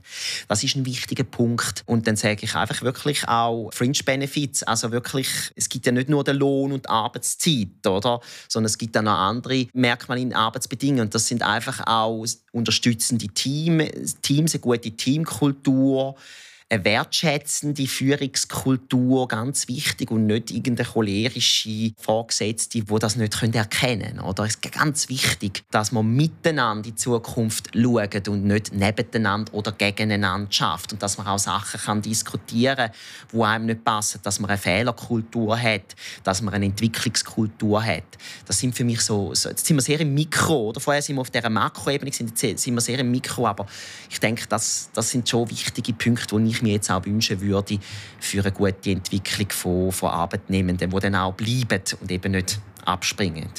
Das 0.49 0.61
ist 0.63 0.75
ein 0.75 0.85
wichtiger 0.85 1.23
Punkt. 1.23 1.83
Und 1.85 2.05
dann 2.05 2.17
sage 2.17 2.39
ich 2.43 2.53
einfach 2.53 2.81
wirklich 2.81 3.00
auch 3.27 3.69
Fringe 3.73 3.97
Benefits. 4.05 4.63
Also 4.63 4.91
wirklich, 4.91 5.27
es 5.55 5.69
gibt 5.69 5.85
ja 5.85 5.91
nicht 5.91 6.09
nur 6.09 6.23
den 6.23 6.37
Lohn 6.37 6.71
und 6.71 6.85
die 6.85 6.89
Arbeitszeit, 6.89 7.85
oder? 7.87 8.19
sondern 8.47 8.67
es 8.67 8.77
gibt 8.77 8.97
auch 8.97 9.01
noch 9.01 9.17
andere 9.17 9.67
Merkmale 9.73 10.21
in 10.21 10.33
Arbeitsbedingungen. 10.33 11.05
Und 11.05 11.15
das 11.15 11.27
sind 11.27 11.43
einfach 11.43 11.81
auch 11.87 12.25
unterstützende 12.51 13.27
Team, 13.27 13.81
Teams, 14.21 14.53
eine 14.53 14.61
gute 14.61 14.91
Teamkultur, 14.91 16.15
eine 16.71 16.85
wertschätzende 16.85 17.85
Führungskultur 17.85 19.27
ganz 19.27 19.67
wichtig 19.67 20.09
und 20.09 20.25
nicht 20.25 20.51
irgendeine 20.51 20.87
cholerische 20.87 21.91
Vorgesetzte, 21.97 22.79
die 22.79 22.95
das 22.99 23.17
nicht 23.17 23.35
erkennen 23.43 24.15
können. 24.15 24.19
Oder 24.21 24.45
es 24.45 24.55
ist 24.55 24.71
ganz 24.71 25.09
wichtig, 25.09 25.63
dass 25.69 25.91
man 25.91 26.07
miteinander 26.07 26.77
in 26.77 26.83
die 26.83 26.95
Zukunft 26.95 27.71
schaut 27.75 28.27
und 28.29 28.45
nicht 28.45 28.73
nebeneinander 28.73 29.53
oder 29.53 29.73
gegeneinander 29.73 30.49
schafft 30.49 30.93
und 30.93 31.03
dass 31.03 31.17
man 31.17 31.27
auch 31.27 31.39
Sachen 31.39 31.79
kann 31.81 32.01
diskutieren 32.01 32.77
kann, 32.77 32.91
die 33.33 33.41
einem 33.41 33.65
nicht 33.65 33.83
passen, 33.83 34.21
dass 34.23 34.39
man 34.39 34.49
eine 34.49 34.57
Fehlerkultur 34.57 35.59
hat, 35.59 35.95
dass 36.23 36.41
man 36.41 36.53
eine 36.53 36.65
Entwicklungskultur 36.65 37.83
hat. 37.83 38.03
Das 38.45 38.59
sind 38.59 38.75
für 38.75 38.85
mich 38.85 39.01
so, 39.01 39.33
jetzt 39.33 39.65
sind 39.65 39.75
wir 39.75 39.81
sehr 39.81 39.99
im 39.99 40.13
Mikro, 40.13 40.69
oder 40.69 40.79
vorher 40.79 41.01
sind 41.01 41.17
wir 41.17 41.21
auf 41.21 41.31
dieser 41.31 41.49
Makroebene, 41.49 42.13
sind, 42.13 42.37
sind 42.37 42.73
wir 42.73 42.81
sehr 42.81 42.99
im 42.99 43.11
Mikro, 43.11 43.45
aber 43.45 43.65
ich 44.09 44.21
denke, 44.21 44.47
das, 44.47 44.89
das 44.93 45.09
sind 45.09 45.27
schon 45.27 45.49
wichtige 45.49 45.91
Punkte, 45.91 46.39
die 46.39 46.49
ich 46.49 46.60
ich 46.61 46.63
mir 46.63 46.73
jetzt 46.73 46.91
auch 46.91 47.05
wünschen 47.05 47.41
würde 47.41 47.79
für 48.19 48.41
eine 48.41 48.51
gute 48.51 48.91
Entwicklung 48.91 49.49
von, 49.49 49.91
von 49.91 50.09
Arbeitnehmenden, 50.09 50.89
die 50.89 50.99
dann 50.99 51.15
auch 51.15 51.33
bleiben 51.33 51.81
und 51.99 52.11
eben 52.11 52.31
nicht 52.31 52.59
abspringen. 52.85 53.49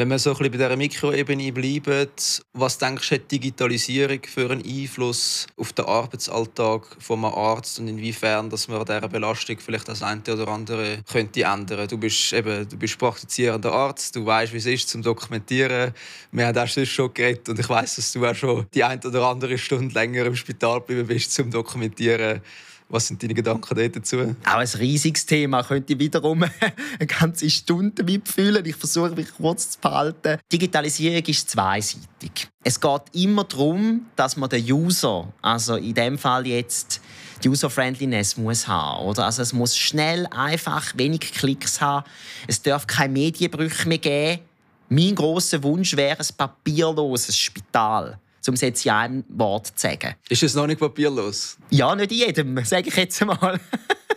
Wenn 0.00 0.08
wir 0.08 0.18
so 0.18 0.30
ein 0.30 0.38
bisschen 0.38 0.52
bei 0.52 0.56
dieser 0.56 0.76
Mikroebene 0.76 1.52
bleiben, 1.52 2.08
was 2.54 2.78
denkst 2.78 3.10
du, 3.10 3.16
hat 3.16 3.30
Digitalisierung 3.30 4.20
für 4.24 4.50
einen 4.50 4.64
Einfluss 4.64 5.46
auf 5.58 5.74
den 5.74 5.84
Arbeitsalltag 5.84 6.96
von 6.98 7.22
einem 7.22 7.34
Arzt 7.34 7.78
und 7.78 7.86
inwiefern 7.86 8.48
dass 8.48 8.66
man 8.66 8.82
dieser 8.82 9.08
Belastung 9.08 9.58
vielleicht 9.58 9.88
das 9.88 10.02
eine 10.02 10.22
oder 10.26 10.48
andere 10.48 11.02
könnte 11.06 11.42
ändern? 11.42 11.86
Du 11.86 11.98
bist 11.98 12.32
eben, 12.32 12.66
du 12.66 12.78
bist 12.78 12.96
praktizierender 12.96 13.74
Arzt, 13.74 14.16
du 14.16 14.24
weißt, 14.24 14.54
wie 14.54 14.56
es 14.56 14.64
ist 14.64 14.88
zum 14.88 15.02
Dokumentieren. 15.02 15.92
Wir 16.32 16.46
haben 16.46 16.56
auch 16.56 16.66
schon 16.66 17.12
geredet 17.12 17.50
und 17.50 17.58
ich 17.58 17.68
weiß, 17.68 17.96
dass 17.96 18.10
du 18.12 18.24
auch 18.24 18.34
schon 18.34 18.66
die 18.72 18.82
eine 18.82 19.02
oder 19.04 19.26
andere 19.26 19.58
Stunde 19.58 19.92
länger 19.92 20.24
im 20.24 20.34
Spital 20.34 20.80
geblieben 20.80 21.08
bist 21.08 21.34
zum 21.34 21.50
Dokumentieren 21.50 22.40
was 22.90 23.06
sind 23.06 23.22
deine 23.22 23.34
Gedanken 23.34 23.92
dazu? 23.92 24.36
Auch 24.44 24.54
ein 24.54 24.68
riesiges 24.78 25.24
Thema. 25.24 25.62
Könnte 25.62 25.92
ich 25.92 25.98
wiederum 25.98 26.42
eine 26.98 27.06
ganze 27.06 27.48
Stunde 27.48 28.02
mitfühlen. 28.02 28.64
Ich 28.66 28.76
versuche 28.76 29.10
mich 29.10 29.28
kurz 29.36 29.70
zu 29.70 29.78
behalten. 29.80 30.38
Digitalisierung 30.52 31.24
ist 31.24 31.50
zweiseitig. 31.50 32.48
Es 32.64 32.80
geht 32.80 33.02
immer 33.12 33.44
darum, 33.44 34.06
dass 34.16 34.36
man 34.36 34.50
den 34.50 34.70
User, 34.70 35.32
also 35.40 35.76
in 35.76 35.94
dem 35.94 36.18
Fall 36.18 36.46
jetzt 36.46 37.00
die 37.42 37.48
User-Friendliness 37.48 38.36
muss 38.36 38.68
haben. 38.68 39.06
Oder? 39.06 39.24
Also 39.24 39.42
es 39.42 39.52
muss 39.52 39.76
schnell, 39.76 40.26
einfach, 40.26 40.92
wenig 40.96 41.20
Klicks 41.20 41.80
haben. 41.80 42.06
Es 42.46 42.60
darf 42.60 42.86
keine 42.86 43.12
Medienbrüche 43.12 43.88
mehr 43.88 43.98
geben. 43.98 44.42
Mein 44.88 45.14
großer 45.14 45.62
Wunsch 45.62 45.96
wäre 45.96 46.18
ein 46.18 46.36
papierloses 46.36 47.36
Spital 47.36 48.18
um 48.48 48.54
es 48.54 48.60
jetzt 48.60 48.84
in 48.84 48.92
einem 48.92 49.24
Wort 49.28 49.66
zu 49.66 49.72
sagen. 49.76 50.14
Ist 50.28 50.42
es 50.42 50.54
noch 50.54 50.66
nicht 50.66 50.80
papierlos? 50.80 51.58
Ja, 51.70 51.94
nicht 51.94 52.12
in 52.12 52.18
jedem, 52.18 52.64
sage 52.64 52.88
ich 52.88 52.96
jetzt 52.96 53.20
einmal. 53.20 53.60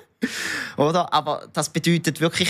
Oder? 0.78 1.12
Aber 1.14 1.48
das 1.54 1.70
bedeutet 1.70 2.22
wirklich 2.22 2.50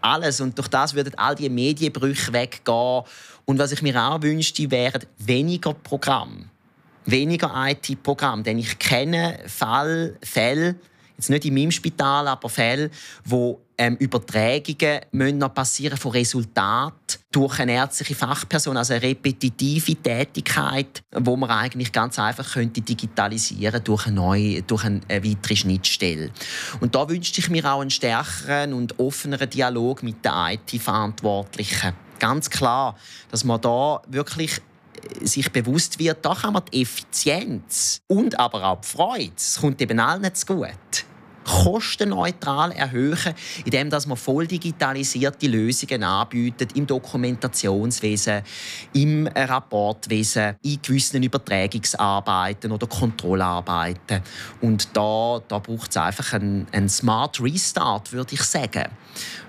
alles. 0.00 0.40
Und 0.40 0.58
durch 0.58 0.68
das 0.68 0.94
würden 0.94 1.14
all 1.16 1.34
die 1.34 1.48
Medienbrüche 1.48 2.32
weggehen. 2.32 3.02
Und 3.46 3.58
was 3.58 3.72
ich 3.72 3.82
mir 3.82 4.00
auch 4.00 4.20
wünschte, 4.22 4.70
wären 4.70 5.02
weniger 5.18 5.74
Programme. 5.74 6.50
weniger 7.06 7.52
IT-Programm, 7.68 8.42
denn 8.44 8.58
ich 8.58 8.78
kenne 8.78 9.38
Fall, 9.46 10.16
Fälle, 10.22 10.76
jetzt 11.18 11.28
nicht 11.28 11.44
in 11.44 11.54
meinem 11.54 11.70
Spital, 11.70 12.26
aber 12.28 12.48
Fälle, 12.48 12.90
wo 13.24 13.60
ähm, 13.78 13.96
Übertragungen 13.96 15.00
müssen 15.12 15.38
noch 15.38 15.52
passieren 15.52 15.96
von 15.96 16.12
Resultaten 16.12 17.18
durch 17.32 17.58
eine 17.58 17.72
ärztliche 17.72 18.14
Fachperson, 18.14 18.76
also 18.76 18.94
eine 18.94 19.02
repetitive 19.02 19.96
Tätigkeit, 19.96 21.02
wo 21.12 21.36
man 21.36 21.50
eigentlich 21.50 21.90
ganz 21.90 22.18
einfach 22.18 22.52
könnte 22.52 22.80
digitalisieren 22.80 23.82
durch 23.82 24.06
eine 24.06 24.16
neue, 24.16 24.62
durch 24.62 24.84
eine, 24.84 25.00
weitere 25.08 25.56
Schnittstelle. 25.56 26.30
Und 26.80 26.94
da 26.94 27.08
wünschte 27.08 27.40
ich 27.40 27.50
mir 27.50 27.64
auch 27.72 27.80
einen 27.80 27.90
stärkeren 27.90 28.72
und 28.72 28.98
offeneren 28.98 29.50
Dialog 29.50 30.02
mit 30.02 30.24
den 30.24 30.32
IT-Verantwortlichen. 30.32 31.94
Ganz 32.20 32.48
klar, 32.50 32.96
dass 33.30 33.42
man 33.44 33.60
da 33.60 34.00
wirklich 34.06 34.60
äh, 35.20 35.26
sich 35.26 35.50
bewusst 35.50 35.98
wird, 35.98 36.24
da 36.24 36.34
kann 36.34 36.52
man 36.52 36.62
die 36.72 36.82
Effizienz 36.82 38.00
und 38.06 38.38
aber 38.38 38.64
auch 38.64 38.80
die 38.80 38.86
Freude, 38.86 39.32
es 39.36 39.58
kommt 39.60 39.82
eben 39.82 39.98
allen 39.98 40.32
zu 40.34 40.46
gut 40.46 41.04
kostenneutral 41.44 42.72
erhöhen, 42.72 43.34
indem 43.64 43.90
dass 43.90 44.06
man 44.06 44.16
voll 44.16 44.46
digitalisierte 44.46 45.46
Lösungen 45.46 46.02
anbietet 46.02 46.76
im 46.76 46.86
Dokumentationswesen, 46.86 48.42
im 48.92 49.26
Rapportwesen, 49.26 50.56
in 50.62 50.80
gewissen 50.82 51.22
Übertragungsarbeiten 51.22 52.72
oder 52.72 52.86
Kontrollarbeiten. 52.86 54.20
Und 54.60 54.88
da, 54.96 55.40
da 55.46 55.58
braucht 55.58 55.90
es 55.90 55.96
einfach 55.96 56.32
einen, 56.34 56.66
einen 56.72 56.88
Smart 56.88 57.40
Restart, 57.40 58.12
würde 58.12 58.34
ich 58.34 58.42
sagen. 58.42 58.90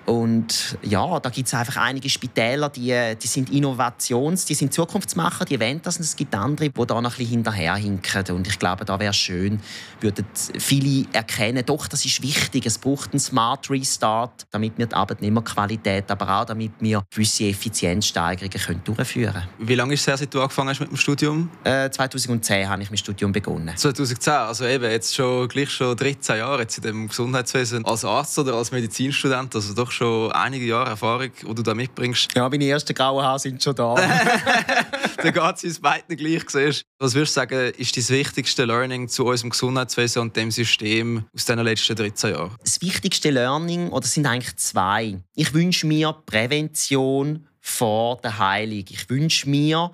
Und 0.05 0.77
ja, 0.83 1.19
da 1.19 1.29
gibt 1.29 1.47
es 1.47 1.53
einfach 1.53 1.77
einige 1.77 2.09
Spitäler, 2.09 2.69
die, 2.69 3.15
die 3.21 3.27
sind 3.27 3.49
Innovations-, 3.49 4.45
die 4.45 4.53
sind 4.53 4.73
Zukunftsmacher, 4.73 5.45
die 5.45 5.59
wollen 5.59 5.81
das. 5.81 5.97
Und 5.97 6.03
es 6.03 6.15
gibt 6.15 6.35
andere, 6.35 6.69
die 6.69 6.85
da 6.85 7.01
noch 7.01 7.13
ein 7.13 7.17
bisschen 7.17 7.27
hinterherhinken. 7.27 8.35
Und 8.35 8.47
ich 8.47 8.59
glaube, 8.59 8.85
da 8.85 8.99
wäre 8.99 9.13
schön, 9.13 9.59
würden 10.01 10.25
viele 10.59 11.07
erkennen, 11.11 11.63
doch, 11.65 11.87
das 11.87 12.05
ist 12.05 12.21
wichtig. 12.21 12.65
Es 12.65 12.77
braucht 12.77 13.13
einen 13.13 13.19
Smart 13.19 13.69
Restart, 13.69 14.45
damit 14.51 14.77
wir 14.77 14.85
die 14.85 14.95
Arbeitnehmerqualität, 14.95 16.11
aber 16.11 16.41
auch 16.41 16.45
damit 16.45 16.73
wir 16.79 17.03
gewisse 17.09 17.45
Effizienzsteigerungen 17.45 18.83
durchführen 18.83 19.33
können. 19.33 19.47
Wie 19.57 19.75
lange 19.75 19.95
ist 19.95 20.01
es 20.01 20.07
her, 20.07 20.17
seit 20.17 20.33
du 20.33 20.41
angefangen 20.41 20.69
hast 20.69 20.79
mit 20.79 20.89
dem 20.89 20.97
Studium? 20.97 21.49
Äh, 21.63 21.89
2010 21.89 22.69
habe 22.69 22.83
ich 22.83 22.89
mein 22.89 22.97
Studium 22.97 23.31
begonnen. 23.31 23.75
2010, 23.75 24.33
also 24.33 24.65
eben 24.65 24.83
jetzt 24.91 25.15
schon 25.15 25.47
gleich 25.47 25.71
schon 25.71 25.95
13 25.97 26.37
Jahre 26.37 26.61
jetzt 26.61 26.77
in 26.77 26.83
dem 26.83 27.07
Gesundheitswesen 27.07 27.85
als 27.85 28.05
Arzt 28.05 28.37
oder 28.37 28.53
als 28.53 28.71
Medizinstudent, 28.71 29.55
also 29.55 29.73
doch 29.73 29.91
schon 29.95 30.31
einige 30.31 30.65
Jahre 30.65 30.89
Erfahrung, 30.91 31.31
die 31.41 31.55
du 31.55 31.63
da 31.63 31.73
mitbringst. 31.73 32.29
Ja, 32.35 32.47
meine 32.49 32.67
ersten 32.67 32.93
grauen 32.93 33.23
Haare 33.23 33.39
sind 33.39 33.61
schon 33.63 33.75
da. 33.75 33.95
Dann 33.95 35.33
geht 35.33 35.55
es 35.55 35.63
uns 35.63 35.79
beiden 35.79 36.15
gleich. 36.17 36.49
Siehst. 36.49 36.83
Was 36.99 37.15
würdest 37.15 37.35
du 37.35 37.39
sagen, 37.39 37.73
ist 37.77 37.97
das 37.97 38.09
wichtigste 38.09 38.65
Learning 38.65 39.07
zu 39.07 39.25
unserem 39.25 39.49
Gesundheitswesen 39.49 40.21
und 40.21 40.35
dem 40.35 40.51
System 40.51 41.25
aus 41.33 41.45
den 41.45 41.59
letzten 41.59 41.95
13 41.95 42.31
Jahren? 42.31 42.51
Das 42.61 42.81
wichtigste 42.81 43.29
Learning, 43.31 43.89
oder 43.89 44.05
sind 44.05 44.25
eigentlich 44.25 44.55
zwei. 44.57 45.19
Ich 45.35 45.53
wünsche 45.53 45.87
mir 45.87 46.13
Prävention 46.25 47.47
vor 47.61 48.17
der 48.17 48.37
Heilung. 48.37 48.85
Ich 48.89 49.09
wünsche 49.09 49.49
mir, 49.49 49.91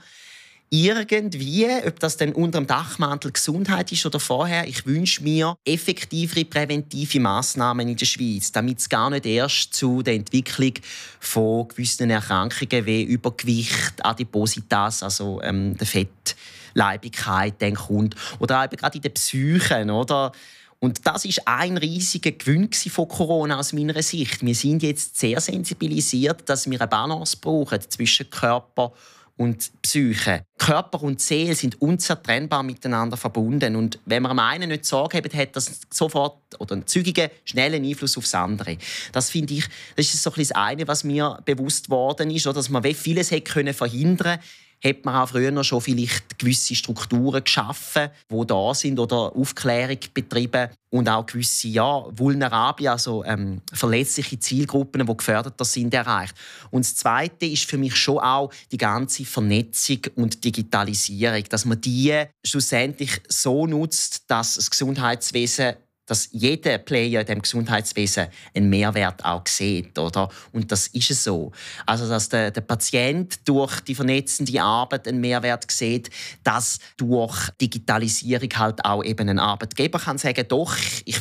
irgendwie, 0.74 1.68
ob 1.86 2.00
das 2.00 2.16
dann 2.16 2.32
unter 2.32 2.60
dem 2.60 2.66
Dachmantel 2.66 3.34
Gesundheit 3.34 3.92
ist 3.92 4.06
oder 4.06 4.22
vorher, 4.22 4.66
ich 4.66 4.86
wünsche 4.86 5.22
mir 5.22 5.58
effektivere 5.66 6.46
präventive 6.46 7.20
Maßnahmen 7.20 7.90
in 7.90 7.98
der 7.98 8.06
Schweiz, 8.06 8.54
damit 8.54 8.80
es 8.80 8.88
gar 8.88 9.10
nicht 9.10 9.26
erst 9.26 9.74
zu 9.74 10.02
der 10.02 10.14
Entwicklung 10.14 10.74
von 11.20 11.68
gewissen 11.68 12.10
Erkrankungen 12.10 12.86
wie 12.86 13.04
Übergewicht, 13.04 13.96
Adipositas, 14.02 15.04
also 15.04 15.42
ähm, 15.44 15.76
der 15.76 15.88
Fettleibigkeit 15.88 17.56
dann 17.60 17.76
kommt. 17.76 18.16
Oder 18.40 18.64
eben 18.64 18.78
gerade 18.78 18.96
in 18.96 19.02
den 19.02 19.14
Psychen, 19.14 19.90
oder? 19.90 20.32
Und 20.80 21.06
das 21.06 21.26
ist 21.26 21.46
ein 21.48 21.78
riesiger 21.78 22.32
Gewinn 22.32 22.72
von 22.72 23.10
Corona 23.10 23.60
aus 23.60 23.74
meiner 23.74 24.02
Sicht. 24.02 24.44
Wir 24.44 24.56
sind 24.56 24.84
jetzt 24.84 25.20
sehr 25.20 25.42
sensibilisiert, 25.42 26.48
dass 26.48 26.70
wir 26.70 26.80
eine 26.80 26.88
Balance 26.88 27.38
brauchen 27.40 27.82
zwischen 27.90 28.30
Körper 28.30 28.86
und 28.86 28.96
und 29.42 29.72
Psyche. 29.82 30.46
Körper 30.60 31.02
und 31.02 31.20
Seele 31.20 31.56
sind 31.56 31.82
unzertrennbar 31.82 32.62
miteinander 32.62 33.18
verbunden. 33.18 33.76
Und 33.76 33.98
wenn 34.06 34.22
man 34.22 34.32
am 34.34 34.40
einen 34.40 34.70
nicht 34.70 34.86
Sorge 34.86 35.18
hat, 35.18 35.34
hat 35.34 35.56
das 35.56 35.82
sofort 35.90 36.38
oder 36.60 36.74
einen 36.74 36.86
zügigen, 36.86 37.32
schnellen 37.44 37.84
Einfluss 37.84 38.18
aufs 38.18 38.36
andere. 38.36 38.78
Das 39.12 39.32
finde 39.32 39.56
ich, 39.56 39.66
das 39.96 40.14
ist 40.14 40.22
so 40.22 40.30
ein 40.30 40.36
das 40.38 40.52
eine, 40.52 40.88
was 40.88 41.04
mir 41.04 41.40
bewusst 41.44 41.90
worden 41.90 42.30
ist, 42.30 42.46
oder 42.46 42.54
dass 42.54 42.70
man 42.70 42.84
vieles 42.84 43.32
hätte 43.32 43.52
können 43.52 43.74
verhindern 43.74 44.40
hat 44.84 45.06
man 45.06 45.16
auch 45.16 45.30
früher 45.30 45.64
schon 45.64 45.82
vielleicht 45.82 46.40
gewisse 46.40 46.76
Strukturen 46.76 47.44
geschaffen, 47.44 48.10
die 48.30 48.48
da 48.48 48.74
sind 48.74 49.00
oder 49.00 49.36
Aufklärung 49.36 50.00
betrieben 50.14 50.70
und 50.90 51.08
auch 51.08 51.26
gewisse 51.26 51.68
ja, 51.68 52.06
vulnerable, 52.12 52.92
also 52.92 53.24
ähm, 53.24 53.62
verletzliche 53.72 54.40
Zielgruppen, 54.40 55.06
die 55.06 55.18
gefördert 55.18 55.66
sind, 55.66 55.94
erreicht. 55.94 56.36
Und 56.70 56.86
das 56.86 56.96
Zweite 56.96 57.46
ist 57.46 57.70
für 57.70 57.78
mich 57.78 57.96
schon 57.96 58.20
auch 58.20 58.52
die 58.72 58.78
ganze 58.78 59.24
Vernetzung 59.24 60.00
und 60.16 60.44
Digitalisierung, 60.44 61.44
dass 61.50 61.66
man 61.66 61.80
die 61.80 62.24
schlussendlich 62.46 63.22
so 63.28 63.68
nutzt, 63.68 64.30
dass 64.30 64.56
das 64.56 64.70
Gesundheitswesen 64.70 65.76
dass 66.12 66.28
jeder 66.34 66.78
Player 66.78 67.22
in 67.22 67.26
dem 67.26 67.42
Gesundheitswesen 67.42 68.28
einen 68.54 68.70
Mehrwert 68.70 69.24
auch 69.24 69.48
sieht, 69.48 69.98
oder? 69.98 70.28
Und 70.52 70.70
das 70.70 70.88
ist 70.88 71.10
es 71.10 71.24
so. 71.24 71.54
Also, 71.86 72.10
dass 72.10 72.28
der, 72.28 72.52
der 72.52 72.60
Patient 72.60 73.40
durch 73.48 73.80
die 73.80 73.96
vernetzende 73.96 74.62
Arbeit 74.62 75.08
einen 75.08 75.22
Mehrwert 75.22 75.72
sieht, 75.72 76.10
dass 76.44 76.80
durch 76.98 77.50
Digitalisierung 77.62 78.50
halt 78.58 78.84
auch 78.84 79.06
eben 79.06 79.30
ein 79.30 79.40
Arbeitgeber 79.40 80.00
kann 80.00 80.18
sagen, 80.18 80.46
doch, 80.50 80.76
ich 81.06 81.18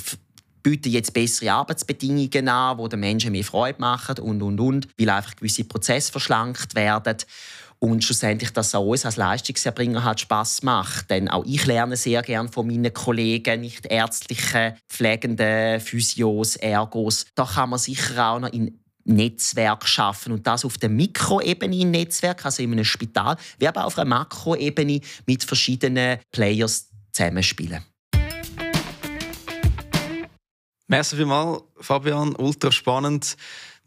biete 0.61 0.88
jetzt 0.88 1.14
bessere 1.14 1.53
Arbeitsbedingungen 1.53 2.49
an, 2.49 2.78
wo 2.78 2.88
den 2.88 2.99
Menschen 2.99 3.30
mehr 3.30 3.45
Freude 3.45 3.80
machen 3.80 4.18
und 4.18 4.43
und 4.43 4.59
und, 4.59 4.88
weil 4.99 5.11
einfach 5.11 5.36
gewisse 5.36 5.62
Prozesse 5.62 6.11
verschlankt 6.11 6.74
werden 6.74 7.16
und 7.81 8.05
schlussendlich, 8.05 8.53
dass 8.53 8.68
es 8.68 8.74
auch 8.74 8.85
uns 8.85 9.07
als 9.07 9.16
Leistungserbringer 9.16 10.05
halt 10.05 10.20
Spaß 10.20 10.62
macht. 10.62 11.11
Denn 11.11 11.28
auch 11.28 11.45
ich 11.47 11.66
lerne 11.66 11.97
sehr 11.97 12.22
gern 12.22 12.49
von 12.49 12.66
meinen 12.66 12.93
Kollegen, 12.93 13.62
nicht 13.62 13.87
ärztliche, 13.87 14.76
pflegende 14.89 15.81
Physios, 15.81 16.57
Ergos. 16.57 17.24
Da 17.35 17.45
kann 17.45 17.70
man 17.70 17.78
sicher 17.78 18.33
auch 18.33 18.41
noch 18.41 18.53
in 18.53 18.78
Netzwerk 19.05 19.89
schaffen 19.89 20.33
und 20.33 20.47
das 20.47 20.64
auf 20.64 20.76
der 20.76 20.91
Mikroebene 20.91 21.74
im 21.76 21.91
Netzwerk, 21.91 22.45
also 22.45 22.62
in 22.62 22.72
einem 22.72 22.85
Spital, 22.85 23.37
wie 23.59 23.66
aber 23.66 23.87
auf 23.87 23.99
einer 23.99 24.09
Makroebene 24.09 25.01
mit 25.26 25.43
verschiedenen 25.43 26.18
Players 26.31 26.91
zusammenspielen. 27.12 27.83
Merci 30.87 31.16
vielmals, 31.16 31.62
Fabian. 31.81 32.35
Ultra 32.35 32.70
spannend. 32.72 33.37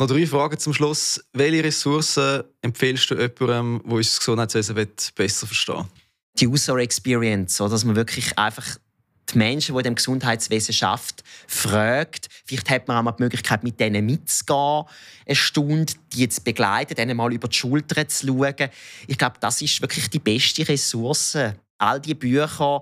Noch 0.03 0.09
drei 0.09 0.27
Fragen 0.27 0.59
zum 0.59 0.73
Schluss. 0.73 1.23
Welche 1.31 1.63
Ressourcen 1.63 2.43
empfiehlst 2.61 3.09
du 3.09 3.15
jemandem, 3.15 3.81
der 3.85 3.93
unser 3.93 4.17
Gesundheitswesen 4.19 4.75
besser 5.15 5.47
verstehen 5.47 5.77
will? 5.77 5.85
Die 6.41 6.47
User 6.47 6.75
Experience, 6.75 7.55
so 7.55 7.69
dass 7.69 7.85
man 7.85 7.95
wirklich 7.95 8.37
einfach 8.37 8.65
die 9.31 9.37
Menschen, 9.37 9.77
die 9.77 9.81
dem 9.81 9.95
Gesundheitswesen 9.95 10.73
schafft, 10.73 11.23
fragt. 11.47 12.27
Vielleicht 12.43 12.69
hat 12.69 12.85
man 12.89 12.97
auch 12.97 13.03
mal 13.03 13.13
die 13.13 13.23
Möglichkeit, 13.23 13.63
mit 13.63 13.79
denen 13.79 14.05
mitzugehen, 14.05 14.83
eine 15.25 15.35
Stunde, 15.37 15.93
die 16.11 16.27
zu 16.27 16.41
begleiten, 16.43 16.95
denen 16.95 17.15
mal 17.15 17.31
über 17.31 17.47
die 17.47 17.55
Schulter 17.55 18.05
zu 18.05 18.27
schauen. 18.27 18.69
Ich 19.07 19.17
glaube, 19.17 19.37
das 19.39 19.61
ist 19.61 19.81
wirklich 19.81 20.09
die 20.09 20.19
beste 20.19 20.67
Ressource. 20.67 21.37
All 21.77 22.01
die 22.01 22.13
Bücher, 22.13 22.81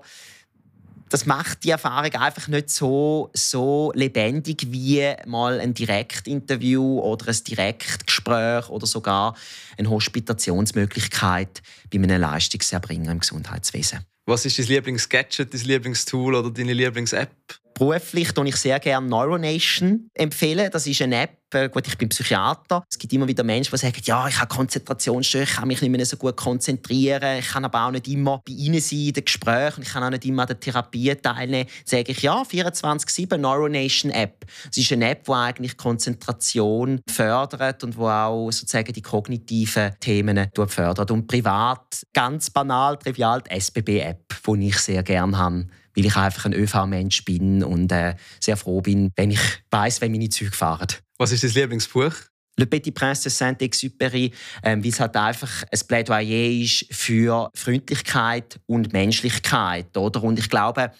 das 1.12 1.26
macht 1.26 1.64
die 1.64 1.70
Erfahrung 1.70 2.10
einfach 2.14 2.48
nicht 2.48 2.70
so, 2.70 3.30
so 3.34 3.92
lebendig 3.94 4.66
wie 4.70 5.12
mal 5.26 5.60
ein 5.60 5.74
Direktinterview 5.74 7.00
oder 7.00 7.28
ein 7.28 7.44
Direktgespräch 7.46 8.70
oder 8.70 8.86
sogar 8.86 9.36
eine 9.76 9.90
Hospitationsmöglichkeit 9.90 11.62
bei 11.92 11.98
einem 11.98 12.20
Leistungserbringer 12.20 13.12
im 13.12 13.20
Gesundheitswesen. 13.20 14.06
Was 14.24 14.46
ist 14.46 14.58
dein 14.58 14.66
Lieblingsgadget, 14.66 15.52
dein 15.52 15.60
Lieblingstool 15.60 16.34
oder 16.34 16.50
deine 16.50 16.72
Lieblings-App? 16.72 17.61
Beruflich 17.74 18.28
empfehle 18.28 18.48
ich 18.48 18.56
sehr 18.56 18.80
gerne 18.80 19.06
Neuronation 19.06 20.08
empfehlen. 20.14 20.70
Das 20.70 20.86
ist 20.86 21.02
eine 21.02 21.22
App, 21.22 21.38
äh, 21.54 21.68
gut, 21.68 21.86
ich 21.86 21.96
bin 21.98 22.08
Psychiater. 22.08 22.84
Es 22.90 22.98
gibt 22.98 23.12
immer 23.12 23.26
wieder 23.28 23.44
Menschen, 23.44 23.70
die 23.72 23.78
sagen, 23.78 24.00
ja, 24.04 24.28
ich 24.28 24.38
habe 24.38 24.54
Konzentrationsstörungen, 24.54 25.48
ich 25.48 25.56
kann 25.56 25.68
mich 25.68 25.80
nicht 25.80 25.90
mehr 25.90 26.06
so 26.06 26.16
gut 26.16 26.36
konzentrieren, 26.36 27.38
ich 27.38 27.48
kann 27.48 27.64
aber 27.64 27.86
auch 27.86 27.90
nicht 27.90 28.08
immer 28.08 28.42
bei 28.46 28.52
ihnen 28.52 28.80
sein 28.80 28.98
in 28.98 29.12
den 29.12 29.24
Gesprächen, 29.24 29.82
ich 29.82 29.88
kann 29.88 30.02
auch 30.02 30.10
nicht 30.10 30.24
immer 30.24 30.42
an 30.42 30.48
der 30.48 30.60
Therapie 30.60 31.14
teilnehmen. 31.14 31.68
Dann 31.68 31.82
sage 31.84 32.12
ich, 32.12 32.22
ja, 32.22 32.42
24-7 32.42 33.36
Neuronation 33.36 34.10
App. 34.10 34.44
Es 34.70 34.78
ist 34.78 34.92
eine 34.92 35.10
App, 35.10 35.24
die 35.24 35.32
eigentlich 35.32 35.76
Konzentration 35.76 37.00
fördert 37.08 37.84
und 37.84 37.96
wo 37.96 38.08
auch 38.08 38.50
sozusagen 38.50 38.92
die 38.92 39.02
kognitiven 39.02 39.92
Themen 40.00 40.48
fördert. 40.66 41.10
Und 41.10 41.26
privat, 41.26 42.02
ganz 42.12 42.50
banal, 42.50 42.96
trivial, 42.96 43.42
die 43.42 43.58
SBB-App, 43.58 44.34
die 44.46 44.68
ich 44.68 44.78
sehr 44.78 45.02
gerne 45.02 45.38
habe 45.38 45.66
weil 45.96 46.06
ich 46.06 46.16
einfach 46.16 46.46
ein 46.46 46.52
ÖV-Mensch 46.52 47.24
bin 47.24 47.62
und 47.62 47.92
äh, 47.92 48.16
sehr 48.40 48.56
froh 48.56 48.80
bin, 48.80 49.10
wenn 49.16 49.30
ich 49.30 49.40
weiß, 49.70 50.00
wenn 50.00 50.12
meine 50.12 50.28
Züge 50.28 50.52
fahren. 50.52 50.88
Was 51.18 51.32
ist 51.32 51.44
dein 51.44 51.50
Lieblingsbuch? 51.50 52.12
Le 52.56 52.66
Petit 52.66 52.94
Prince 52.94 53.22
de 53.22 53.32
Saint-Exupéry, 53.32 54.30
ähm, 54.62 54.84
weil 54.84 54.90
es 54.90 55.00
halt 55.00 55.16
einfach 55.16 55.64
ein 55.70 55.80
Plädoyer 55.88 56.62
ist 56.62 56.86
für 56.90 57.50
Freundlichkeit 57.54 58.60
und 58.66 58.92
Menschlichkeit. 58.92 59.96
Oder? 59.96 60.22
Und 60.22 60.38
ich 60.38 60.50
glaube, 60.50 60.92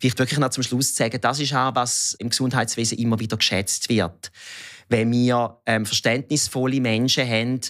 vielleicht 0.00 0.18
wirklich 0.18 0.38
noch 0.38 0.50
zum 0.50 0.62
Schluss 0.62 0.94
zu 0.94 1.02
sagen, 1.02 1.20
das 1.20 1.40
ist 1.40 1.54
auch, 1.54 1.74
was 1.74 2.16
im 2.18 2.30
Gesundheitswesen 2.30 2.98
immer 2.98 3.18
wieder 3.18 3.36
geschätzt 3.36 3.90
wird. 3.90 4.30
Wenn 4.88 5.12
wir 5.12 5.60
ähm, 5.66 5.84
verständnisvolle 5.84 6.80
Menschen 6.80 7.28
haben 7.28 7.60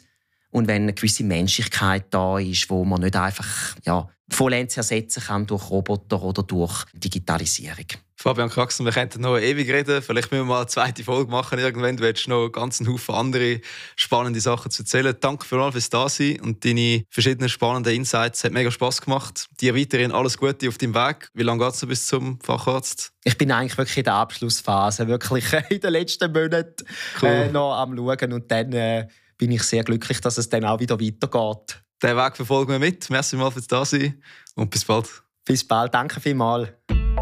und 0.56 0.68
wenn 0.68 0.84
eine 0.84 0.94
gewisse 0.94 1.22
Menschlichkeit 1.22 2.06
da 2.08 2.38
ist, 2.38 2.70
wo 2.70 2.82
man 2.82 3.02
nicht 3.02 3.14
einfach 3.14 3.76
ja, 3.84 4.08
vollends 4.30 4.78
ersetzen 4.78 5.22
kann 5.22 5.46
durch 5.46 5.68
Roboter 5.68 6.22
oder 6.22 6.42
durch 6.42 6.86
Digitalisierung. 6.94 7.84
Fabian 8.18 8.48
Kraxen, 8.48 8.86
wir 8.86 8.92
könnten 8.92 9.20
noch 9.20 9.36
ewig 9.36 9.70
reden. 9.70 10.00
Vielleicht 10.00 10.32
müssen 10.32 10.46
wir 10.46 10.48
mal 10.48 10.60
eine 10.60 10.66
zweite 10.66 11.04
Folge 11.04 11.30
machen 11.30 11.58
irgendwann. 11.58 11.98
Du 11.98 12.04
hättest 12.04 12.28
noch 12.28 12.44
einen 12.44 12.52
ganzen 12.52 12.88
Haufen 12.88 13.14
andere 13.14 13.60
spannende 13.96 14.40
Sachen 14.40 14.70
zu 14.70 14.82
erzählen. 14.82 15.14
Danke 15.20 15.44
für 15.44 15.60
alles 15.60 15.74
fürs 15.74 15.90
Dasein 15.90 16.40
und 16.40 16.64
deine 16.64 17.04
verschiedenen 17.10 17.50
spannenden 17.50 17.92
Insights. 17.94 18.38
Es 18.38 18.44
hat 18.44 18.52
mega 18.52 18.70
Spass 18.70 19.02
gemacht. 19.02 19.48
Dir 19.60 19.76
weiterhin 19.76 20.10
alles 20.10 20.38
Gute 20.38 20.68
auf 20.68 20.78
deinem 20.78 20.94
Weg. 20.94 21.28
Wie 21.34 21.42
lange 21.42 21.62
geht 21.62 21.74
es 21.74 21.86
bis 21.86 22.06
zum 22.06 22.40
Facharzt? 22.40 23.12
Ich 23.24 23.36
bin 23.36 23.52
eigentlich 23.52 23.76
wirklich 23.76 23.98
in 23.98 24.04
der 24.04 24.14
Abschlussphase. 24.14 25.06
Wirklich 25.06 25.44
in 25.68 25.80
den 25.80 25.92
letzten 25.92 26.32
Monaten 26.32 26.86
cool. 27.20 27.28
äh, 27.28 27.52
noch 27.52 27.74
am 27.74 27.94
Schauen. 27.94 28.32
Und 28.32 28.50
dann 28.50 28.72
äh, 28.72 29.06
bin 29.38 29.52
ich 29.52 29.62
sehr 29.62 29.84
glücklich, 29.84 30.20
dass 30.20 30.38
es 30.38 30.48
dann 30.48 30.64
auch 30.64 30.80
wieder 30.80 31.00
weitergeht. 31.00 31.82
Den 32.02 32.16
Weg 32.16 32.36
verfolgen 32.36 32.72
wir 32.72 32.78
mit. 32.78 33.08
Merci 33.10 33.36
mal 33.36 33.50
fürs 33.50 33.66
Dasein 33.66 34.22
und 34.54 34.70
bis 34.70 34.84
bald. 34.84 35.22
Bis 35.44 35.66
bald. 35.66 35.94
Danke 35.94 36.20
vielmals. 36.20 36.68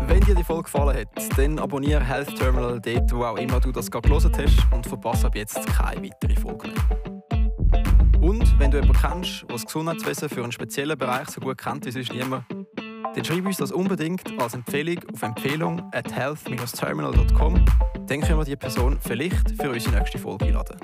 Wenn 0.07 0.21
dir 0.21 0.35
die 0.35 0.45
Folge 0.45 0.65
gefallen 0.65 0.99
hat, 0.99 1.39
dann 1.39 1.59
abonniere 1.59 2.05
Health 2.05 2.37
Terminal 2.37 2.81
dort, 2.81 3.13
wo 3.13 3.25
auch 3.25 3.39
immer 3.39 3.61
du 3.61 3.73
das 3.73 3.91
gerade 3.91 4.09
gelesen 4.09 4.33
hast 4.37 4.73
und 4.73 4.87
verpasse 4.87 5.27
ab 5.27 5.37
jetzt 5.37 5.67
keine 5.67 6.03
weitere 6.03 6.37
Folge 6.37 6.69
mehr. 6.69 7.15
Und 8.21 8.59
wenn 8.59 8.71
du 8.71 8.79
jemanden 8.79 9.01
kennst, 9.01 9.43
der 9.43 9.49
das 9.49 9.65
Gesundheitswesen 9.65 10.29
für 10.29 10.43
einen 10.43 10.53
speziellen 10.53 10.99
Bereich 10.99 11.29
so 11.29 11.41
gut 11.41 11.59
kennt 11.59 11.87
wie 11.87 11.91
sonst 11.91 12.13
niemand, 12.13 12.45
dann 13.15 13.25
schreib 13.25 13.47
uns 13.47 13.59
das 13.59 13.71
unbedingt 13.71 14.23
als 14.41 14.55
Empfehlung 14.55 14.99
auf 15.13 15.23
Empfehlung 15.23 15.91
at 15.93 16.13
health-terminal.com. 16.13 17.65
Dann 18.07 18.21
können 18.21 18.39
wir 18.39 18.45
die 18.45 18.57
Person 18.57 18.99
vielleicht 19.01 19.51
für 19.61 19.71
unsere 19.71 19.97
nächste 19.97 20.19
Folge 20.19 20.47
einladen. 20.47 20.79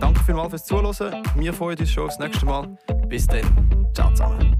Danke 0.00 0.20
vielmals 0.24 0.50
fürs 0.50 0.64
Zuhören. 0.64 1.22
Wir 1.36 1.52
freuen 1.52 1.78
uns 1.78 1.90
schon 1.90 2.06
aufs 2.06 2.18
nächste 2.18 2.46
Mal. 2.46 2.76
Bis 3.08 3.26
dann. 3.26 3.86
Ciao 3.94 4.10
zusammen. 4.10 4.56